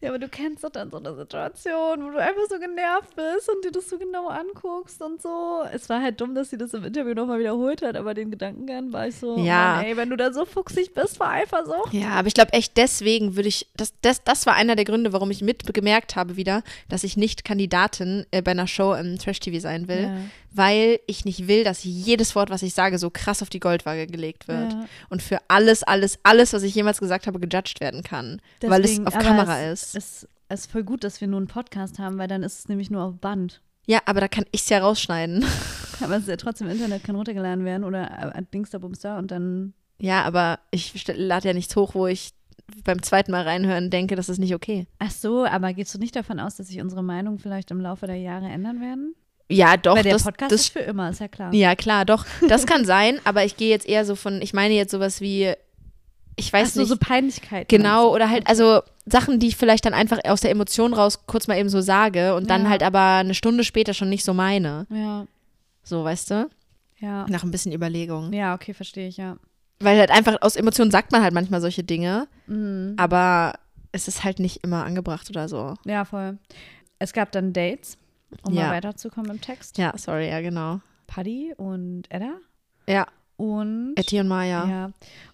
Ja, 0.00 0.10
aber 0.10 0.20
du 0.20 0.28
kennst 0.28 0.62
doch 0.62 0.70
dann 0.70 0.92
so 0.92 0.98
eine 0.98 1.12
Situation, 1.16 2.04
wo 2.04 2.10
du 2.10 2.18
einfach 2.18 2.42
so 2.48 2.60
genervt 2.60 3.16
bist 3.16 3.48
und 3.48 3.64
dir 3.64 3.72
das 3.72 3.88
so 3.88 3.98
genau 3.98 4.28
anguckst 4.28 5.02
und 5.02 5.20
so. 5.20 5.64
Es 5.72 5.88
war 5.88 6.00
halt 6.00 6.20
dumm, 6.20 6.36
dass 6.36 6.50
sie 6.50 6.56
das 6.58 6.72
im 6.72 6.84
Interview 6.84 7.14
nochmal 7.14 7.40
wiederholt 7.40 7.82
hat, 7.82 7.96
aber 7.96 8.14
den 8.14 8.30
Gedankengang 8.30 8.92
war 8.92 9.08
ich 9.08 9.16
so, 9.16 9.36
Ja. 9.38 9.76
Mann, 9.76 9.84
ey, 9.86 9.96
wenn 9.96 10.08
du 10.10 10.16
da 10.16 10.32
so 10.32 10.44
fuchsig 10.44 10.94
bist 10.94 11.16
vor 11.16 11.28
Eifersucht. 11.28 11.92
Ja, 11.92 12.10
aber 12.10 12.28
ich 12.28 12.34
glaube 12.34 12.52
echt 12.52 12.76
deswegen 12.76 13.34
würde 13.34 13.48
ich, 13.48 13.66
das, 13.76 13.92
das, 14.02 14.22
das 14.22 14.46
war 14.46 14.54
einer 14.54 14.76
der 14.76 14.84
Gründe, 14.84 15.12
warum 15.12 15.32
ich 15.32 15.42
mitgemerkt 15.42 16.14
habe 16.14 16.36
wieder, 16.36 16.62
dass 16.88 17.02
ich 17.02 17.16
nicht 17.16 17.44
Kandidatin 17.44 18.24
äh, 18.30 18.40
bei 18.40 18.52
einer 18.52 18.68
Show 18.68 18.94
im 18.94 19.18
Trash-TV 19.18 19.58
sein 19.58 19.88
will, 19.88 20.02
Ja. 20.02 20.16
Weil 20.50 21.00
ich 21.06 21.24
nicht 21.24 21.46
will, 21.48 21.64
dass 21.64 21.84
jedes 21.84 22.34
Wort, 22.34 22.50
was 22.50 22.62
ich 22.62 22.74
sage, 22.74 22.98
so 22.98 23.10
krass 23.10 23.42
auf 23.42 23.50
die 23.50 23.60
Goldwaage 23.60 24.06
gelegt 24.06 24.48
wird 24.48 24.72
Ja. 24.72 24.86
und 25.10 25.22
für 25.22 25.38
alles, 25.48 25.82
alles, 25.82 26.18
alles, 26.22 26.52
was 26.52 26.62
ich 26.62 26.74
jemals 26.74 26.98
gesagt 27.00 27.26
habe, 27.26 27.38
gejudged 27.40 27.80
werden 27.80 28.02
kann, 28.02 28.40
weil 28.62 28.82
es 28.84 28.90
Deswegen, 28.92 29.06
auf 29.06 29.18
Kamera 29.18 29.60
es, 29.62 29.82
ist. 29.82 29.96
Es, 29.96 30.28
es 30.48 30.60
ist 30.60 30.72
voll 30.72 30.84
gut, 30.84 31.04
dass 31.04 31.20
wir 31.20 31.28
nur 31.28 31.38
einen 31.38 31.46
Podcast 31.48 31.98
haben, 31.98 32.18
weil 32.18 32.28
dann 32.28 32.42
ist 32.42 32.58
es 32.60 32.68
nämlich 32.68 32.90
nur 32.90 33.02
auf 33.02 33.14
Band. 33.18 33.60
Ja, 33.86 34.00
aber 34.06 34.20
da 34.20 34.28
kann 34.28 34.44
ich 34.52 34.62
es 34.62 34.68
ja 34.68 34.78
rausschneiden. 34.80 35.44
Aber 36.00 36.14
es 36.14 36.22
ist 36.22 36.28
ja 36.28 36.36
trotzdem 36.36 36.68
im 36.68 36.74
Internet, 36.74 37.02
kann 37.02 37.16
runtergeladen 37.16 37.64
werden 37.64 37.82
oder 37.82 38.32
äh, 38.36 38.42
Dings 38.54 38.70
da 38.70 38.78
Bums 38.78 39.00
da 39.00 39.18
und 39.18 39.32
dann. 39.32 39.72
Ja, 39.98 40.22
aber 40.22 40.60
ich 40.70 40.92
lade 41.08 41.48
ja 41.48 41.54
nichts 41.54 41.74
hoch, 41.74 41.94
wo 41.96 42.06
ich 42.06 42.30
beim 42.84 43.02
zweiten 43.02 43.32
Mal 43.32 43.42
reinhören 43.42 43.90
denke, 43.90 44.14
das 44.14 44.28
ist 44.28 44.38
nicht 44.38 44.54
okay. 44.54 44.86
Ach 45.00 45.10
so, 45.10 45.44
aber 45.44 45.72
gehst 45.72 45.92
du 45.94 45.98
nicht 45.98 46.14
davon 46.14 46.38
aus, 46.38 46.54
dass 46.54 46.68
sich 46.68 46.80
unsere 46.80 47.02
Meinung 47.02 47.40
vielleicht 47.40 47.72
im 47.72 47.80
Laufe 47.80 48.06
der 48.06 48.14
Jahre 48.14 48.46
ändern 48.46 48.80
werden? 48.80 49.16
Ja, 49.50 49.76
doch, 49.78 49.96
Weil 49.96 50.02
der 50.02 50.12
das, 50.12 50.24
Podcast 50.24 50.52
das 50.52 50.60
ist 50.62 50.72
für 50.72 50.80
immer, 50.80 51.08
ist 51.10 51.20
ja 51.20 51.28
klar. 51.28 51.54
Ja, 51.54 51.74
klar, 51.74 52.04
doch. 52.04 52.26
Das 52.48 52.66
kann 52.66 52.84
sein, 52.84 53.18
aber 53.24 53.44
ich 53.44 53.56
gehe 53.56 53.70
jetzt 53.70 53.88
eher 53.88 54.04
so 54.04 54.14
von, 54.14 54.42
ich 54.42 54.52
meine 54.52 54.74
jetzt 54.74 54.90
sowas 54.90 55.20
wie, 55.22 55.52
ich 56.36 56.52
weiß 56.52 56.68
Ach 56.68 56.74
so, 56.74 56.80
nicht. 56.80 56.88
so 56.90 56.96
Peinlichkeit. 56.98 57.68
genau, 57.68 58.12
oder 58.14 58.28
halt, 58.28 58.46
also 58.46 58.82
Sachen, 59.06 59.38
die 59.40 59.48
ich 59.48 59.56
vielleicht 59.56 59.86
dann 59.86 59.94
einfach 59.94 60.18
aus 60.24 60.42
der 60.42 60.50
Emotion 60.50 60.92
raus 60.92 61.20
kurz 61.26 61.46
mal 61.48 61.58
eben 61.58 61.70
so 61.70 61.80
sage 61.80 62.34
und 62.34 62.50
dann 62.50 62.64
Ja. 62.64 62.68
halt 62.68 62.82
aber 62.82 63.00
eine 63.16 63.32
Stunde 63.34 63.64
später 63.64 63.94
schon 63.94 64.10
nicht 64.10 64.24
so 64.24 64.34
meine. 64.34 64.86
Ja, 64.90 65.26
So, 65.82 66.04
weißt 66.04 66.30
du? 66.30 66.50
ja. 66.98 67.24
Nach 67.28 67.42
ein 67.42 67.50
bisschen 67.50 67.72
Überlegung. 67.72 68.32
Ja, 68.34 68.54
okay, 68.54 68.74
verstehe 68.74 69.08
ich, 69.08 69.16
ja. 69.16 69.36
Weil 69.80 69.98
halt 69.98 70.10
einfach 70.10 70.36
aus 70.42 70.56
Emotionen 70.56 70.90
sagt 70.90 71.12
man 71.12 71.22
halt 71.22 71.32
manchmal 71.32 71.60
solche 71.62 71.84
Dinge, 71.84 72.26
Mhm. 72.48 72.94
aber 72.98 73.54
es 73.92 74.08
ist 74.08 74.24
halt 74.24 74.40
nicht 74.40 74.62
immer 74.62 74.84
angebracht 74.84 75.30
oder 75.30 75.48
so. 75.48 75.74
Ja, 75.86 76.04
voll. 76.04 76.36
Es 76.98 77.12
gab 77.14 77.32
dann 77.32 77.52
Dates, 77.54 77.96
um 78.42 78.52
Ja. 78.54 78.68
mal 78.68 78.76
weiterzukommen 78.76 79.30
im 79.30 79.40
Text. 79.40 79.78
Ja, 79.78 79.96
sorry, 79.96 80.28
ja, 80.28 80.40
genau. 80.40 80.80
Paddy 81.06 81.54
und 81.56 82.10
Edda. 82.10 82.38
Ja, 82.86 83.06
Und 83.36 83.94
Etty 83.96 84.20
und 84.20 84.28
Maya. 84.28 84.66
ja. 84.68 84.84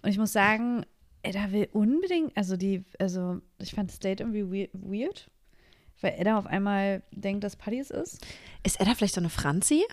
Und 0.02 0.08
ich 0.10 0.18
muss 0.18 0.32
sagen, 0.32 0.84
Edda 1.22 1.50
will 1.52 1.68
unbedingt, 1.72 2.36
also 2.36 2.56
die, 2.56 2.84
also 2.98 3.40
ich 3.58 3.72
fand 3.72 3.90
das 3.90 3.98
Date 3.98 4.20
irgendwie 4.20 4.50
we- 4.50 4.68
weird, 4.72 5.30
weil 6.00 6.14
Edda 6.18 6.38
auf 6.38 6.46
einmal 6.46 7.02
denkt, 7.12 7.44
dass 7.44 7.56
Paddy 7.56 7.78
es 7.78 7.90
ist. 7.90 8.24
Ist 8.62 8.80
Edda 8.80 8.94
vielleicht 8.94 9.14
so 9.14 9.20
eine 9.20 9.30
Franzi? 9.30 9.84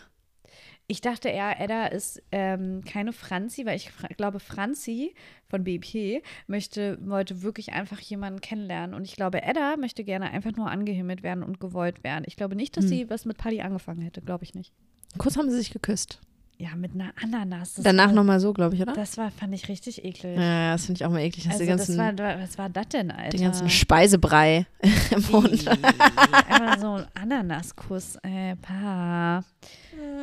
Ich 0.92 1.00
dachte 1.00 1.30
eher, 1.30 1.58
Edda 1.58 1.86
ist 1.86 2.22
ähm, 2.34 2.84
keine 2.84 3.14
Franzi, 3.14 3.66
weil 3.66 3.78
ich 3.78 3.92
fra 3.92 4.10
glaube, 4.10 4.42
Franzi 4.42 5.16
von 5.48 5.64
BP 5.64 6.22
möchte, 6.48 6.98
wollte 7.08 7.44
wirklich 7.44 7.72
einfach 7.72 8.02
jemanden 8.02 8.42
kennenlernen. 8.42 8.94
Und 8.94 9.06
ich 9.06 9.16
glaube, 9.16 9.42
Edda 9.42 9.78
möchte 9.78 10.04
gerne 10.04 10.32
einfach 10.32 10.52
nur 10.52 10.70
angehimmelt 10.70 11.24
werden 11.24 11.46
und 11.46 11.62
gewollt 11.62 12.04
werden. 12.04 12.26
Ich 12.28 12.36
glaube 12.36 12.58
nicht, 12.58 12.76
dass 12.76 12.84
Hm. 12.84 12.90
sie 12.90 13.10
was 13.10 13.24
mit 13.24 13.38
Paddy 13.38 13.62
angefangen 13.62 14.02
hätte, 14.02 14.22
glaube 14.22 14.44
ich 14.44 14.54
nicht. 14.54 14.74
Kurz 15.18 15.38
haben 15.38 15.50
sie 15.50 15.56
sich 15.56 15.72
geküsst. 15.72 16.20
Ja, 16.62 16.76
mit 16.76 16.94
einer 16.94 17.12
Ananas. 17.20 17.74
Das 17.74 17.84
Danach 17.84 18.12
nochmal 18.12 18.40
so, 18.40 18.54
glaube 18.54 18.76
ich, 18.76 18.82
oder? 18.84 18.94
Das 18.94 19.18
war, 19.18 19.32
fand 19.32 19.52
ich 19.56 19.68
richtig 19.68 20.06
eklig. 20.06 20.38
Ja, 20.38 20.74
das 20.74 20.86
finde 20.86 21.00
ich 21.00 21.06
auch 21.06 21.10
mal 21.10 21.22
eklig. 21.22 21.48
Also 21.48 21.58
die 21.58 21.66
ganzen, 21.66 21.98
das 21.98 22.18
war, 22.20 22.40
was 22.40 22.58
war 22.60 22.70
das 22.70 22.88
denn, 22.90 23.10
Alter? 23.10 23.30
den 23.30 23.42
ganzen 23.42 23.68
Speisebrei 23.68 24.68
im 25.10 25.26
Mund. 25.32 25.68
Einfach 26.48 26.80
so 26.80 26.94
ein 26.94 27.06
Ananaskuss, 27.20 28.18
ey, 28.22 28.56
pa. 28.58 29.44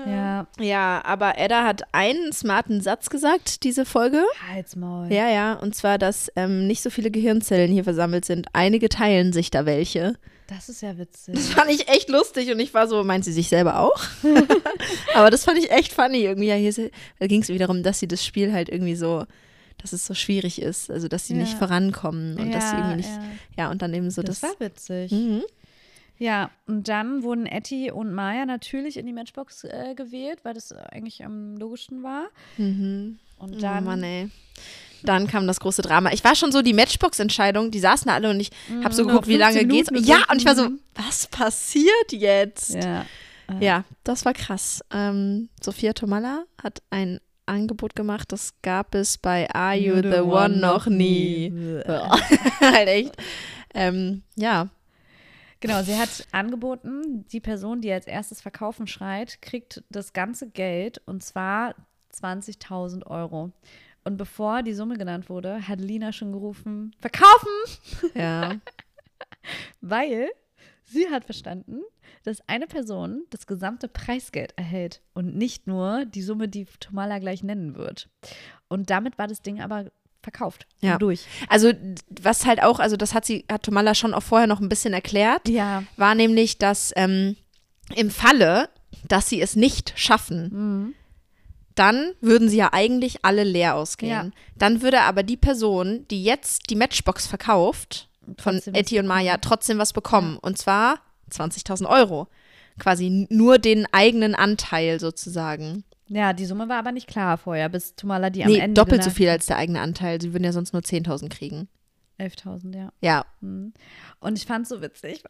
Ja, 0.06 0.46
Ja, 0.60 1.04
aber 1.04 1.38
Edda 1.38 1.64
hat 1.64 1.82
einen 1.90 2.32
smarten 2.32 2.82
Satz 2.82 3.10
gesagt, 3.10 3.64
diese 3.64 3.84
Folge. 3.84 4.22
Halsmaul. 4.48 5.12
Ja, 5.12 5.28
ja, 5.28 5.54
und 5.54 5.74
zwar, 5.74 5.98
dass 5.98 6.30
ähm, 6.36 6.68
nicht 6.68 6.82
so 6.82 6.90
viele 6.90 7.10
Gehirnzellen 7.10 7.72
hier 7.72 7.82
versammelt 7.82 8.24
sind. 8.24 8.46
Einige 8.52 8.88
teilen 8.88 9.32
sich 9.32 9.50
da 9.50 9.66
welche. 9.66 10.14
Das 10.48 10.68
ist 10.70 10.80
ja 10.80 10.96
witzig. 10.98 11.34
Das 11.34 11.50
fand 11.50 11.70
ich 11.70 11.88
echt 11.88 12.08
lustig 12.08 12.50
und 12.50 12.58
ich 12.58 12.72
war 12.74 12.88
so, 12.88 13.04
meint 13.04 13.24
sie 13.24 13.32
sich 13.32 13.48
selber 13.48 13.78
auch? 13.80 14.02
aber 15.14 15.30
das 15.30 15.44
fand 15.44 15.58
ich 15.58 15.70
echt 15.70 15.92
funny 15.92 16.22
irgendwie. 16.22 16.46
Ja, 16.48 16.54
hier 16.54 16.72
ging 17.20 17.42
es 17.42 17.48
wiederum, 17.48 17.82
dass 17.82 18.00
sie 18.00 18.08
das 18.08 18.24
Spiel 18.24 18.52
halt 18.52 18.68
irgendwie 18.70 18.96
so, 18.96 19.26
dass 19.76 19.92
es 19.92 20.06
so 20.06 20.14
schwierig 20.14 20.60
ist, 20.60 20.90
also 20.90 21.06
dass 21.06 21.26
sie 21.26 21.34
Ja. 21.34 21.40
nicht 21.40 21.54
vorankommen 21.58 22.38
und 22.38 22.50
dass 22.52 22.70
sie 22.70 22.76
irgendwie 22.76 22.96
nicht, 22.96 23.08
ja. 23.10 23.22
ja, 23.64 23.70
und 23.70 23.82
dann 23.82 23.92
eben 23.94 24.10
so 24.10 24.22
Das, 24.22 24.40
das. 24.40 24.50
war 24.50 24.60
witzig. 24.60 25.12
Mhm. 25.12 25.42
Ja, 26.20 26.50
und 26.66 26.88
dann 26.88 27.22
wurden 27.22 27.46
Etty 27.46 27.92
und 27.92 28.12
Maya 28.12 28.44
natürlich 28.44 28.96
in 28.96 29.06
die 29.06 29.12
Matchbox 29.12 29.62
äh, 29.64 29.94
gewählt, 29.94 30.40
weil 30.44 30.54
das 30.54 30.72
eigentlich 30.72 31.24
am 31.24 31.56
logischsten 31.58 32.02
war. 32.02 32.24
Mhm. 32.56 33.18
Und 33.38 33.56
Oh 33.56 33.60
dann 33.60 33.84
Mann, 33.84 34.02
ey. 34.02 34.28
Dann 35.02 35.26
kam 35.26 35.46
das 35.46 35.60
große 35.60 35.82
Drama. 35.82 36.10
Ich 36.12 36.24
war 36.24 36.34
schon 36.34 36.50
so 36.52 36.62
die 36.62 36.72
Matchbox-Entscheidung, 36.74 37.70
die 37.70 37.78
saßen 37.78 38.08
da 38.08 38.14
alle 38.14 38.30
und 38.30 38.40
ich 38.40 38.50
habe 38.82 38.94
so 38.94 39.04
Mhm, 39.04 39.08
geguckt, 39.08 39.26
wie 39.28 39.36
lange 39.36 39.58
15 39.60 39.68
geht's. 39.68 39.90
Minuten 39.90 40.08
Ja, 40.10 40.18
und 40.30 40.38
ich 40.38 40.46
war 40.46 40.56
so, 40.56 40.68
mhm. 40.70 40.80
was 40.94 41.26
passiert 41.28 42.12
jetzt? 42.12 42.74
Ja, 42.74 43.04
Ja. 43.60 43.84
das 44.04 44.24
war 44.24 44.32
krass. 44.34 44.80
Ähm, 44.92 45.48
Sophia 45.62 45.92
Tomalla 45.92 46.44
hat 46.62 46.82
ein 46.90 47.20
Angebot 47.46 47.96
gemacht, 47.96 48.30
das 48.32 48.52
gab 48.62 48.94
es 48.94 49.16
bei 49.16 49.48
Are 49.54 49.74
You 49.76 50.02
the, 50.02 50.20
One 50.20 50.56
noch 50.58 50.86
nie. 50.86 51.50
halt 52.60 52.88
echt. 52.88 53.16
Ähm, 53.74 54.22
ja, 54.36 54.68
Genau, 55.60 55.82
sie 55.82 55.96
hat 55.98 56.08
angeboten, 56.30 57.24
die 57.32 57.40
Person, 57.40 57.80
die 57.80 57.90
als 57.90 58.06
erstes 58.06 58.40
verkaufen 58.40 58.86
schreit, 58.86 59.42
kriegt 59.42 59.82
das 59.90 60.12
ganze 60.12 60.48
Geld 60.48 61.00
und 61.04 61.24
zwar 61.24 61.74
20.000 62.14 63.04
Euro. 63.06 63.50
Und 64.08 64.16
bevor 64.16 64.62
die 64.62 64.72
Summe 64.72 64.96
genannt 64.96 65.28
wurde, 65.28 65.68
hat 65.68 65.80
Lina 65.80 66.12
schon 66.12 66.32
gerufen, 66.32 66.96
verkaufen! 66.98 67.50
ja. 68.14 68.56
Weil 69.82 70.30
sie 70.84 71.08
hat 71.10 71.26
verstanden, 71.26 71.80
dass 72.24 72.40
eine 72.48 72.66
Person 72.66 73.24
das 73.28 73.46
gesamte 73.46 73.86
Preisgeld 73.86 74.54
erhält 74.56 75.02
und 75.12 75.36
nicht 75.36 75.66
nur 75.66 76.06
die 76.06 76.22
Summe, 76.22 76.48
die 76.48 76.64
Tomala 76.80 77.18
gleich 77.18 77.42
nennen 77.42 77.76
wird. 77.76 78.08
Und 78.68 78.88
damit 78.88 79.18
war 79.18 79.26
das 79.28 79.42
Ding 79.42 79.60
aber 79.60 79.90
verkauft 80.22 80.66
Ja. 80.80 80.96
durch. 80.96 81.26
Also, 81.50 81.72
was 82.22 82.46
halt 82.46 82.62
auch, 82.62 82.78
also 82.80 82.96
das 82.96 83.12
hat 83.12 83.26
sie, 83.26 83.44
hat 83.50 83.64
Tomalla 83.64 83.94
schon 83.94 84.14
auch 84.14 84.22
vorher 84.22 84.46
noch 84.46 84.60
ein 84.60 84.70
bisschen 84.70 84.94
erklärt. 84.94 85.48
Ja. 85.50 85.82
war 85.98 86.14
nämlich, 86.14 86.56
dass 86.56 86.92
ähm, 86.96 87.36
im 87.94 88.10
Falle, 88.10 88.70
dass 89.06 89.28
sie 89.28 89.42
es 89.42 89.54
nicht 89.54 89.92
schaffen, 89.96 90.48
Mhm. 90.52 90.94
Dann 91.78 92.12
würden 92.20 92.48
sie 92.48 92.56
ja 92.58 92.72
eigentlich 92.72 93.24
alle 93.24 93.44
leer 93.44 93.74
ausgehen. 93.76 94.10
Ja. 94.10 94.30
Dann 94.56 94.82
würde 94.82 95.00
aber 95.02 95.22
die 95.22 95.36
Person, 95.36 96.06
die 96.10 96.22
jetzt 96.24 96.70
die 96.70 96.76
Matchbox 96.76 97.26
verkauft, 97.26 98.08
von 98.38 98.60
Etty 98.74 98.98
und 98.98 99.06
Maya, 99.06 99.38
trotzdem 99.38 99.78
was 99.78 99.92
bekommen. 99.92 100.36
Und 100.38 100.58
zwar 100.58 101.00
20.000 101.30 101.86
Euro. 101.88 102.28
Quasi 102.78 103.26
nur 103.30 103.58
den 103.58 103.86
eigenen 103.92 104.34
Anteil 104.34 105.00
sozusagen. 105.00 105.84
Ja, 106.08 106.32
die 106.32 106.46
Summe 106.46 106.68
war 106.68 106.78
aber 106.78 106.92
nicht 106.92 107.06
klar 107.08 107.36
vorher, 107.38 107.68
bis 107.68 107.94
Tomala 107.96 108.30
die 108.30 108.44
am 108.44 108.50
Nee, 108.50 108.58
Ende. 108.58 108.74
doppelt 108.80 109.02
so 109.04 109.10
viel 109.10 109.28
als 109.28 109.46
der 109.46 109.56
eigene 109.56 109.80
Anteil. 109.80 110.20
Sie 110.20 110.32
würden 110.32 110.44
ja 110.44 110.52
sonst 110.52 110.72
nur 110.72 110.82
10.000 110.82 111.28
kriegen. 111.28 111.68
11.000, 112.18 112.76
ja. 112.76 112.92
Ja, 113.00 113.24
Mhm. 113.40 113.72
Und 114.20 114.38
ich 114.38 114.46
fand 114.46 114.62
es 114.64 114.68
so 114.70 114.80
witzig. 114.82 115.22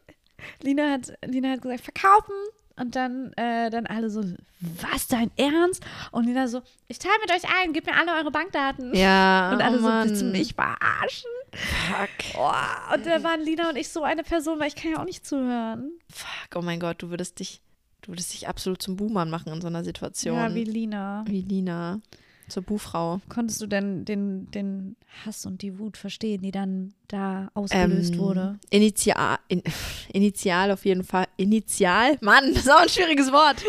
Lina 0.61 0.91
hat, 0.91 1.13
Lina 1.25 1.51
hat 1.51 1.61
gesagt, 1.61 1.81
verkaufen. 1.81 2.33
Und 2.79 2.95
dann, 2.95 3.33
äh, 3.33 3.69
dann 3.69 3.85
alle 3.87 4.09
so, 4.09 4.23
was, 4.61 5.07
dein 5.07 5.31
Ernst? 5.35 5.83
Und 6.11 6.25
Lina 6.25 6.47
so, 6.47 6.61
ich 6.87 6.97
teile 6.97 7.15
mit 7.21 7.31
euch 7.31 7.43
ein, 7.61 7.73
gebt 7.73 7.87
mir 7.87 7.95
alle 7.95 8.13
eure 8.13 8.31
Bankdaten. 8.31 8.95
ja. 8.95 9.51
Und 9.53 9.61
alle 9.61 9.77
oh 9.77 9.81
so, 9.81 9.87
Mann. 9.87 10.07
willst 10.09 10.21
du 10.21 10.25
mich 10.25 10.53
verarschen? 10.55 11.29
Fuck. 11.51 12.37
Oh, 12.39 12.93
und 12.93 13.05
da 13.05 13.23
waren 13.23 13.41
Lina 13.41 13.69
und 13.69 13.75
ich 13.75 13.89
so 13.89 14.03
eine 14.03 14.21
Person, 14.21 14.59
weil 14.59 14.67
ich 14.67 14.75
kann 14.75 14.91
ja 14.91 14.99
auch 14.99 15.05
nicht 15.05 15.25
zuhören. 15.25 15.91
Fuck, 16.11 16.55
oh 16.55 16.61
mein 16.61 16.79
Gott, 16.79 17.01
du 17.01 17.09
würdest 17.09 17.39
dich, 17.39 17.61
du 18.01 18.11
würdest 18.11 18.33
dich 18.33 18.47
absolut 18.47 18.81
zum 18.83 18.95
Buhmann 18.97 19.31
machen 19.31 19.51
in 19.51 19.59
so 19.59 19.67
einer 19.67 19.83
Situation. 19.83 20.35
Ja, 20.35 20.53
wie 20.53 20.63
Lina. 20.63 21.23
Wie 21.27 21.41
Lina. 21.41 22.01
Zur 22.49 22.63
Buhfrau. 22.63 23.21
Konntest 23.29 23.61
du 23.61 23.67
denn 23.67 24.05
den, 24.05 24.49
den 24.51 24.95
Hass 25.25 25.45
und 25.45 25.61
die 25.61 25.77
Wut 25.79 25.97
verstehen, 25.97 26.41
die 26.41 26.51
dann 26.51 26.93
da 27.07 27.49
ausgelöst 27.53 28.13
Ähm, 28.13 28.19
wurde? 28.19 28.59
Initial, 28.69 29.37
in, 29.47 29.63
initial 30.11 30.71
auf 30.71 30.83
jeden 30.85 31.03
Fall. 31.03 31.27
Initial? 31.37 32.17
Mann, 32.21 32.53
das 32.53 32.63
ist 32.65 32.71
auch 32.71 32.81
ein 32.81 32.89
schwieriges 32.89 33.31
Wort. 33.31 33.63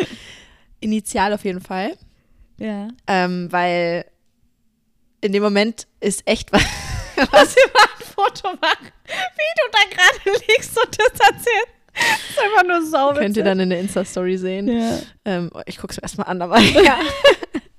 Initial 0.80 1.32
auf 1.34 1.44
jeden 1.44 1.60
Fall. 1.60 1.96
Ja. 2.58 2.88
Ähm, 3.06 3.48
weil 3.50 4.04
in 5.20 5.32
dem 5.32 5.42
Moment 5.42 5.86
ist 6.00 6.22
echt 6.26 6.52
was. 6.52 6.62
was 7.30 7.54
ein 7.56 8.04
Foto 8.14 8.48
machen, 8.60 8.88
wie 9.06 9.52
du 9.56 9.70
da 9.72 9.80
gerade 9.90 10.38
liegst 10.48 10.78
und 10.78 10.98
das 10.98 11.28
erzählst. 11.28 11.68
Das 11.92 12.30
ist 12.30 12.38
einfach 12.38 12.66
nur 12.66 12.86
sauber. 12.86 13.18
könnt 13.20 13.36
ihr 13.36 13.44
dann 13.44 13.60
in 13.60 13.68
der 13.70 13.80
Insta-Story 13.80 14.38
sehen. 14.38 14.68
Ja. 14.68 14.98
Ähm, 15.24 15.50
ich 15.66 15.76
guck's 15.76 15.96
mir 15.96 16.02
erstmal 16.04 16.28
an, 16.28 16.40
aber 16.40 16.58
ja. 16.60 16.98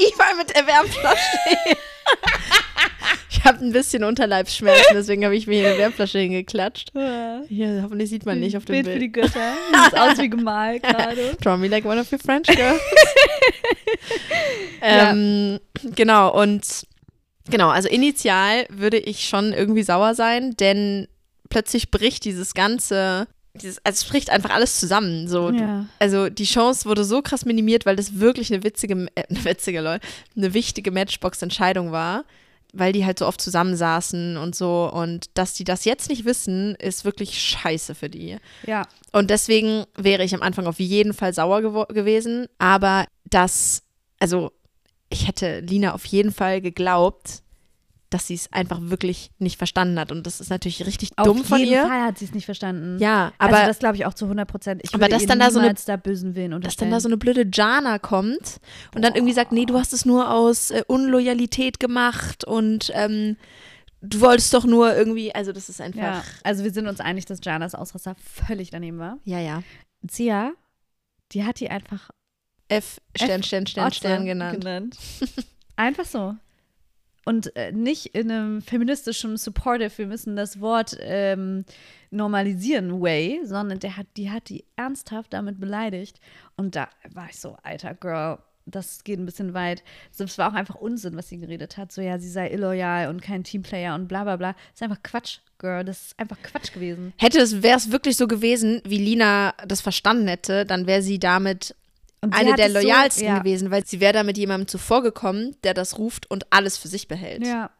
Ich 0.00 0.16
mal 0.16 0.34
mit 0.36 0.54
der 0.54 0.66
Wärmflasche 0.66 1.18
stehe. 1.18 1.76
Ich 3.30 3.44
habe 3.44 3.64
ein 3.64 3.72
bisschen 3.72 4.04
Unterleibsschmerzen, 4.04 4.94
deswegen 4.94 5.24
habe 5.24 5.36
ich 5.36 5.46
mir 5.46 5.60
hier 5.60 5.68
eine 5.68 5.78
Wärmflasche 5.78 6.18
hingeklatscht. 6.18 6.90
Hier, 7.48 7.80
hoffentlich 7.82 8.10
sieht 8.10 8.26
man 8.26 8.40
nicht 8.40 8.56
auf 8.56 8.64
dem 8.64 8.74
Bild 8.74 8.86
für 8.86 8.90
Bild. 8.92 9.02
die 9.02 9.12
Götter. 9.12 9.54
Sieht 9.84 9.98
aus 9.98 10.18
wie 10.18 10.28
gemalt 10.28 10.82
gerade. 10.82 11.36
Draw 11.40 11.56
me 11.56 11.68
like 11.68 11.84
one 11.84 12.00
of 12.00 12.10
your 12.12 12.18
French 12.18 12.46
girls. 12.48 12.80
ähm, 14.82 15.60
Genau, 15.94 16.40
und 16.40 16.86
genau, 17.48 17.68
also 17.68 17.88
initial 17.88 18.66
würde 18.70 18.98
ich 18.98 19.28
schon 19.28 19.52
irgendwie 19.52 19.84
sauer 19.84 20.14
sein, 20.14 20.56
denn 20.56 21.06
plötzlich 21.48 21.90
bricht 21.90 22.24
dieses 22.24 22.54
ganze, 22.54 23.28
dieses, 23.54 23.78
also 23.84 24.04
es 24.04 24.04
bricht 24.04 24.30
einfach 24.30 24.50
alles 24.50 24.78
zusammen. 24.80 25.28
So. 25.28 25.50
Ja. 25.50 25.86
Also 25.98 26.28
die 26.28 26.44
Chance 26.44 26.84
wurde 26.88 27.04
so 27.04 27.22
krass 27.22 27.44
minimiert, 27.44 27.86
weil 27.86 27.96
das 27.96 28.18
wirklich 28.20 28.52
eine 28.52 28.62
witzige, 28.64 29.06
äh, 29.14 29.24
eine 29.30 29.44
witzige, 29.44 29.80
lol, 29.80 29.98
eine 30.36 30.54
wichtige 30.54 30.90
Matchbox-Entscheidung 30.90 31.90
war, 31.92 32.24
weil 32.72 32.92
die 32.92 33.04
halt 33.06 33.18
so 33.18 33.26
oft 33.26 33.40
zusammensaßen 33.40 34.36
und 34.36 34.54
so. 34.54 34.90
Und 34.92 35.26
dass 35.34 35.54
die 35.54 35.64
das 35.64 35.84
jetzt 35.84 36.08
nicht 36.08 36.24
wissen, 36.24 36.74
ist 36.76 37.04
wirklich 37.04 37.40
scheiße 37.40 37.94
für 37.94 38.08
die. 38.10 38.36
Ja. 38.66 38.86
Und 39.12 39.30
deswegen 39.30 39.84
wäre 39.96 40.22
ich 40.24 40.34
am 40.34 40.42
Anfang 40.42 40.66
auf 40.66 40.78
jeden 40.78 41.14
Fall 41.14 41.32
sauer 41.32 41.58
gewo- 41.60 41.92
gewesen. 41.92 42.46
Aber 42.58 43.06
das, 43.24 43.82
also 44.20 44.52
ich 45.10 45.26
hätte 45.26 45.60
Lina 45.60 45.94
auf 45.94 46.04
jeden 46.04 46.32
Fall 46.32 46.60
geglaubt, 46.60 47.42
dass 48.10 48.26
sie 48.26 48.34
es 48.34 48.52
einfach 48.52 48.78
wirklich 48.80 49.30
nicht 49.38 49.58
verstanden 49.58 49.98
hat. 49.98 50.10
Und 50.12 50.26
das 50.26 50.40
ist 50.40 50.48
natürlich 50.50 50.86
richtig 50.86 51.10
dumm 51.16 51.40
Auf 51.40 51.46
von 51.46 51.58
jeden 51.58 51.72
ihr. 51.72 51.82
Fall 51.86 52.02
hat 52.02 52.18
sie 52.18 52.24
es 52.24 52.32
nicht 52.32 52.46
verstanden. 52.46 52.98
Ja, 52.98 53.32
aber 53.38 53.56
also 53.56 53.66
das 53.68 53.78
glaube 53.78 53.96
ich 53.96 54.06
auch 54.06 54.14
zu 54.14 54.24
100 54.26 54.48
Prozent. 54.48 54.80
Ich 54.84 54.94
Aber 54.94 55.08
dass 55.08 55.26
dann 55.26 55.38
da 55.38 55.50
so 55.50 55.58
eine- 55.58 55.74
da 55.74 55.96
bösen 55.96 56.34
Willen 56.34 56.58
dass 56.60 56.76
dann 56.76 56.90
da 56.90 57.00
so 57.00 57.08
eine 57.08 57.16
blöde 57.18 57.46
Jana 57.52 57.98
kommt 57.98 58.60
und 58.94 59.02
dann 59.02 59.14
irgendwie 59.14 59.34
sagt, 59.34 59.52
nee, 59.52 59.66
du 59.66 59.78
hast 59.78 59.92
es 59.92 60.04
nur 60.06 60.30
aus 60.30 60.70
äh, 60.70 60.82
Unloyalität 60.86 61.78
gemacht 61.80 62.44
und 62.44 62.90
ähm, 62.94 63.36
du 64.00 64.20
wolltest 64.20 64.54
doch 64.54 64.64
nur 64.64 64.94
irgendwie, 64.96 65.34
also 65.34 65.52
das 65.52 65.68
ist 65.68 65.80
einfach, 65.80 66.00
ja, 66.00 66.24
also 66.44 66.64
wir 66.64 66.70
sind 66.72 66.86
uns 66.86 67.00
einig, 67.00 67.26
dass 67.26 67.40
Janas 67.42 67.74
Ausraster 67.74 68.14
völlig 68.46 68.70
daneben 68.70 68.98
war. 68.98 69.18
ja, 69.24 69.38
ja. 69.40 69.62
Zia, 70.06 70.52
die 71.32 71.44
hat 71.44 71.58
die 71.60 71.68
einfach 71.70 72.10
F, 72.68 73.00
Stern, 73.16 73.42
Stern, 73.42 73.66
Stern, 73.66 73.86
Otze 73.88 73.96
Stern 73.96 74.24
genannt. 74.26 74.96
Einfach 75.76 76.04
so. 76.04 76.36
Und 77.28 77.54
äh, 77.56 77.72
nicht 77.72 78.14
in 78.14 78.30
einem 78.30 78.62
feministischen 78.62 79.36
Supportive, 79.36 79.98
wir 79.98 80.06
müssen 80.06 80.34
das 80.34 80.62
Wort 80.62 80.96
ähm, 80.98 81.66
normalisieren 82.10 83.02
Way, 83.02 83.42
sondern 83.44 83.80
der 83.80 83.98
hat, 83.98 84.06
die 84.16 84.30
hat 84.30 84.48
die 84.48 84.64
ernsthaft 84.76 85.34
damit 85.34 85.60
beleidigt. 85.60 86.20
Und 86.56 86.74
da 86.74 86.88
war 87.12 87.26
ich 87.28 87.38
so, 87.38 87.58
alter 87.62 87.92
Girl, 87.92 88.38
das 88.64 89.04
geht 89.04 89.18
ein 89.18 89.26
bisschen 89.26 89.52
weit. 89.52 89.82
Es 90.18 90.38
war 90.38 90.50
auch 90.50 90.54
einfach 90.54 90.76
Unsinn, 90.76 91.16
was 91.16 91.28
sie 91.28 91.38
geredet 91.38 91.76
hat. 91.76 91.92
So, 91.92 92.00
ja, 92.00 92.18
sie 92.18 92.30
sei 92.30 92.50
illoyal 92.50 93.10
und 93.10 93.20
kein 93.20 93.44
Teamplayer 93.44 93.94
und 93.94 94.08
bla 94.08 94.24
bla 94.24 94.36
bla. 94.36 94.52
Das 94.52 94.76
ist 94.76 94.82
einfach 94.84 95.02
Quatsch, 95.02 95.40
Girl. 95.58 95.84
Das 95.84 96.06
ist 96.06 96.18
einfach 96.18 96.38
Quatsch 96.42 96.72
gewesen. 96.72 97.12
Hätte 97.18 97.40
es, 97.40 97.62
wäre 97.62 97.76
es 97.76 97.92
wirklich 97.92 98.16
so 98.16 98.26
gewesen, 98.26 98.80
wie 98.86 98.96
Lina 98.96 99.52
das 99.66 99.82
verstanden 99.82 100.28
hätte, 100.28 100.64
dann 100.64 100.86
wäre 100.86 101.02
sie 101.02 101.18
damit 101.18 101.74
eine 102.20 102.54
der 102.54 102.66
es 102.66 102.72
so- 102.72 102.78
loyalsten 102.80 103.24
ja. 103.26 103.38
gewesen, 103.38 103.70
weil 103.70 103.86
sie 103.86 104.00
wäre 104.00 104.12
da 104.12 104.22
mit 104.22 104.36
jemandem 104.38 104.66
zuvor 104.68 105.02
gekommen, 105.02 105.56
der 105.64 105.74
das 105.74 105.98
ruft 105.98 106.30
und 106.30 106.46
alles 106.52 106.76
für 106.78 106.88
sich 106.88 107.08
behält. 107.08 107.46
Ja. 107.46 107.70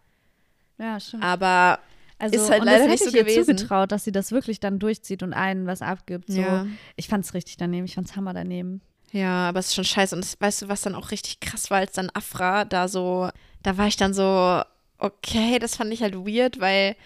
Ja, 0.79 1.01
stimmt. 1.01 1.25
Aber 1.25 1.81
Also, 2.21 2.35
Ist 2.37 2.51
halt 2.51 2.61
und 2.61 2.67
leider 2.67 2.79
das 2.81 2.89
nicht 2.89 3.01
hätte 3.01 3.11
so 3.11 3.17
ich 3.17 3.17
ihr 3.17 3.25
gewesen. 3.25 3.57
zugetraut, 3.59 3.93
dass 3.93 4.03
sie 4.05 4.11
das 4.13 4.33
wirklich 4.33 4.59
dann 4.61 4.79
durchzieht 4.81 5.23
und 5.23 5.33
allen 5.35 5.67
was 5.67 5.83
abgibt. 5.83 6.29
So. 6.33 6.41
Ja. 6.41 6.67
Ich 6.97 7.07
fand 7.09 7.25
es 7.25 7.33
richtig 7.35 7.57
daneben, 7.59 7.85
ich 7.85 7.95
fand 7.95 8.09
es 8.09 8.17
hammer 8.17 8.33
daneben. 8.35 8.81
Ja, 9.13 9.49
aber 9.49 9.61
es 9.61 9.67
ist 9.69 9.75
schon 9.77 9.85
scheiße. 9.85 10.15
Und 10.17 10.25
das, 10.25 10.37
weißt 10.41 10.63
du, 10.63 10.69
was 10.69 10.83
dann 10.83 10.95
auch 10.97 11.11
richtig 11.13 11.39
krass 11.41 11.71
war, 11.71 11.79
als 11.79 11.93
dann 11.93 12.11
Afra 12.15 12.65
da 12.65 12.89
so, 12.89 13.29
da 13.63 13.77
war 13.79 13.87
ich 13.87 13.97
dann 13.97 14.15
so, 14.15 14.63
okay, 14.99 15.59
das 15.61 15.77
fand 15.77 15.93
ich 15.93 16.03
halt 16.03 16.15
weird, 16.17 16.59
weil, 16.61 16.97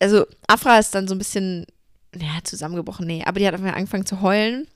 also 0.00 0.26
Afra 0.46 0.78
ist 0.78 0.94
dann 0.94 1.08
so 1.08 1.14
ein 1.14 1.18
bisschen, 1.18 1.66
ja, 2.16 2.42
zusammengebrochen, 2.42 3.06
nee, 3.06 3.22
aber 3.26 3.38
die 3.40 3.46
hat 3.46 3.54
einfach 3.54 3.74
angefangen 3.74 4.06
zu 4.06 4.22
heulen 4.22 4.66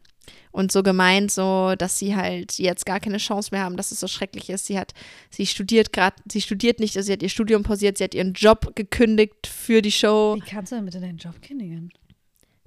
und 0.51 0.71
so 0.71 0.83
gemeint, 0.83 1.31
so, 1.31 1.75
dass 1.77 1.99
sie 1.99 2.15
halt 2.15 2.59
jetzt 2.59 2.87
gar 2.87 3.01
keine 3.01 3.19
Chance 3.19 3.51
mehr 3.53 3.63
haben, 3.63 3.77
dass 3.77 3.91
es 3.91 4.01
so 4.01 4.07
schrecklich 4.07 4.51
ist. 4.51 4.67
Sie 4.67 4.79
hat, 4.79 4.93
sie 5.31 5.47
studiert 5.47 5.93
gerade, 5.93 6.17
sie 6.31 6.41
studiert 6.41 6.81
nicht, 6.81 6.97
also 6.97 7.07
sie 7.07 7.13
hat 7.13 7.23
ihr 7.23 7.29
Studium 7.29 7.63
pausiert, 7.63 7.99
sie 7.99 8.05
hat 8.05 8.15
ihren 8.15 8.35
Job 8.35 8.75
gekündigt 8.75 9.47
für 9.47 9.83
die 9.83 9.93
Show. 9.93 10.37
Wie 10.37 10.41
kannst 10.41 10.73
du 10.73 10.77
denn 10.77 10.85
bitte 10.85 11.01
deinen 11.01 11.19
Job 11.19 11.41
kündigen? 11.43 11.93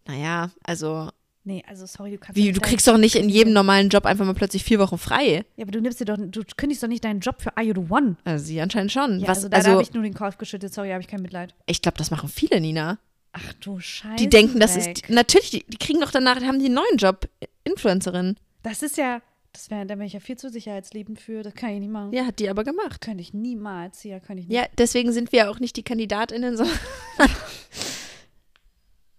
Naja, 0.08 0.52
also, 0.64 1.10
Nee, 1.48 1.64
also 1.68 1.86
sorry, 1.86 2.10
du 2.10 2.18
kannst 2.18 2.36
wie, 2.36 2.52
du 2.52 2.60
kriegst 2.60 2.88
doch 2.88 2.98
nicht 2.98 3.16
in 3.16 3.30
jedem 3.30 3.54
normalen 3.54 3.90
Job 3.90 4.08
einfach 4.08 4.26
mal 4.26 4.34
plötzlich 4.34 4.64
vier 4.64 4.80
Wochen 4.80 4.98
frei. 4.98 5.46
Ja, 5.56 5.64
aber 5.64 5.72
du 5.72 5.80
nimmst 5.80 6.00
dir 6.00 6.06
doch, 6.06 6.18
du 6.18 6.42
kündigst 6.58 6.82
doch 6.82 6.88
nicht 6.88 7.04
deinen 7.04 7.20
Job 7.20 7.40
für 7.40 7.56
Are 7.56 7.64
You 7.64 7.74
the 7.76 7.92
One. 7.92 8.16
Also 8.24 8.46
sie 8.46 8.60
anscheinend 8.60 8.92
schon. 8.92 9.20
Ja, 9.20 9.28
Was, 9.28 9.38
also 9.38 9.50
da 9.50 9.58
also, 9.58 9.72
habe 9.72 9.84
ich 9.84 9.94
nur 9.94 10.02
den 10.02 10.16
Kopf 10.16 10.40
geschüttelt, 10.40 10.74
sorry, 10.74 10.90
habe 10.90 11.02
ich 11.02 11.08
kein 11.08 11.22
Mitleid. 11.22 11.54
ich 11.68 11.84
glaube, 11.84 12.00
das 12.00 12.10
machen 12.10 12.30
viele, 12.30 12.60
Nina. 12.60 12.98
Ach 13.38 13.54
du 13.60 13.80
Scheiße. 13.80 14.16
Die 14.16 14.30
denken, 14.30 14.62
das 14.62 14.78
ist. 14.78 15.10
Natürlich, 15.10 15.52
die, 15.52 15.66
die 15.68 15.78
kriegen 15.78 16.00
doch 16.00 16.12
danach, 16.12 16.42
haben 16.42 16.60
die 16.60 16.66
einen 16.66 16.76
neuen 16.76 16.98
Job. 16.98 17.28
Influencerin. 17.66 18.38
Das 18.64 18.82
ist 18.82 18.98
ja, 18.98 19.22
das 19.52 19.70
wäre, 19.70 19.86
da 19.86 19.96
wäre 19.98 20.06
ich 20.06 20.14
ja 20.14 20.22
viel 20.22 20.38
zu 20.38 20.50
sicherheitsliebend 20.50 21.20
für, 21.20 21.44
das 21.44 21.54
kann 21.54 21.72
ich 21.72 21.80
nicht 21.82 21.92
machen. 21.92 22.14
Ja, 22.14 22.26
hat 22.26 22.40
die 22.40 22.50
aber 22.50 22.64
gemacht. 22.64 23.02
Könnte 23.02 23.22
ich 23.22 23.34
niemals, 23.34 24.04
ja, 24.04 24.20
könnte 24.20 24.44
ich 24.44 24.48
nicht. 24.48 24.56
Ja, 24.56 24.66
deswegen 24.78 25.12
sind 25.12 25.34
wir 25.34 25.50
auch 25.52 25.60
nicht 25.60 25.76
die 25.76 25.84
KandidatInnen, 25.84 26.56
sondern. 26.58 26.78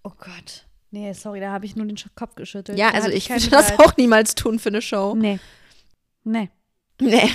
Oh 0.02 0.12
Gott. 0.18 0.66
Nee, 0.92 1.12
sorry, 1.14 1.40
da 1.40 1.50
habe 1.50 1.66
ich 1.66 1.74
nur 1.74 1.84
den 1.84 1.96
Kopf 2.14 2.36
geschüttelt. 2.36 2.78
Ja, 2.78 2.90
also 2.90 3.08
ich 3.08 3.28
würde 3.28 3.50
das 3.50 3.76
auch 3.80 3.96
niemals 3.96 4.36
tun 4.36 4.60
für 4.60 4.68
eine 4.68 4.80
Show. 4.80 5.16
Nee. 5.16 5.40
Nee. 6.22 6.48
Nee. 7.00 7.28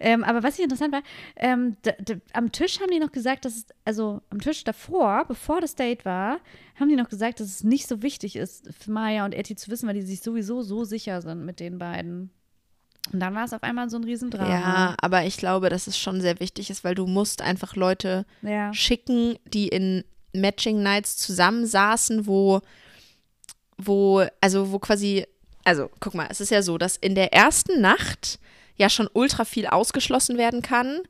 Ähm, 0.00 0.24
aber 0.24 0.42
was 0.42 0.56
hier 0.56 0.64
interessant 0.64 0.92
war, 0.92 1.02
ähm, 1.36 1.76
am 2.32 2.50
Tisch 2.52 2.80
haben 2.80 2.90
die 2.90 2.98
noch 2.98 3.12
gesagt, 3.12 3.44
dass 3.44 3.54
es, 3.56 3.66
also 3.84 4.22
am 4.30 4.40
Tisch 4.40 4.64
davor, 4.64 5.26
bevor 5.28 5.60
das 5.60 5.74
Date 5.74 6.04
war, 6.06 6.40
haben 6.78 6.88
die 6.88 6.96
noch 6.96 7.10
gesagt, 7.10 7.38
dass 7.40 7.48
es 7.48 7.64
nicht 7.64 7.86
so 7.86 8.02
wichtig 8.02 8.36
ist, 8.36 8.68
für 8.78 8.90
Maya 8.90 9.24
und 9.26 9.34
Etty 9.34 9.56
zu 9.56 9.70
wissen, 9.70 9.86
weil 9.86 9.94
die 9.94 10.02
sich 10.02 10.22
sowieso 10.22 10.62
so 10.62 10.84
sicher 10.84 11.20
sind 11.20 11.44
mit 11.44 11.60
den 11.60 11.78
beiden. 11.78 12.30
Und 13.12 13.20
dann 13.20 13.34
war 13.34 13.44
es 13.44 13.52
auf 13.52 13.62
einmal 13.62 13.90
so 13.90 13.98
ein 13.98 14.04
Riesendrama. 14.04 14.48
Ja, 14.50 14.94
aber 15.00 15.24
ich 15.24 15.36
glaube, 15.36 15.68
dass 15.68 15.86
es 15.86 15.98
schon 15.98 16.20
sehr 16.20 16.40
wichtig 16.40 16.70
ist, 16.70 16.82
weil 16.84 16.94
du 16.94 17.06
musst 17.06 17.42
einfach 17.42 17.76
Leute 17.76 18.24
Ja. 18.42 18.72
schicken, 18.72 19.36
die 19.46 19.68
in 19.68 20.04
Matching 20.32 20.82
Nights 20.82 21.16
zusammensaßen, 21.16 22.26
wo, 22.26 22.60
wo, 23.76 24.24
also 24.40 24.70
wo 24.72 24.78
quasi, 24.78 25.26
also 25.64 25.90
guck 26.00 26.14
mal, 26.14 26.28
es 26.30 26.40
ist 26.40 26.50
ja 26.50 26.62
so, 26.62 26.78
dass 26.78 26.96
in 26.96 27.14
der 27.14 27.32
ersten 27.32 27.80
Nacht 27.80 28.38
ja 28.80 28.90
schon 28.90 29.08
ultra 29.12 29.44
viel 29.44 29.66
ausgeschlossen 29.66 30.38
werden 30.38 30.62
kann. 30.62 31.00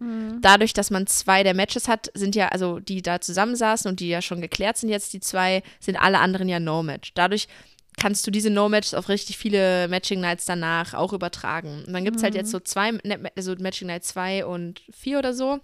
Dadurch, 0.43 0.75
dass 0.75 0.91
man 0.91 1.07
zwei 1.07 1.43
der 1.43 1.55
Matches 1.55 1.89
hat, 1.89 2.11
sind 2.15 2.35
ja, 2.35 2.49
also 2.49 2.81
die 2.81 3.01
da 3.01 3.21
zusammensaßen 3.21 3.89
und 3.89 4.01
die 4.01 4.09
ja 4.09 4.21
schon 4.21 4.41
geklärt 4.41 4.77
sind 4.77 4.91
jetzt, 4.91 5.13
die 5.13 5.21
zwei, 5.21 5.63
sind 5.79 5.97
alle 5.97 6.19
anderen 6.19 6.49
ja 6.49 6.61
No-Match. 6.61 7.13
Dadurch 7.15 7.49
kannst 7.97 8.27
du 8.27 8.31
diese 8.31 8.51
No-Matches 8.51 8.95
auf 8.95 9.09
richtig 9.09 9.39
viele 9.39 9.87
Matching-Nights 9.89 10.45
danach 10.47 10.95
auch 10.95 11.13
übertragen. 11.13 11.85
Und 11.87 11.93
dann 11.93 12.05
gibt 12.05 12.17
es 12.17 12.23
halt 12.23 12.35
jetzt 12.35 12.51
so 12.51 12.59
zwei, 12.61 12.93
also 13.37 13.55
Matching 13.59 13.89
Night 13.89 14.05
2 14.05 14.47
und 14.47 14.83
4 14.91 15.19
oder 15.19 15.33
so. 15.33 15.61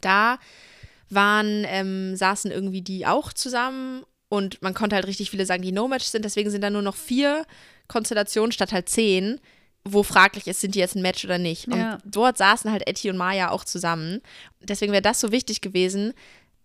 Da 0.00 0.38
waren, 1.10 1.64
ähm, 1.68 2.16
saßen 2.16 2.50
irgendwie 2.50 2.82
die 2.82 3.06
auch 3.06 3.32
zusammen 3.32 4.04
und 4.28 4.60
man 4.62 4.74
konnte 4.74 4.96
halt 4.96 5.06
richtig 5.06 5.30
viele 5.30 5.46
sagen, 5.46 5.62
die 5.62 5.72
No-Match 5.72 6.06
sind, 6.06 6.24
deswegen 6.24 6.50
sind 6.50 6.62
da 6.62 6.70
nur 6.70 6.82
noch 6.82 6.96
vier 6.96 7.46
Konstellationen 7.88 8.52
statt 8.52 8.72
halt 8.72 8.88
zehn, 8.88 9.40
wo 9.92 10.02
fraglich 10.02 10.46
ist, 10.46 10.60
sind 10.60 10.74
die 10.74 10.78
jetzt 10.80 10.96
ein 10.96 11.02
Match 11.02 11.24
oder 11.24 11.38
nicht. 11.38 11.66
Und 11.68 11.78
Ja. 11.78 11.98
dort 12.04 12.38
saßen 12.38 12.70
halt 12.70 12.86
Etty 12.86 13.10
und 13.10 13.16
Maya 13.16 13.50
auch 13.50 13.64
zusammen. 13.64 14.20
Deswegen 14.60 14.92
wäre 14.92 15.02
das 15.02 15.20
so 15.20 15.32
wichtig 15.32 15.60
gewesen, 15.60 16.12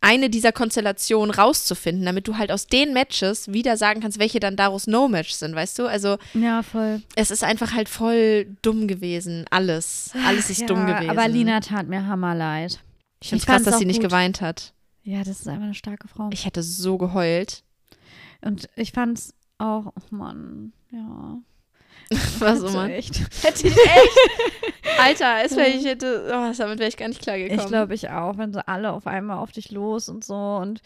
eine 0.04 0.32
dieser 0.32 0.52
Konstellationen 0.52 1.30
rauszufinden, 1.34 2.04
damit 2.06 2.28
du 2.28 2.36
halt 2.38 2.52
aus 2.52 2.66
den 2.66 2.92
Matches 2.92 3.54
wieder 3.54 3.78
sagen 3.78 4.02
kannst, 4.02 4.18
welche 4.18 4.40
dann 4.40 4.56
daraus 4.56 4.88
No-Match 4.88 5.32
sind, 5.32 5.54
weißt 5.54 5.78
du? 5.78 5.86
Also 5.86 6.18
Ja, 6.34 6.64
voll. 6.64 7.04
es 7.16 7.30
ist 7.30 7.44
einfach 7.44 7.74
halt 7.74 7.88
voll 7.88 8.48
dumm 8.64 8.88
gewesen. 8.88 9.46
Alles. 9.52 10.12
Alles 10.26 10.50
ist 10.50 10.62
ja, 10.62 10.66
dumm 10.68 10.88
gewesen. 10.88 11.10
Aber 11.12 11.28
Lina 11.28 11.60
tat 11.60 11.88
mir 11.88 12.08
hammerleid. 12.08 12.80
ich 13.22 13.30
finde 13.30 13.38
es 13.38 13.44
ich 13.44 13.48
krass, 13.48 13.62
dass 13.64 13.78
sie 13.78 13.86
nicht 13.86 14.02
gut. 14.02 14.10
geweint 14.10 14.42
hat. 14.42 14.74
Ja, 15.04 15.20
das 15.24 15.40
ist 15.42 15.48
einfach 15.48 15.66
eine 15.66 15.76
starke 15.76 16.08
Frau. 16.08 16.30
Ich 16.34 16.46
hätte 16.46 16.64
so 16.64 16.98
geheult. 16.98 17.64
Und 18.42 18.70
ich 18.76 18.92
fand's 18.94 19.36
auch, 19.60 19.94
oh 19.96 20.16
Mann, 20.16 20.74
ja. 20.92 21.38
Was 22.40 22.62
man. 22.74 22.90
Echt. 22.92 23.20
Hätte 23.44 23.68
ich 23.68 23.76
echt. 23.78 24.18
Alter, 25.00 25.38
es 25.46 25.56
wär, 25.56 25.68
ich 25.68 25.86
hätte, 25.86 26.26
oh, 26.28 26.52
damit 26.58 26.80
wäre 26.80 26.90
ich 26.90 26.98
gar 26.98 27.08
nicht 27.08 27.22
klar 27.22 27.38
gekommen. 27.38 27.60
Ich 27.60 27.68
glaube, 27.68 27.94
ich 27.94 28.10
auch, 28.10 28.38
wenn 28.38 28.54
so 28.54 28.60
alle 28.66 28.92
auf 28.92 29.08
einmal 29.08 29.38
auf 29.38 29.52
dich 29.52 29.72
los 29.72 30.10
und 30.10 30.24
so 30.24 30.36
und 30.58 30.82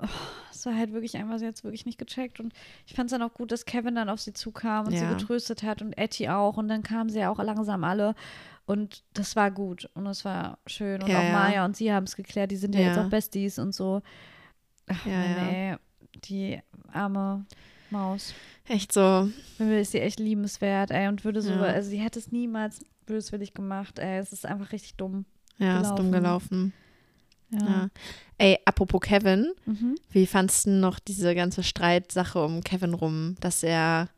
oh, 0.00 0.06
es 0.50 0.64
war 0.66 0.76
halt 0.76 0.92
wirklich 0.92 1.16
einfach, 1.16 1.38
sie 1.38 1.46
hat 1.46 1.56
es 1.56 1.64
wirklich 1.64 1.86
nicht 1.86 1.98
gecheckt 1.98 2.40
und 2.40 2.52
ich 2.86 2.94
fand 2.94 3.10
es 3.10 3.18
dann 3.18 3.22
auch 3.28 3.34
gut, 3.34 3.52
dass 3.52 3.64
Kevin 3.66 3.94
dann 3.94 4.08
auf 4.08 4.20
sie 4.20 4.32
zukam 4.32 4.86
und 4.86 4.92
Ja. 4.94 5.00
sie 5.00 5.06
getröstet 5.14 5.62
hat 5.62 5.82
und 5.82 5.92
Etty 5.98 6.28
auch 6.28 6.56
und 6.56 6.68
dann 6.68 6.82
kamen 6.82 7.10
sie 7.10 7.18
ja 7.20 7.30
auch 7.30 7.42
langsam 7.42 7.84
alle 7.84 8.14
und 8.64 9.02
das 9.12 9.36
war 9.36 9.50
gut 9.50 9.90
und 9.94 10.04
das 10.04 10.24
war 10.24 10.58
schön 10.66 11.02
und 11.02 11.08
Ja, 11.08 11.18
auch 11.18 11.24
ja. 11.24 11.32
Maya 11.32 11.64
und 11.64 11.76
sie 11.76 11.92
haben 11.92 12.04
es 12.04 12.16
geklärt, 12.16 12.50
die 12.50 12.56
sind 12.56 12.74
ja, 12.74 12.80
jetzt 12.82 12.96
Ja. 12.96 13.04
auch 13.04 13.10
Besties 13.10 13.58
und 13.58 13.74
so. 13.74 14.02
Ach, 14.88 15.06
Ja, 15.06 15.12
ja. 15.24 15.44
nee, 15.44 15.76
die 16.24 16.60
arme 16.92 17.44
Maus. 17.92 18.34
Echt 18.68 18.92
so. 18.92 19.28
Mir 19.58 19.80
ist 19.80 19.92
sie 19.92 20.00
echt 20.00 20.18
liebenswert, 20.18 20.90
ey, 20.90 21.08
und 21.08 21.24
würde 21.24 21.42
so, 21.42 21.50
Ja. 21.50 21.60
also 21.62 21.90
sie 21.90 21.98
hätte 21.98 22.18
es 22.18 22.32
niemals 22.32 22.84
böswillig 23.06 23.54
gemacht, 23.54 23.98
ey, 23.98 24.18
es 24.18 24.32
ist 24.32 24.46
einfach 24.46 24.72
richtig 24.72 24.94
dumm. 24.96 25.24
Ja, 25.58 25.80
ist 25.80 25.90
dumm 25.94 26.10
Gelaufen. 26.10 26.72
gelaufen. 27.50 27.66
Ja. 27.68 27.82
Ja. 27.82 27.88
Ey, 28.38 28.58
apropos 28.64 29.00
Kevin, 29.02 29.52
Mhm. 29.66 29.96
wie 30.10 30.26
fandst 30.26 30.66
du 30.66 30.70
noch 30.70 30.98
diese 30.98 31.34
ganze 31.34 31.62
Streitsache 31.62 32.42
um 32.42 32.62
Kevin 32.62 32.94
rum, 32.94 33.36
dass 33.40 33.62
er, 33.62 34.08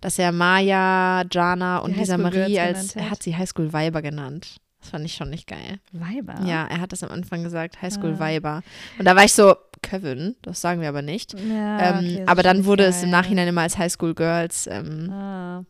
dass 0.00 0.18
er 0.18 0.32
Maya, 0.32 1.24
Jana 1.30 1.78
und 1.78 1.94
Die 1.94 2.00
Lisa 2.00 2.18
Marie 2.18 2.58
als, 2.58 2.96
er 2.96 3.04
hat. 3.04 3.10
hat 3.12 3.22
sie 3.22 3.36
Highschool 3.36 3.72
Weiber 3.72 4.02
genannt. 4.02 4.56
Das 4.80 4.90
fand 4.90 5.04
ich 5.06 5.14
schon 5.14 5.30
nicht 5.30 5.46
geil. 5.46 5.78
Weiber. 5.92 6.42
Ja, 6.44 6.66
er 6.66 6.80
hat 6.80 6.92
das 6.92 7.02
am 7.02 7.10
Anfang 7.10 7.42
gesagt, 7.42 7.80
Highschool 7.80 8.14
Ah. 8.16 8.18
Weiber. 8.18 8.62
Und 8.98 9.04
da 9.06 9.14
war 9.16 9.24
ich 9.24 9.32
so, 9.32 9.54
Kevin, 9.84 10.34
das 10.42 10.60
sagen 10.60 10.80
wir 10.80 10.88
aber 10.88 11.02
nicht. 11.02 11.34
Ja, 11.38 11.90
ähm, 11.90 11.96
okay, 11.98 12.16
das 12.18 12.28
aber 12.28 12.42
dann 12.42 12.64
wurde 12.64 12.84
es 12.84 12.96
im 13.02 13.10
geil. 13.10 13.20
Nachhinein 13.20 13.48
immer 13.48 13.60
als 13.62 13.78
Highschool 13.78 14.14
Girls. 14.14 14.66
Ähm, 14.66 15.10
Ah. 15.10 15.64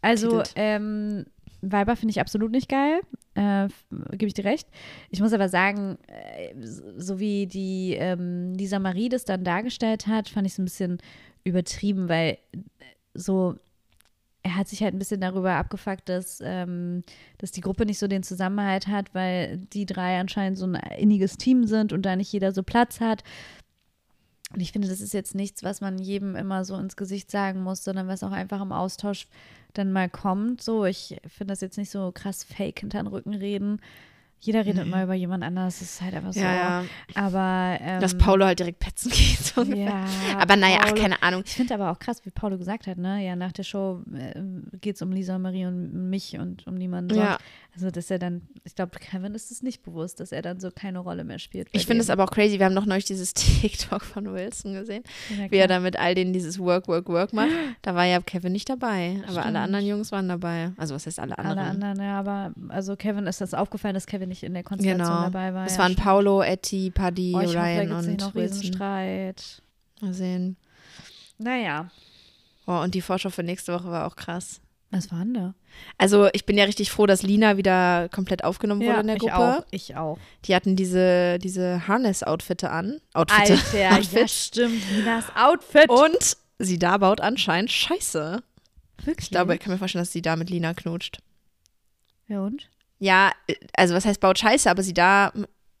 Also, 0.00 0.42
ähm, 0.56 1.24
Weiber 1.62 1.94
finde 1.96 2.10
ich 2.10 2.20
absolut 2.20 2.50
nicht 2.50 2.68
geil. 2.68 3.00
Äh, 3.34 3.68
Gebe 4.10 4.26
ich 4.26 4.34
dir 4.34 4.44
recht. 4.44 4.66
Ich 5.10 5.20
muss 5.20 5.32
aber 5.32 5.48
sagen, 5.48 5.96
äh, 6.08 6.54
so 6.98 7.20
wie 7.20 7.46
die 7.46 7.94
ähm, 7.98 8.52
Lisa 8.54 8.78
Marie 8.80 9.08
das 9.08 9.24
dann 9.24 9.44
dargestellt 9.44 10.06
hat, 10.08 10.28
fand 10.28 10.46
ich 10.46 10.54
es 10.54 10.58
ein 10.58 10.64
bisschen 10.64 10.98
übertrieben, 11.44 12.08
weil 12.08 12.38
so 13.14 13.54
er 14.42 14.56
hat 14.56 14.68
sich 14.68 14.82
halt 14.82 14.94
ein 14.94 14.98
bisschen 14.98 15.20
darüber 15.20 15.54
abgefuckt, 15.54 16.08
dass, 16.08 16.40
ähm, 16.42 17.04
dass 17.38 17.52
die 17.52 17.60
Gruppe 17.60 17.86
nicht 17.86 17.98
so 17.98 18.08
den 18.08 18.22
Zusammenhalt 18.22 18.88
hat, 18.88 19.14
weil 19.14 19.58
die 19.72 19.86
drei 19.86 20.18
anscheinend 20.18 20.58
so 20.58 20.66
ein 20.66 20.74
inniges 20.98 21.36
Team 21.36 21.64
sind 21.64 21.92
und 21.92 22.02
da 22.02 22.16
nicht 22.16 22.32
jeder 22.32 22.52
so 22.52 22.62
Platz 22.62 23.00
hat. 23.00 23.22
Und 24.52 24.60
ich 24.60 24.72
finde, 24.72 24.88
das 24.88 25.00
ist 25.00 25.14
jetzt 25.14 25.34
nichts, 25.34 25.62
was 25.62 25.80
man 25.80 25.98
jedem 25.98 26.36
immer 26.36 26.64
so 26.64 26.76
ins 26.76 26.96
Gesicht 26.96 27.30
sagen 27.30 27.62
muss, 27.62 27.84
sondern 27.84 28.08
was 28.08 28.22
auch 28.22 28.32
einfach 28.32 28.60
im 28.60 28.72
Austausch 28.72 29.28
dann 29.72 29.92
mal 29.92 30.10
kommt. 30.10 30.60
So, 30.60 30.84
ich 30.84 31.20
finde 31.26 31.52
das 31.52 31.60
jetzt 31.62 31.78
nicht 31.78 31.90
so 31.90 32.12
krass 32.12 32.44
fake 32.44 32.80
hinter 32.80 32.98
den 32.98 33.06
Rücken 33.06 33.34
reden. 33.34 33.80
Jeder 34.44 34.66
redet 34.66 34.84
Nee. 34.84 34.90
mal 34.90 35.04
über 35.04 35.14
jemand 35.14 35.44
anders, 35.44 35.78
das 35.78 35.88
ist 35.92 36.00
halt 36.02 36.14
einfach 36.14 36.32
so. 36.32 36.40
ja, 36.40 36.52
ja. 36.52 36.84
Aber 37.14 37.78
ähm, 37.80 38.00
Dass 38.00 38.18
Paulo 38.18 38.44
halt 38.44 38.58
direkt 38.58 38.80
petzen 38.80 39.10
geht. 39.14 39.38
So 39.38 39.62
ja, 39.62 40.04
aber 40.38 40.56
naja, 40.56 40.78
ach, 40.80 40.86
Paulo- 40.88 41.00
keine 41.00 41.22
Ahnung. 41.22 41.42
ich 41.46 41.52
finde 41.52 41.74
aber 41.74 41.92
auch 41.92 41.98
krass, 42.00 42.24
wie 42.24 42.30
Paulo 42.30 42.58
gesagt 42.58 42.88
hat, 42.88 42.98
ne? 42.98 43.24
Ja, 43.24 43.36
nach 43.36 43.52
der 43.52 43.62
Show 43.62 44.02
äh, 44.12 44.34
geht 44.80 44.96
es 44.96 45.02
um 45.02 45.12
Lisa, 45.12 45.38
Marie 45.38 45.66
und 45.66 46.10
mich 46.10 46.38
und 46.38 46.66
um 46.66 46.74
niemanden 46.74 47.14
sonst. 47.14 47.24
Ja. 47.24 47.38
Also, 47.74 47.90
dass 47.90 48.10
er 48.10 48.18
dann, 48.18 48.42
ich 48.64 48.74
glaube, 48.74 48.98
Kevin 48.98 49.34
ist 49.34 49.50
es 49.50 49.62
nicht 49.62 49.82
bewusst, 49.82 50.20
dass 50.20 50.30
er 50.30 50.42
dann 50.42 50.60
so 50.60 50.70
keine 50.70 50.98
Rolle 50.98 51.24
mehr 51.24 51.38
spielt. 51.38 51.68
Ich 51.72 51.86
finde 51.86 52.02
es 52.02 52.10
aber 52.10 52.24
auch 52.24 52.30
crazy. 52.30 52.58
Wir 52.58 52.66
haben 52.66 52.74
noch 52.74 52.84
neulich 52.84 53.06
dieses 53.06 53.32
TikTok 53.34 54.04
von 54.04 54.30
Wilson 54.30 54.74
gesehen, 54.74 55.02
Ja, 55.30 55.50
wie 55.50 55.56
er 55.56 55.68
da 55.68 55.80
mit 55.80 55.98
all 55.98 56.14
denen 56.14 56.34
dieses 56.34 56.58
Work, 56.58 56.86
Work, 56.88 57.08
Work 57.08 57.32
macht. 57.32 57.48
Da 57.82 57.94
war 57.94 58.04
ja 58.04 58.20
Kevin 58.20 58.52
nicht 58.52 58.68
dabei, 58.68 59.16
aber 59.22 59.28
alle 59.38 59.40
Stimmt. 59.40 59.56
anderen 59.56 59.86
Jungs 59.86 60.12
waren 60.12 60.28
dabei. 60.28 60.72
Also 60.76 60.94
was 60.94 61.06
heißt 61.06 61.18
alle 61.18 61.36
anderen? 61.38 61.58
Alle 61.58 61.68
anderen, 61.68 62.00
ja, 62.02 62.18
aber 62.18 62.52
also 62.68 62.94
Kevin 62.94 63.26
ist 63.26 63.40
das 63.40 63.54
aufgefallen, 63.54 63.94
dass 63.94 64.06
Kevin 64.06 64.28
nicht 64.28 64.42
in 64.42 64.52
der 64.54 64.62
Konstellation 64.64 65.06
Genau. 65.08 65.22
dabei 65.22 65.54
war. 65.54 65.64
Es 65.66 65.72
ja, 65.72 65.78
waren 65.78 65.92
stimmt. 65.92 66.04
Paulo, 66.06 66.42
Etty, 66.42 66.90
Paddy, 66.90 67.32
Oh, 67.34 67.40
hoffe, 67.42 67.54
Ryan 67.56 67.88
nicht 67.88 68.08
und 68.10 68.20
noch 68.20 68.34
Wilson. 68.34 68.58
Riesenstreit. 68.58 69.62
Mal 70.02 70.12
sehen. 70.12 70.56
Naja, 71.38 71.90
Oh, 72.66 72.78
und 72.80 72.94
die 72.94 73.00
Vorschau 73.00 73.30
für 73.30 73.42
nächste 73.42 73.72
Woche 73.72 73.90
war 73.90 74.06
auch 74.06 74.14
krass. 74.14 74.60
Was 74.92 75.10
war 75.10 75.20
denn 75.20 75.34
da? 75.34 75.54
Also 75.96 76.28
ich 76.34 76.44
bin 76.44 76.58
ja 76.58 76.64
richtig 76.64 76.90
froh, 76.90 77.06
dass 77.06 77.22
Lina 77.22 77.56
wieder 77.56 78.10
komplett 78.10 78.44
aufgenommen 78.44 78.82
wurde 78.82 79.00
in 79.00 79.06
der 79.06 79.16
ich 79.16 79.22
Gruppe. 79.22 79.58
auch, 79.58 79.66
ich 79.70 79.96
auch. 79.96 80.18
Die 80.44 80.54
hatten 80.54 80.76
diese, 80.76 81.38
diese 81.38 81.88
Harness-Outfitte 81.88 82.70
an. 82.70 83.00
Outfitte. 83.14 83.54
Alter, 83.54 83.78
ja 83.78 83.92
Outfit. 83.96 84.30
stimmt, 84.30 84.82
Linas 84.94 85.24
Outfit. 85.34 85.88
Und 85.88 86.36
sie 86.58 86.78
da 86.78 86.98
baut 86.98 87.22
anscheinend 87.22 87.70
Scheiße. 87.70 88.42
Wirklich? 89.04 89.26
Ich 89.26 89.30
glaube, 89.30 89.54
ich 89.54 89.60
kann 89.60 89.72
mir 89.72 89.78
vorstellen, 89.78 90.02
dass 90.02 90.12
sie 90.12 90.22
da 90.22 90.36
mit 90.36 90.50
Lina 90.50 90.74
knutscht. 90.74 91.20
Ja, 92.28 92.40
und? 92.42 92.68
Ja, 92.98 93.32
also 93.74 93.94
was 93.94 94.04
heißt 94.04 94.20
baut 94.20 94.38
Scheiße, 94.38 94.70
aber 94.70 94.82
sie 94.82 94.94
da 94.94 95.32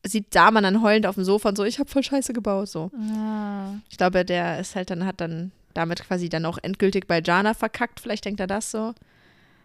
sieht 0.04 0.34
da 0.34 0.50
man 0.50 0.64
dann 0.64 0.82
heulend 0.82 1.06
auf 1.06 1.14
dem 1.14 1.24
Sofa 1.24 1.50
und 1.50 1.56
so, 1.56 1.64
ich 1.64 1.78
habe 1.78 1.88
voll 1.88 2.02
Scheiße 2.02 2.32
gebaut, 2.32 2.68
so. 2.68 2.90
Ah. 3.14 3.74
Ich 3.88 3.98
glaube, 3.98 4.24
der 4.24 4.58
ist 4.58 4.74
halt 4.74 4.90
dann, 4.90 5.06
hat 5.06 5.20
dann 5.20 5.52
damit 5.74 6.04
quasi 6.04 6.28
dann 6.28 6.44
auch 6.46 6.58
endgültig 6.62 7.06
bei 7.06 7.20
Jana 7.22 7.54
verkackt, 7.54 8.00
vielleicht 8.00 8.24
denkt 8.24 8.40
er 8.40 8.46
das 8.46 8.70
so. 8.70 8.94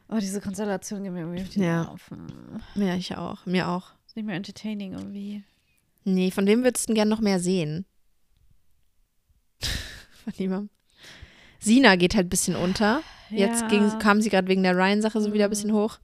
Oh, 0.10 0.18
diese 0.20 0.40
Konstellation 0.40 1.04
geht 1.04 1.12
mir 1.12 1.20
irgendwie 1.20 1.42
auf 1.42 1.50
die 1.50 1.60
Ja. 1.60 1.84
Nerven. 1.84 2.64
Ja, 2.76 2.96
ich 2.96 3.16
auch, 3.18 3.46
mir 3.46 3.68
auch. 3.68 3.92
Ist 4.06 4.16
nicht 4.16 4.26
mehr 4.26 4.36
entertaining 4.36 4.94
irgendwie. 4.94 5.44
Nee, 6.06 6.32
von 6.32 6.48
wem 6.48 6.64
würdest 6.64 6.86
du 6.86 6.88
denn 6.88 6.96
gern 6.96 7.10
noch 7.10 7.20
mehr 7.20 7.40
sehen? 7.40 7.86
von 10.24 10.34
niemandem. 10.38 10.70
Sina 11.60 11.96
geht 11.98 12.16
halt 12.16 12.28
ein 12.28 12.30
bisschen 12.30 12.56
unter. 12.56 13.02
Jetzt 13.30 13.64
ja. 13.64 13.68
ging, 13.68 14.00
kam 14.00 14.22
sie 14.22 14.30
gerade 14.30 14.48
wegen 14.48 14.64
der 14.64 14.78
Ryan-Sache 14.78 15.20
so 15.20 15.34
wieder 15.34 15.46
ein 15.46 15.50
bisschen 15.50 15.74
hoch. 15.74 16.00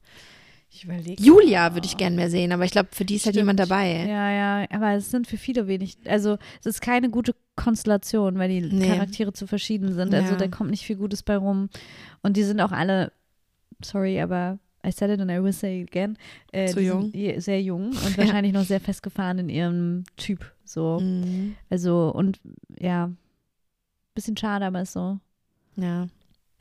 Ich 0.75 0.83
überlege. 0.85 1.21
Julia 1.21 1.73
würde 1.75 1.85
ich 1.85 1.97
gern 1.97 2.15
mehr 2.15 2.29
sehen, 2.31 2.51
aber 2.51 2.65
ich 2.65 2.71
glaube, 2.71 2.89
für 2.91 3.05
die 3.05 3.15
ist 3.15 3.25
halt 3.25 3.35
Stimmt. 3.35 3.43
jemand 3.43 3.59
dabei. 3.59 4.05
Ja, 4.07 4.31
ja, 4.61 4.67
aber 4.71 4.93
es 4.93 5.11
sind 5.11 5.27
für 5.27 5.37
viele 5.37 5.67
wenig. 5.67 5.97
Also, 6.05 6.37
es 6.61 6.65
ist 6.65 6.81
keine 6.81 7.09
gute 7.11 7.35
Konstellation, 7.55 8.39
weil 8.39 8.49
die 8.49 8.61
Nee. 8.61 8.87
Charaktere 8.87 9.33
zu 9.33 9.45
verschieden 9.45 9.93
sind. 9.93 10.13
Also, 10.13 10.31
Ja. 10.31 10.37
da 10.37 10.47
kommt 10.47 10.71
nicht 10.71 10.83
viel 10.85 10.95
Gutes 10.95 11.21
bei 11.21 11.37
rum. 11.37 11.69
Und 12.23 12.37
die 12.37 12.43
sind 12.43 12.59
auch 12.59 12.71
alle, 12.71 13.11
sorry, 13.83 14.19
aber 14.19 14.57
I 14.85 14.91
said 14.91 15.11
it 15.11 15.21
and 15.21 15.29
I 15.31 15.41
will 15.43 15.53
say 15.53 15.81
it 15.83 15.89
again. 15.91 16.17
Äh, 16.51 16.67
Zu 16.67 16.81
jung. 16.81 17.11
Sehr 17.37 17.61
jung 17.61 17.89
und 18.05 18.11
Ja. 18.11 18.17
wahrscheinlich 18.17 18.51
noch 18.53 18.63
sehr 18.65 18.79
festgefahren 18.81 19.37
in 19.39 19.49
ihrem 19.49 20.03
Typ. 20.17 20.51
So. 20.65 20.99
Mhm. 20.99 21.55
Also, 21.69 22.11
und 22.13 22.39
ja, 22.79 23.11
bisschen 24.15 24.35
schade, 24.37 24.65
aber 24.65 24.81
ist 24.81 24.93
so. 24.93 25.19
Ja. 25.75 26.07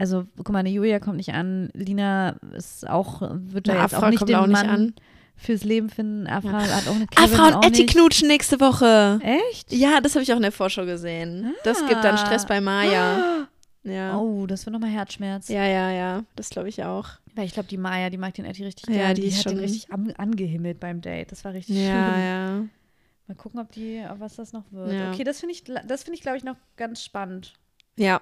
Also, 0.03 0.27
guck 0.37 0.49
mal, 0.51 0.59
eine 0.59 0.71
Julia 0.71 0.99
kommt 0.99 1.17
nicht 1.19 1.33
an. 1.33 1.71
Lina 1.75 2.31
ist 2.57 2.89
auch, 2.91 3.23
wird 3.31 3.69
da 3.69 3.83
jetzt 3.83 3.95
auch 3.95 4.09
nicht 4.09 4.19
kommt 4.19 4.31
den 4.31 4.35
auch 4.37 4.47
nicht 4.49 4.57
Mann 4.67 4.69
an. 4.69 4.95
fürs 5.37 5.63
Leben 5.63 5.91
finden. 5.91 6.27
Afra 6.27 6.61
Ja. 6.65 6.75
hat 6.77 6.89
auch 6.89 6.97
eine 6.97 7.07
Kevin 7.07 7.39
Afra 7.41 7.57
und 7.59 7.65
Etty 7.67 7.87
knutschen 7.87 8.27
nächste 8.27 8.59
Woche. 8.59 9.21
Echt? 9.23 9.73
Ja, 9.73 10.01
das 10.01 10.17
habe 10.17 10.25
ich 10.25 10.33
auch 10.33 10.37
in 10.39 10.43
der 10.43 10.51
Vorschau 10.51 10.85
gesehen. 10.87 11.55
Das 11.63 11.87
gibt 11.87 12.03
dann 12.03 12.19
Stress 12.19 12.47
bei 12.47 12.61
Maya. 12.61 13.47
Ja. 13.85 14.17
Oh, 14.17 14.47
das 14.47 14.65
wird 14.65 14.73
nochmal 14.75 14.91
Herzschmerz. 14.91 15.49
Ja, 15.49 15.65
ja, 15.67 15.91
ja. 15.91 16.23
Das 16.37 16.51
glaube 16.51 16.69
ich 16.69 16.85
auch. 16.85 17.09
Weil 17.35 17.47
ich 17.47 17.53
glaube, 17.53 17.69
die 17.69 17.77
Maya, 17.79 18.11
die 18.11 18.17
mag 18.17 18.33
den 18.35 18.45
Eddie 18.45 18.63
richtig 18.63 18.87
Ja, 18.89 18.95
gerne. 18.95 19.15
die 19.15 19.23
Die, 19.23 19.27
ist 19.27 19.39
hat 19.45 19.51
den 19.53 19.59
richtig 19.59 19.93
an, 19.93 20.13
angehimmelt 20.19 20.79
beim 20.79 21.01
Date. 21.01 21.33
Das 21.33 21.45
war 21.45 21.53
richtig 21.53 21.79
Ja, 21.79 21.83
schön. 22.15 22.23
ja. 22.25 22.65
Mal 23.27 23.35
gucken, 23.37 23.59
ob 23.59 23.73
die, 23.73 24.01
ob 24.09 24.21
was 24.21 24.37
das 24.37 24.53
noch 24.53 24.63
wird. 24.71 24.93
Ja. 24.93 25.11
Okay, 25.13 25.25
das 25.25 25.41
finde 25.41 25.55
ich, 25.57 25.65
das 25.65 26.05
finde 26.05 26.15
ich, 26.17 26.21
glaube 26.23 26.37
ich, 26.39 26.45
noch 26.45 26.55
ganz 26.77 27.03
spannend. 27.03 27.55
Ja. 27.97 28.21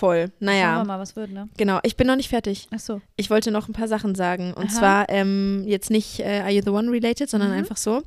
Voll. 0.00 0.16
Schauen 0.28 0.32
wir 0.40 0.46
Naja, 0.46 0.84
mal, 0.84 0.98
was 0.98 1.14
wird, 1.14 1.30
ne? 1.30 1.48
genau. 1.56 1.78
Ich 1.82 1.96
bin 1.96 2.06
noch 2.06 2.16
nicht 2.16 2.28
fertig. 2.30 2.66
Ach 2.74 2.78
so. 2.80 3.00
Ich 3.16 3.28
wollte 3.30 3.50
noch 3.50 3.68
ein 3.68 3.74
paar 3.74 3.86
Sachen 3.88 4.14
sagen. 4.14 4.54
Und 4.54 4.70
Aha. 4.70 4.78
zwar 4.78 5.08
ähm, 5.10 5.64
jetzt 5.66 5.90
nicht 5.90 6.20
äh, 6.20 6.40
Are 6.40 6.50
You 6.50 6.62
the 6.64 6.70
One 6.70 6.90
related, 6.90 7.28
sondern 7.28 7.50
Mhm. 7.50 7.58
einfach 7.58 7.76
so. 7.76 8.02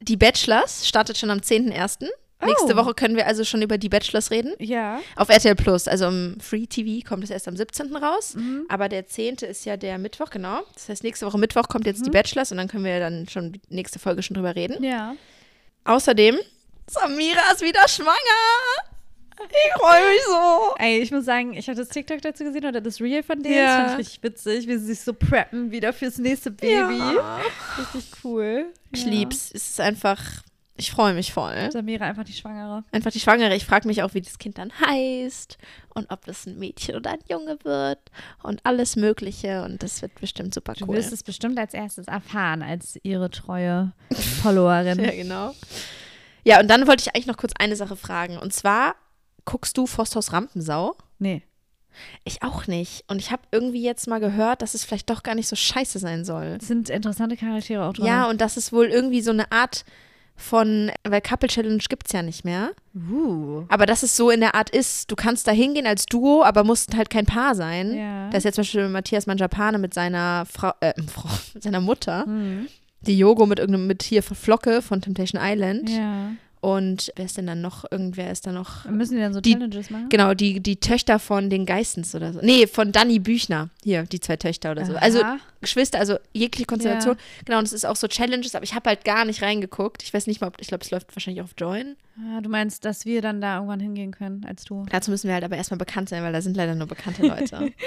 Die 0.00 0.16
Bachelors 0.16 0.88
startet 0.88 1.18
schon 1.18 1.30
am 1.30 1.38
10.01. 1.40 2.08
Oh. 2.42 2.46
Nächste 2.46 2.76
Woche 2.76 2.92
können 2.94 3.16
wir 3.16 3.26
also 3.26 3.44
schon 3.44 3.62
über 3.62 3.78
die 3.78 3.88
Bachelors 3.88 4.30
reden. 4.30 4.52
Ja. 4.58 5.00
Auf 5.16 5.30
RTL 5.30 5.54
Plus, 5.54 5.88
also 5.88 6.06
im 6.08 6.38
Free 6.40 6.66
TV 6.66 7.06
kommt 7.06 7.24
es 7.24 7.30
erst 7.30 7.48
am 7.48 7.56
17. 7.56 7.96
raus. 7.96 8.34
Mhm. 8.34 8.66
Aber 8.68 8.88
der 8.90 9.06
10. 9.06 9.36
ist 9.48 9.64
ja 9.64 9.76
der 9.78 9.96
Mittwoch, 9.98 10.28
genau. 10.30 10.60
Das 10.74 10.88
heißt, 10.90 11.02
nächste 11.02 11.24
Woche 11.26 11.38
Mittwoch 11.38 11.68
kommt 11.68 11.86
jetzt 11.86 12.04
die 12.04 12.10
Mhm. 12.10 12.14
Bachelors 12.14 12.50
und 12.52 12.58
dann 12.58 12.68
können 12.68 12.84
wir 12.84 12.98
dann 13.00 13.26
schon 13.28 13.52
die 13.52 13.60
nächste 13.70 13.98
Folge 13.98 14.22
schon 14.22 14.34
drüber 14.34 14.54
reden. 14.54 14.82
Ja. 14.84 15.14
Außerdem, 15.84 16.36
Samira 16.86 17.40
ist 17.54 17.62
wieder 17.62 17.86
schwanger. 17.88 18.95
Ich 19.38 19.80
freue 19.80 20.10
mich 20.10 20.22
so. 20.26 20.74
Ey, 20.78 20.98
ich 21.00 21.10
muss 21.10 21.24
sagen, 21.24 21.54
ich 21.54 21.68
habe 21.68 21.76
das 21.78 21.88
TikTok 21.88 22.22
dazu 22.22 22.44
gesehen 22.44 22.64
oder 22.64 22.80
das 22.80 23.00
Reel 23.00 23.22
von 23.22 23.42
denen. 23.42 23.56
Ja. 23.56 23.64
Das 23.64 23.76
fand 23.76 23.92
ich 23.92 24.06
richtig 24.06 24.22
witzig, 24.22 24.66
wie 24.66 24.78
sie 24.78 24.86
sich 24.86 25.00
so 25.00 25.12
preppen 25.12 25.70
wieder 25.70 25.92
fürs 25.92 26.18
nächste 26.18 26.50
Baby. 26.50 26.98
Ja. 26.98 27.40
Richtig 27.78 28.10
cool. 28.24 28.72
Ich 28.92 29.04
ja. 29.04 29.10
lieb's. 29.10 29.50
Es 29.52 29.70
ist 29.70 29.80
einfach, 29.80 30.20
ich 30.76 30.90
freue 30.90 31.12
mich 31.14 31.32
voll. 31.32 31.70
Samira 31.70 32.06
einfach 32.06 32.24
die 32.24 32.32
Schwangere. 32.32 32.84
Einfach 32.92 33.10
die 33.10 33.20
Schwangere. 33.20 33.54
Ich 33.54 33.66
frage 33.66 33.86
mich 33.86 34.02
auch, 34.02 34.14
wie 34.14 34.22
das 34.22 34.38
Kind 34.38 34.56
dann 34.58 34.72
heißt 34.80 35.58
und 35.94 36.10
ob 36.10 36.24
das 36.24 36.46
ein 36.46 36.58
Mädchen 36.58 36.96
oder 36.96 37.10
ein 37.12 37.20
Junge 37.28 37.58
wird 37.62 38.00
und 38.42 38.64
alles 38.64 38.96
Mögliche. 38.96 39.62
Und 39.64 39.82
das 39.82 40.00
wird 40.02 40.18
bestimmt 40.20 40.54
super 40.54 40.72
Du 40.72 40.86
cool. 40.86 40.96
wirst 40.96 41.12
es 41.12 41.22
bestimmt 41.22 41.58
als 41.58 41.74
erstes 41.74 42.08
erfahren, 42.08 42.62
als 42.62 42.98
ihre 43.02 43.30
treue 43.30 43.92
Followerin. 44.42 44.98
Ja, 45.04 45.10
genau. 45.10 45.54
Ja, 46.44 46.60
und 46.60 46.68
dann 46.68 46.86
wollte 46.86 47.02
ich 47.02 47.14
eigentlich 47.14 47.26
noch 47.26 47.36
kurz 47.36 47.52
eine 47.58 47.74
Sache 47.74 47.96
fragen. 47.96 48.38
Und 48.38 48.52
zwar, 48.52 48.94
guckst 49.46 49.78
du 49.78 49.86
Forsthaus 49.86 50.32
Rampensau? 50.32 50.94
Nee. 51.18 51.42
Ich 52.24 52.42
auch 52.42 52.66
nicht. 52.66 53.04
Und 53.08 53.18
ich 53.20 53.30
habe 53.30 53.42
irgendwie 53.52 53.82
jetzt 53.82 54.06
mal 54.06 54.20
gehört, 54.20 54.60
dass 54.60 54.74
es 54.74 54.84
vielleicht 54.84 55.08
doch 55.08 55.22
gar 55.22 55.34
nicht 55.34 55.48
so 55.48 55.56
scheiße 55.56 55.98
sein 55.98 56.26
soll. 56.26 56.58
Sind 56.60 56.90
interessante 56.90 57.38
Charaktere 57.38 57.84
auch 57.86 57.94
drin. 57.94 58.04
Ja, 58.04 58.28
und 58.28 58.42
dass 58.42 58.58
es 58.58 58.70
wohl 58.70 58.86
irgendwie 58.86 59.22
so 59.22 59.30
eine 59.30 59.50
Art 59.50 59.86
von, 60.38 60.92
weil 61.04 61.22
Couple 61.22 61.48
Challenge 61.48 61.82
gibt 61.88 62.08
es 62.08 62.12
ja 62.12 62.20
nicht 62.22 62.44
mehr. 62.44 62.72
Uh. 62.94 63.64
Aber 63.68 63.86
dass 63.86 64.02
es 64.02 64.14
so 64.14 64.28
in 64.28 64.40
der 64.40 64.54
Art 64.54 64.68
ist, 64.68 65.10
du 65.10 65.16
kannst 65.16 65.46
da 65.48 65.52
hingehen 65.52 65.86
als 65.86 66.04
Duo, 66.04 66.42
aber 66.42 66.62
musst 66.62 66.94
halt 66.94 67.08
kein 67.08 67.24
Paar 67.24 67.54
sein. 67.54 67.96
Ja. 67.96 68.28
Da 68.28 68.36
ist 68.36 68.44
jetzt 68.44 68.56
zum 68.56 68.62
Beispiel 68.62 68.88
Matthias 68.90 69.26
Manjapane 69.26 69.78
mit 69.78 69.94
seiner 69.94 70.44
Frau, 70.44 70.72
äh, 70.80 70.92
Frau, 71.06 71.30
mit 71.54 71.62
seiner 71.62 71.80
Mutter, 71.80 72.24
Hm. 72.26 72.68
die 73.00 73.16
Yogo 73.16 73.46
mit 73.46 73.58
irgendeinem, 73.58 73.86
mit 73.86 74.02
hier 74.02 74.22
Flocke 74.22 74.82
von 74.82 75.00
Temptation 75.00 75.40
Island. 75.42 75.88
Ja. 75.88 76.32
Und 76.60 77.12
wer 77.16 77.26
ist 77.26 77.36
denn 77.36 77.46
dann 77.46 77.60
noch? 77.60 77.84
Irgendwer 77.90 78.30
ist 78.32 78.46
da 78.46 78.50
noch. 78.52 78.84
Müssen 78.86 79.14
die 79.16 79.20
dann 79.20 79.32
so 79.34 79.40
Die- 79.40 79.52
Challenges 79.52 79.90
machen? 79.90 80.08
Genau, 80.08 80.34
die, 80.34 80.60
die 80.60 80.76
Töchter 80.80 81.18
von 81.18 81.48
den 81.50 81.64
Geistens 81.66 82.14
oder 82.14 82.32
so. 82.32 82.40
Nee, 82.42 82.66
von 82.66 82.90
Danny 82.92 83.18
Büchner. 83.18 83.70
Hier, 83.84 84.02
die 84.04 84.18
zwei 84.20 84.36
Töchter 84.36 84.72
oder 84.72 84.84
so. 84.84 84.94
Also 84.96 85.22
Aha. 85.22 85.38
Geschwister, 85.60 85.98
also 85.98 86.16
jegliche 86.32 86.66
Konstellation. 86.66 87.16
Genau, 87.44 87.58
und 87.58 87.64
es 87.64 87.72
ist 87.72 87.84
auch 87.86 87.96
so 87.96 88.08
Challenges, 88.08 88.54
aber 88.54 88.64
ich 88.64 88.74
habe 88.74 88.88
halt 88.88 89.04
gar 89.04 89.24
nicht 89.24 89.42
reingeguckt. 89.42 90.02
Ich 90.02 90.12
weiß 90.14 90.26
nicht 90.26 90.40
mal, 90.40 90.48
ob, 90.48 90.60
ich 90.60 90.68
glaube, 90.68 90.82
es 90.84 90.90
läuft 90.90 91.14
wahrscheinlich 91.14 91.42
auf 91.42 91.50
Join. 91.58 91.96
Ah, 92.18 92.40
du 92.40 92.48
meinst, 92.48 92.84
dass 92.84 93.04
wir 93.04 93.20
dann 93.20 93.40
da 93.42 93.56
irgendwann 93.56 93.80
hingehen 93.80 94.10
können, 94.12 94.44
als 94.46 94.64
du. 94.64 94.86
Dazu 94.90 95.10
müssen 95.10 95.26
wir 95.28 95.34
halt 95.34 95.44
aber 95.44 95.56
erstmal 95.56 95.76
bekannt 95.78 96.08
sein, 96.08 96.22
weil 96.22 96.32
da 96.32 96.40
sind 96.40 96.56
leider 96.56 96.74
nur 96.74 96.86
bekannte 96.86 97.26
Leute. 97.26 97.72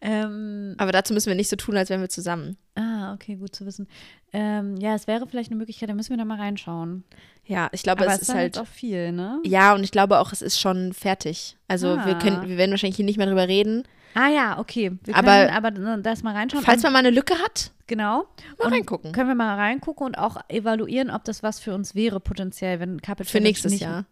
Ähm, 0.00 0.74
aber 0.76 0.92
dazu 0.92 1.14
müssen 1.14 1.28
wir 1.28 1.34
nicht 1.34 1.48
so 1.48 1.56
tun, 1.56 1.76
als 1.76 1.88
wären 1.88 2.00
wir 2.02 2.08
zusammen. 2.10 2.56
ah, 2.74 2.93
okay, 3.12 3.36
gut 3.36 3.54
zu 3.54 3.66
wissen. 3.66 3.86
Ähm, 4.32 4.76
ja, 4.78 4.94
es 4.94 5.06
wäre 5.06 5.26
vielleicht 5.26 5.50
eine 5.50 5.58
Möglichkeit, 5.58 5.88
da 5.90 5.94
müssen 5.94 6.10
wir 6.10 6.16
da 6.16 6.24
mal 6.24 6.38
reinschauen. 6.40 7.04
Ja, 7.44 7.68
ich 7.72 7.82
glaube, 7.82 8.02
Aber 8.04 8.12
es 8.14 8.22
es 8.22 8.28
ist 8.30 8.34
halt. 8.34 8.58
auch 8.58 8.66
viel, 8.66 9.12
ne? 9.12 9.40
Ja, 9.44 9.74
und 9.74 9.84
ich 9.84 9.90
glaube 9.90 10.18
auch, 10.18 10.32
es 10.32 10.40
ist 10.40 10.58
schon 10.58 10.92
fertig. 10.94 11.56
Also 11.68 11.96
wir 11.96 12.16
Ah. 12.16 12.18
können, 12.18 12.48
wir 12.48 12.56
werden 12.56 12.70
wahrscheinlich 12.70 12.96
hier 12.96 13.04
nicht 13.04 13.18
mehr 13.18 13.26
drüber 13.26 13.48
reden. 13.48 13.82
Ah 14.14 14.28
ja, 14.28 14.58
okay. 14.58 14.92
Wir 15.04 15.14
Aber- 15.16 15.46
können 15.46 15.50
aber 15.50 15.98
das 16.00 16.22
mal 16.22 16.34
reinschauen. 16.34 16.64
Falls 16.64 16.82
man 16.84 16.92
mal 16.92 17.00
eine 17.00 17.10
Lücke 17.10 17.34
hat, 17.34 17.72
genau. 17.88 18.24
mal 18.58 18.66
Und 18.66 18.72
reingucken. 18.72 19.12
Können 19.12 19.28
wir 19.28 19.34
mal 19.34 19.56
reingucken 19.56 20.06
und 20.06 20.16
auch 20.18 20.36
evaluieren, 20.48 21.10
ob 21.10 21.24
das 21.24 21.42
was 21.42 21.58
für 21.60 21.74
uns 21.74 21.94
wäre, 21.94 22.20
potenziell, 22.20 22.78
wenn 22.80 23.02
Couple 23.02 23.24
Für 23.26 23.40
nächstes 23.40 23.72
nicht, 23.72 23.82
Jahr. 23.82 24.04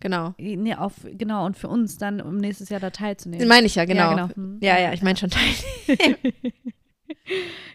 Genau. 0.00 0.32
Nee, 0.38 0.76
auf, 0.76 0.94
genau, 1.04 1.44
und 1.44 1.56
für 1.56 1.66
uns 1.66 1.98
dann, 1.98 2.20
um 2.20 2.36
nächstes 2.36 2.68
Jahr 2.68 2.78
da 2.78 2.90
teilzunehmen. 2.90 3.48
Meine 3.48 3.66
ich 3.66 3.74
ja, 3.74 3.84
genau. 3.84 4.12
Ja, 4.12 4.16
Ja, 4.16 4.26
genau. 4.28 4.36
Hm. 4.36 4.58
ja, 4.62 4.92
ich 4.92 5.02
meine 5.02 5.16
schon 5.18 5.30
Teil. 5.30 5.52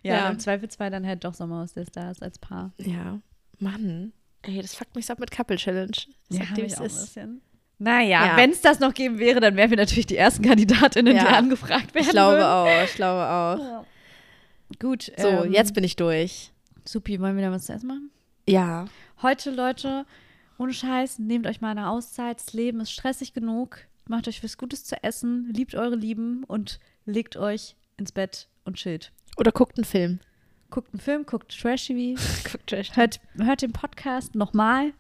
Ja, 0.04 0.16
Ja. 0.16 0.30
im 0.30 0.40
Zweifelsfall 0.40 0.90
dann 0.92 1.06
halt 1.06 1.24
doch 1.24 1.34
Sommerhaus 1.34 1.74
der 1.74 1.86
Stars 1.86 2.22
als 2.22 2.40
Paar. 2.40 2.74
Ja, 2.78 3.20
Mann. 3.60 4.14
Ey, 4.42 4.62
das 4.62 4.76
fuckt 4.76 4.96
mich 4.96 5.06
so 5.06 5.14
ab 5.14 5.20
mit 5.20 5.32
Couple 5.32 5.56
Challenge. 5.58 5.92
Dir, 6.30 6.40
wie 6.56 6.62
ich 6.62 6.76
auch 6.76 6.82
ein 6.82 6.84
bisschen. 6.86 7.42
Naja, 7.80 8.26
Ja. 8.28 8.38
wenn 8.38 8.52
es 8.52 8.62
das 8.62 8.80
noch 8.80 8.94
geben 8.94 9.18
wäre, 9.20 9.40
dann 9.40 9.56
wären 9.56 9.70
wir 9.70 9.78
natürlich 9.78 10.06
die 10.06 10.18
ersten 10.18 10.44
Kandidatinnen, 10.44 11.14
die 11.14 11.20
Ja. 11.24 11.30
angefragt 11.38 11.94
werden 11.94 12.06
Ich 12.06 12.10
glaube 12.12 12.38
würden. 12.38 12.46
auch, 12.46 12.84
ich 12.86 12.94
glaube 12.96 13.22
auch. 13.24 13.58
Ja. 13.60 13.86
Gut. 14.80 15.12
So, 15.18 15.28
ähm, 15.28 15.52
jetzt 15.54 15.74
bin 15.74 15.84
ich 15.84 15.96
durch. 15.96 16.52
Supi, 16.86 17.20
wollen 17.20 17.36
wir 17.38 17.44
da 17.44 17.52
was 17.52 17.66
zu 17.66 17.74
essen 17.74 17.88
machen? 17.88 18.12
Ja. 18.48 18.86
Heute, 19.22 19.52
Leute, 19.52 20.06
ohne 20.58 20.74
Scheiß, 20.74 21.20
nehmt 21.20 21.48
euch 21.48 21.62
mal 21.62 21.72
eine 21.72 21.90
Auszeit. 21.90 22.40
Das 22.40 22.54
Leben 22.54 22.80
ist 22.82 22.92
stressig 22.92 23.34
genug. 23.34 23.80
Macht 24.08 24.28
euch 24.28 24.44
was 24.44 24.58
Gutes 24.58 24.84
zu 24.84 25.02
essen, 25.02 25.50
liebt 25.54 25.76
eure 25.76 25.96
Lieben 25.96 26.44
und 26.44 26.80
legt 27.06 27.38
euch 27.38 27.76
ins 27.98 28.12
Bett 28.12 28.48
und 28.66 28.76
chillt. 28.76 29.14
Oder 29.38 29.52
guckt 29.52 29.78
einen 29.78 29.86
Film. 29.86 30.20
Guckt 30.70 30.94
einen 30.94 31.00
Film, 31.02 31.26
guckt 31.26 31.58
Trash-TV, 31.60 32.20
Guckt 32.52 32.68
Trash. 32.68 32.96
hört, 32.96 33.20
hört 33.38 33.62
den 33.62 33.74
Podcast 33.74 34.36
nochmal. 34.36 34.94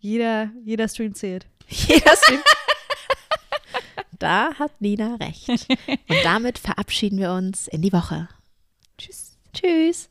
Jeder, 0.00 0.50
jeder 0.64 0.88
Stream 0.88 1.14
zählt. 1.14 1.46
Jeder 1.68 2.16
Stream. 2.16 2.40
da 4.18 4.54
hat 4.54 4.80
Nina 4.80 5.16
recht. 5.16 5.48
Und 5.48 6.24
damit 6.24 6.58
verabschieden 6.58 7.18
wir 7.18 7.32
uns 7.32 7.66
in 7.68 7.82
die 7.82 7.92
Woche. 7.92 8.28
Tschüss. 8.96 9.36
Tschüss. 9.52 10.08